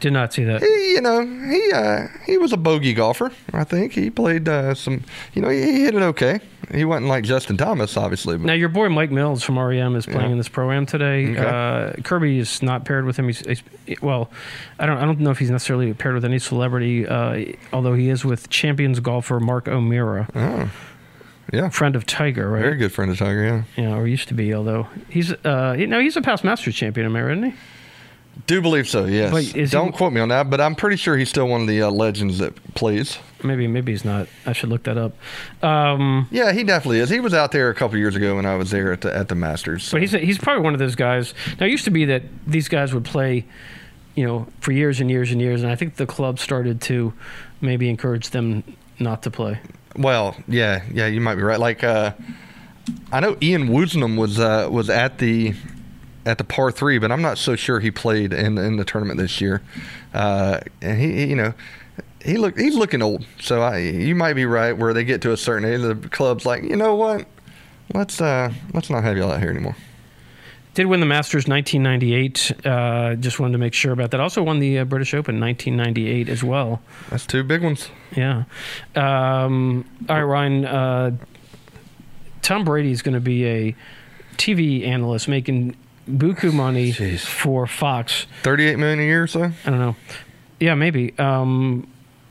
Did 0.00 0.12
not 0.12 0.32
see 0.32 0.44
that. 0.44 0.62
He, 0.62 0.92
you 0.94 1.00
know, 1.00 1.20
he 1.26 1.72
uh, 1.72 2.06
he 2.24 2.38
was 2.38 2.52
a 2.52 2.56
bogey 2.56 2.94
golfer. 2.94 3.32
I 3.52 3.64
think 3.64 3.92
he 3.92 4.10
played 4.10 4.48
uh, 4.48 4.74
some. 4.74 5.02
You 5.34 5.42
know, 5.42 5.48
he, 5.48 5.60
he 5.62 5.84
hit 5.84 5.94
it 5.94 6.02
okay. 6.02 6.40
He 6.72 6.84
wasn't 6.84 7.06
like 7.06 7.24
Justin 7.24 7.56
Thomas, 7.56 7.96
obviously. 7.96 8.36
But 8.36 8.46
Now 8.46 8.52
your 8.52 8.68
boy 8.68 8.90
Mike 8.90 9.10
Mills 9.10 9.42
from 9.42 9.58
REM 9.58 9.96
is 9.96 10.04
playing 10.04 10.20
Yeah. 10.26 10.32
in 10.32 10.38
this 10.38 10.48
program 10.48 10.84
today. 10.86 11.30
Okay. 11.32 11.40
Uh, 11.98 12.02
Kirby 12.02 12.38
is 12.38 12.62
not 12.62 12.84
paired 12.84 13.06
with 13.06 13.16
him. 13.18 13.26
He's, 13.26 13.40
he's 13.86 14.00
well, 14.02 14.30
I 14.78 14.84
don't 14.86 14.98
I 14.98 15.04
don't 15.06 15.18
know 15.20 15.30
if 15.30 15.38
he's 15.38 15.50
necessarily 15.50 15.92
paired 15.94 16.14
with 16.14 16.24
any 16.26 16.38
celebrity. 16.38 17.06
Uh, 17.06 17.54
although 17.72 17.94
he 17.94 18.08
is 18.10 18.24
with 18.24 18.50
champions 18.50 19.00
golfer 19.00 19.40
Mark 19.40 19.66
O'Meara, 19.66 20.28
oh, 20.34 20.70
yeah, 21.52 21.70
friend 21.70 21.96
of 21.96 22.04
Tiger, 22.04 22.50
right? 22.50 22.60
very 22.62 22.76
good 22.76 22.92
friend 22.92 23.10
of 23.10 23.16
Tiger. 23.18 23.42
Yeah. 23.76 23.82
Yeah, 23.82 23.96
or 23.96 24.06
used 24.06 24.28
to 24.28 24.34
be. 24.34 24.52
Although 24.54 24.86
he's 25.08 25.32
uh, 25.44 25.74
you 25.78 25.86
know, 25.86 25.98
he's 26.00 26.16
a 26.16 26.22
past 26.22 26.44
Masters 26.44 26.74
champion, 26.76 27.06
am 27.06 27.16
I 27.16 27.22
right, 27.22 27.32
isn't 27.38 27.50
he? 27.52 27.56
Do 28.46 28.62
believe 28.62 28.88
so? 28.88 29.04
Yes. 29.04 29.70
Don't 29.70 29.92
quote 29.92 30.12
me 30.12 30.20
on 30.20 30.28
that, 30.30 30.48
but 30.48 30.60
I'm 30.60 30.74
pretty 30.74 30.96
sure 30.96 31.16
he's 31.16 31.28
still 31.28 31.48
one 31.48 31.60
of 31.60 31.66
the 31.66 31.82
uh, 31.82 31.90
legends 31.90 32.38
that 32.38 32.54
plays. 32.74 33.18
Maybe 33.42 33.66
maybe 33.66 33.92
he's 33.92 34.04
not. 34.04 34.26
I 34.46 34.52
should 34.52 34.68
look 34.70 34.84
that 34.84 34.96
up. 34.96 35.12
Um, 35.62 36.28
Yeah, 36.30 36.52
he 36.52 36.64
definitely 36.64 37.00
is. 37.00 37.10
He 37.10 37.20
was 37.20 37.34
out 37.34 37.52
there 37.52 37.68
a 37.68 37.74
couple 37.74 37.98
years 37.98 38.16
ago 38.16 38.36
when 38.36 38.46
I 38.46 38.56
was 38.56 38.70
there 38.70 38.92
at 38.92 39.02
the 39.02 39.14
at 39.14 39.28
the 39.28 39.34
Masters. 39.34 39.90
But 39.90 40.00
he's 40.00 40.12
he's 40.12 40.38
probably 40.38 40.62
one 40.62 40.72
of 40.72 40.78
those 40.78 40.94
guys. 40.94 41.34
Now 41.60 41.66
it 41.66 41.70
used 41.70 41.84
to 41.84 41.90
be 41.90 42.04
that 42.06 42.22
these 42.46 42.68
guys 42.68 42.94
would 42.94 43.04
play, 43.04 43.44
you 44.14 44.26
know, 44.26 44.46
for 44.60 44.72
years 44.72 45.00
and 45.00 45.10
years 45.10 45.30
and 45.30 45.40
years, 45.40 45.62
and 45.62 45.70
I 45.70 45.76
think 45.76 45.96
the 45.96 46.06
club 46.06 46.38
started 46.38 46.80
to 46.82 47.12
maybe 47.60 47.88
encourage 47.90 48.30
them 48.30 48.64
not 48.98 49.22
to 49.24 49.30
play. 49.30 49.60
well, 49.96 50.36
yeah, 50.48 50.82
yeah, 50.92 51.06
you 51.06 51.20
might 51.20 51.36
be 51.36 51.42
right. 51.42 51.60
Like, 51.60 51.84
uh, 51.84 52.12
I 53.12 53.20
know 53.20 53.36
Ian 53.42 53.68
Woosnam 53.68 54.16
was 54.18 54.40
uh, 54.40 54.68
was 54.70 54.90
at 54.90 55.18
the 55.18 55.54
at 56.28 56.38
the 56.38 56.44
par 56.44 56.70
three, 56.70 56.98
but 56.98 57.10
I'm 57.10 57.22
not 57.22 57.38
so 57.38 57.56
sure 57.56 57.80
he 57.80 57.90
played 57.90 58.32
in 58.32 58.58
in 58.58 58.76
the 58.76 58.84
tournament 58.84 59.18
this 59.18 59.40
year. 59.40 59.62
Uh, 60.12 60.60
and 60.82 61.00
he, 61.00 61.12
he, 61.12 61.24
you 61.26 61.36
know. 61.36 61.54
He 62.24 62.36
look 62.36 62.58
he's 62.58 62.74
looking 62.74 63.00
old, 63.00 63.24
so 63.40 63.62
I 63.62 63.78
you 63.78 64.14
might 64.16 64.32
be 64.34 64.44
right. 64.44 64.76
Where 64.76 64.92
they 64.92 65.04
get 65.04 65.22
to 65.22 65.32
a 65.32 65.36
certain 65.36 65.64
age, 65.64 65.80
the 65.82 66.08
club's 66.08 66.44
like, 66.44 66.64
you 66.64 66.74
know 66.74 66.96
what, 66.96 67.26
let's 67.94 68.20
uh 68.20 68.52
let's 68.74 68.90
not 68.90 69.04
have 69.04 69.16
you 69.16 69.22
out 69.22 69.40
here 69.40 69.50
anymore. 69.50 69.76
Did 70.74 70.86
win 70.86 70.98
the 70.98 71.06
Masters 71.06 71.46
1998. 71.46 72.66
Uh, 72.66 73.14
just 73.14 73.38
wanted 73.38 73.52
to 73.52 73.58
make 73.58 73.72
sure 73.72 73.92
about 73.92 74.10
that. 74.10 74.20
Also 74.20 74.42
won 74.42 74.58
the 74.58 74.80
uh, 74.80 74.84
British 74.84 75.14
Open 75.14 75.40
1998 75.40 76.28
as 76.28 76.42
well. 76.42 76.82
That's 77.08 77.24
two 77.24 77.44
big 77.44 77.62
ones. 77.62 77.88
Yeah. 78.16 78.44
Um, 78.96 79.88
all 80.08 80.16
right, 80.16 80.22
Ryan. 80.22 80.64
Uh, 80.64 81.16
Tom 82.42 82.64
Brady 82.64 82.90
is 82.90 83.02
going 83.02 83.14
to 83.14 83.20
be 83.20 83.46
a 83.46 83.76
TV 84.36 84.86
analyst 84.86 85.28
making 85.28 85.76
buku 86.08 86.52
money 86.52 86.92
Jeez. 86.92 87.20
for 87.20 87.66
Fox. 87.66 88.26
Thirty-eight 88.42 88.76
million 88.78 88.98
a 89.00 89.02
year 89.02 89.22
or 89.24 89.26
so. 89.26 89.44
I 89.64 89.70
don't 89.70 89.78
know. 89.78 89.96
Yeah, 90.60 90.74
maybe. 90.74 91.16
Um, 91.18 91.86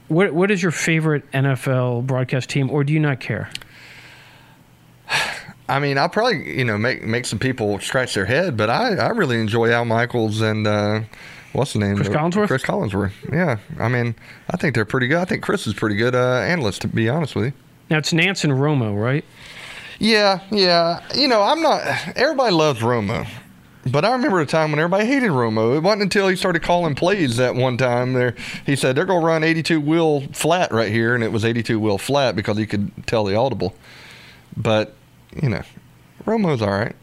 what 0.08 0.34
What 0.34 0.52
is 0.52 0.62
your 0.62 0.72
favorite 0.72 1.30
NFL 1.32 2.06
broadcast 2.08 2.50
team, 2.50 2.70
or 2.70 2.84
do 2.84 2.94
you 2.94 3.00
not 3.00 3.20
care? 3.20 3.50
I 5.70 5.80
mean, 5.80 5.98
I'll 5.98 6.10
probably 6.10 6.58
you 6.58 6.66
know 6.66 6.78
make 6.78 7.04
make 7.04 7.26
some 7.26 7.40
people 7.40 7.80
scratch 7.80 8.14
their 8.14 8.26
head, 8.26 8.56
but 8.58 8.70
I, 8.70 8.96
I 8.96 9.10
really 9.10 9.40
enjoy 9.40 9.70
Al 9.72 9.86
Michaels 9.86 10.42
and 10.42 10.66
uh, 10.66 11.02
what's 11.54 11.74
the 11.74 11.80
name? 11.80 11.96
Chris 11.98 12.08
Collinsworth? 12.10 12.48
Chris 12.48 12.64
Collinsworth. 12.64 13.12
Yeah, 13.32 13.58
I 13.78 13.88
mean, 13.90 14.16
I 14.50 14.58
think 14.58 14.76
they're 14.76 14.86
pretty 14.86 15.08
good. 15.08 15.18
I 15.18 15.26
think 15.26 15.44
Chris 15.44 15.68
is 15.68 15.74
pretty 15.74 15.96
good 15.96 16.16
uh, 16.16 16.38
analyst, 16.40 16.82
to 16.84 16.88
be 16.88 17.10
honest 17.10 17.36
with 17.36 17.46
you. 17.46 17.54
Now 17.90 17.98
it's 17.98 18.14
Nance 18.14 18.44
and 18.44 18.54
Romo, 18.54 19.02
right? 19.02 19.26
Yeah, 20.00 20.42
yeah. 20.52 21.02
You 21.16 21.28
know, 21.28 21.42
I'm 21.42 21.62
not. 21.62 21.82
Everybody 22.16 22.54
loves 22.54 22.80
Romo, 22.82 23.28
but 23.92 24.06
I 24.06 24.12
remember 24.12 24.40
a 24.40 24.46
time 24.46 24.72
when 24.72 24.80
everybody 24.80 25.06
hated 25.06 25.32
Romo. 25.32 25.76
It 25.76 25.82
wasn't 25.82 26.04
until 26.04 26.28
he 26.28 26.36
started 26.36 26.62
calling 26.62 26.96
plays 26.96 27.38
that 27.38 27.56
one 27.56 27.78
time 27.78 28.14
there 28.14 28.36
he 28.66 28.76
said 28.76 28.96
they're 28.96 29.06
gonna 29.06 29.26
run 29.26 29.44
82 29.44 29.80
wheel 29.80 30.22
flat 30.34 30.72
right 30.72 30.92
here, 30.92 31.16
and 31.16 31.24
it 31.24 31.32
was 31.32 31.46
82 31.46 31.80
wheel 31.80 31.98
flat 31.98 32.36
because 32.36 32.58
he 32.58 32.66
could 32.66 32.92
tell 33.08 33.24
the 33.24 33.36
audible. 33.36 33.76
But 34.56 34.94
you 35.42 35.50
know, 35.50 35.64
Romo's 36.26 36.62
all 36.62 36.72
right. 36.72 36.96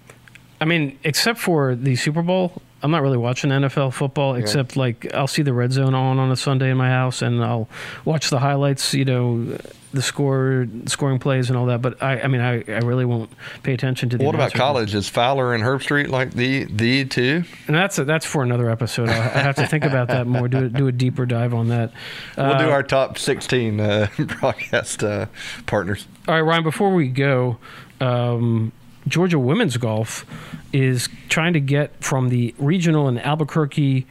I 0.60 0.64
mean, 0.64 0.98
except 1.04 1.38
for 1.38 1.74
the 1.74 1.96
Super 1.96 2.22
Bowl, 2.22 2.62
I'm 2.82 2.90
not 2.90 3.02
really 3.02 3.18
watching 3.18 3.50
NFL 3.50 3.92
football. 3.92 4.34
Except 4.34 4.76
like 4.76 5.12
I'll 5.14 5.26
see 5.26 5.42
the 5.42 5.52
red 5.52 5.72
zone 5.72 5.94
on 5.94 6.18
on 6.18 6.30
a 6.30 6.36
Sunday 6.36 6.70
in 6.70 6.76
my 6.76 6.88
house, 6.88 7.22
and 7.22 7.42
I'll 7.42 7.68
watch 8.04 8.30
the 8.30 8.38
highlights. 8.38 8.94
You 8.94 9.04
know, 9.04 9.58
the 9.94 10.02
score, 10.02 10.66
scoring 10.86 11.18
plays, 11.18 11.48
and 11.48 11.56
all 11.58 11.66
that. 11.66 11.80
But 11.80 12.02
I, 12.02 12.20
I 12.20 12.26
mean, 12.26 12.40
I, 12.40 12.64
I 12.68 12.78
really 12.80 13.04
won't 13.04 13.30
pay 13.62 13.72
attention 13.72 14.08
to 14.10 14.18
the. 14.18 14.24
What 14.24 14.34
about 14.34 14.52
college? 14.52 14.94
Is 14.94 15.08
Fowler 15.08 15.54
and 15.54 15.62
Herbstreit 15.64 16.08
like 16.08 16.32
the 16.32 16.64
the 16.64 17.04
two? 17.04 17.44
And 17.66 17.74
that's 17.76 17.96
that's 17.96 18.26
for 18.26 18.42
another 18.42 18.68
episode. 18.70 19.08
I, 19.08 19.16
I 19.16 19.38
have 19.38 19.56
to 19.56 19.66
think 19.66 19.84
about 19.84 20.08
that 20.08 20.26
more. 20.26 20.48
Do 20.48 20.68
do 20.68 20.86
a 20.88 20.92
deeper 20.92 21.24
dive 21.26 21.54
on 21.54 21.68
that. 21.68 21.92
We'll 22.36 22.58
do 22.58 22.64
Uh, 22.66 22.70
our 22.70 22.82
top 22.82 23.18
16 23.18 23.80
uh, 23.80 24.08
broadcast 24.40 25.02
uh, 25.02 25.26
partners. 25.66 26.06
All 26.28 26.34
right, 26.34 26.40
Ryan. 26.40 26.62
Before 26.64 26.92
we 26.94 27.08
go, 27.08 27.58
um, 28.00 28.72
Georgia 29.06 29.38
women's 29.38 29.76
golf 29.76 30.24
is 30.72 31.08
trying 31.28 31.52
to 31.52 31.60
get 31.60 32.02
from 32.02 32.30
the 32.30 32.54
regional 32.58 33.08
in 33.08 33.18
Albuquerque, 33.18 34.06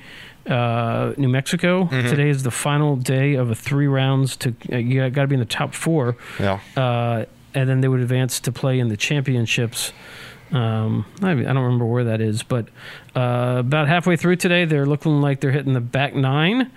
uh, 0.47 1.13
New 1.17 1.29
Mexico. 1.29 1.87
Today 1.87 2.29
is 2.29 2.43
the 2.43 2.51
final 2.51 2.95
day 2.95 3.35
of 3.35 3.49
a 3.49 3.55
three 3.55 3.87
rounds. 3.87 4.35
To 4.37 4.53
uh, 4.71 4.77
you 4.77 5.09
got 5.09 5.21
to 5.23 5.27
be 5.27 5.35
in 5.35 5.39
the 5.39 5.45
top 5.45 5.73
four, 5.73 6.17
Yeah. 6.39 6.59
uh, 6.75 7.25
and 7.53 7.69
then 7.69 7.81
they 7.81 7.87
would 7.87 7.99
advance 8.01 8.39
to 8.41 8.51
play 8.51 8.79
in 8.79 8.87
the 8.89 8.97
championships. 8.97 9.93
Um, 10.51 11.05
I, 11.21 11.31
I 11.31 11.35
don't 11.35 11.57
remember 11.63 11.85
where 11.85 12.03
that 12.03 12.21
is, 12.21 12.43
but 12.43 12.67
uh, 13.15 13.55
about 13.59 13.87
halfway 13.87 14.15
through 14.17 14.35
today, 14.35 14.65
they're 14.65 14.85
looking 14.85 15.19
like 15.21 15.39
they're 15.39 15.51
hitting 15.51 15.73
the 15.73 15.81
back 15.81 16.13
nine. 16.13 16.71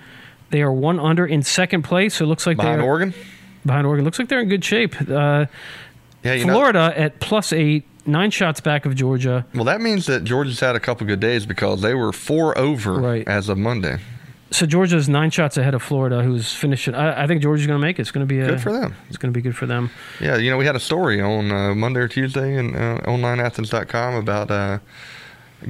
They 0.50 0.62
are 0.62 0.72
one 0.72 0.98
under 1.00 1.26
in 1.26 1.42
second 1.42 1.82
place, 1.82 2.14
so 2.14 2.24
it 2.24 2.28
looks 2.28 2.46
like 2.46 2.56
Behind 2.56 2.80
they're 2.80 2.86
Oregon? 2.86 3.14
behind 3.66 3.86
Oregon. 3.86 4.04
Looks 4.04 4.18
like 4.18 4.28
they're 4.28 4.40
in 4.40 4.48
good 4.48 4.64
shape. 4.64 4.94
Yeah, 6.22 6.34
you 6.34 6.44
know. 6.44 6.54
Florida 6.54 6.92
at 6.96 7.20
plus 7.20 7.52
eight, 7.52 7.84
nine 8.06 8.30
shots 8.30 8.60
back 8.60 8.84
of 8.86 8.94
Georgia. 8.94 9.46
Well, 9.54 9.64
that 9.64 9.80
means 9.80 10.06
that 10.06 10.24
Georgia's 10.24 10.60
had 10.60 10.74
a 10.76 10.80
couple 10.80 11.06
good 11.06 11.20
days 11.20 11.46
because 11.46 11.82
they 11.82 11.94
were 11.94 12.12
four 12.12 12.56
over 12.58 12.94
Right. 12.94 13.26
as 13.28 13.48
of 13.48 13.58
Monday. 13.58 13.98
So 14.52 14.64
Georgia's 14.64 15.08
nine 15.08 15.30
shots 15.30 15.56
ahead 15.56 15.74
of 15.74 15.82
Florida, 15.82 16.22
who's 16.22 16.52
finishing. 16.54 16.94
I, 16.94 17.24
I 17.24 17.26
think 17.26 17.42
Georgia's 17.42 17.66
going 17.66 17.80
to 17.80 17.84
make 17.84 17.98
it. 17.98 18.02
It's 18.02 18.12
going 18.12 18.26
to 18.26 18.32
be 18.32 18.40
a, 18.40 18.46
Good 18.46 18.60
for 18.60 18.72
them. 18.72 18.94
It's 19.08 19.18
going 19.18 19.32
to 19.32 19.36
be 19.36 19.42
good 19.42 19.56
for 19.56 19.66
them. 19.66 19.90
Yeah, 20.20 20.36
you 20.36 20.50
know, 20.50 20.56
we 20.56 20.64
had 20.66 20.76
a 20.76 20.80
story 20.80 21.20
on 21.20 21.50
uh, 21.50 21.74
Monday 21.74 22.00
or 22.00 22.08
Tuesday 22.08 22.56
in 22.56 22.74
uh, 22.76 23.00
onlineathens.com 23.06 24.14
about 24.14 24.50
uh, 24.52 24.78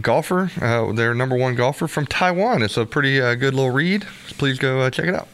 golfer, 0.02 0.50
uh, 0.60 0.92
their 0.92 1.14
number 1.14 1.36
one 1.36 1.54
golfer 1.54 1.88
from 1.88 2.06
Taiwan. 2.06 2.62
It's 2.62 2.76
a 2.76 2.84
pretty 2.84 3.20
uh, 3.20 3.34
good 3.34 3.54
little 3.54 3.70
read. 3.70 4.02
Please 4.38 4.58
go 4.58 4.80
uh, 4.80 4.90
check 4.90 5.06
it 5.06 5.14
out. 5.14 5.28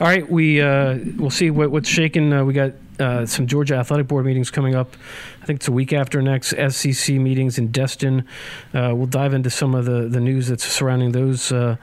All 0.00 0.08
right, 0.08 0.28
we 0.28 0.60
uh, 0.60 0.98
we'll 1.16 1.30
see 1.30 1.50
what, 1.50 1.70
what's 1.70 1.88
shaking. 1.88 2.32
Uh, 2.32 2.44
we 2.44 2.52
got 2.54 2.72
uh, 2.98 3.26
some 3.26 3.46
Georgia 3.46 3.76
Athletic 3.76 4.06
Board 4.06 4.24
meetings 4.24 4.50
coming 4.50 4.74
up. 4.74 4.96
I 5.42 5.46
think 5.46 5.58
it's 5.58 5.68
a 5.68 5.72
week 5.72 5.92
after 5.92 6.22
next. 6.22 6.54
SEC 6.70 7.16
meetings 7.16 7.58
in 7.58 7.70
Destin. 7.70 8.26
Uh, 8.72 8.92
we'll 8.94 9.06
dive 9.06 9.34
into 9.34 9.50
some 9.50 9.74
of 9.74 9.84
the, 9.84 10.08
the 10.08 10.20
news 10.20 10.48
that's 10.48 10.64
surrounding 10.64 11.12
those 11.12 11.52
uh, 11.52 11.76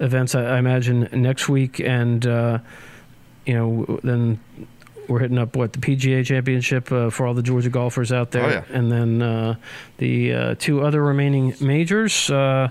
events. 0.00 0.34
I, 0.34 0.44
I, 0.44 0.58
imagine 0.58 1.08
next 1.12 1.48
week, 1.48 1.80
and 1.80 2.26
uh, 2.26 2.58
you 3.46 3.54
know, 3.54 4.00
then 4.02 4.40
we're 5.08 5.18
hitting 5.18 5.38
up 5.38 5.56
what 5.56 5.72
the 5.72 5.78
PGA 5.78 6.24
Championship 6.24 6.90
uh, 6.90 7.10
for 7.10 7.26
all 7.26 7.34
the 7.34 7.42
Georgia 7.42 7.68
golfers 7.68 8.12
out 8.12 8.30
there, 8.30 8.44
oh, 8.44 8.48
yeah. 8.48 8.64
and 8.70 8.90
then 8.90 9.22
uh, 9.22 9.56
the 9.98 10.32
uh, 10.32 10.54
two 10.58 10.82
other 10.82 11.02
remaining 11.02 11.54
majors. 11.60 12.30
Uh, 12.30 12.68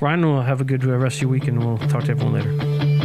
Ryan 0.00 0.26
will 0.26 0.42
have 0.42 0.60
a 0.60 0.64
good 0.64 0.84
rest 0.84 1.16
of 1.16 1.22
your 1.22 1.30
week, 1.30 1.48
and 1.48 1.58
we'll 1.64 1.78
talk 1.88 2.04
to 2.04 2.10
everyone 2.10 2.34
later. 2.34 2.99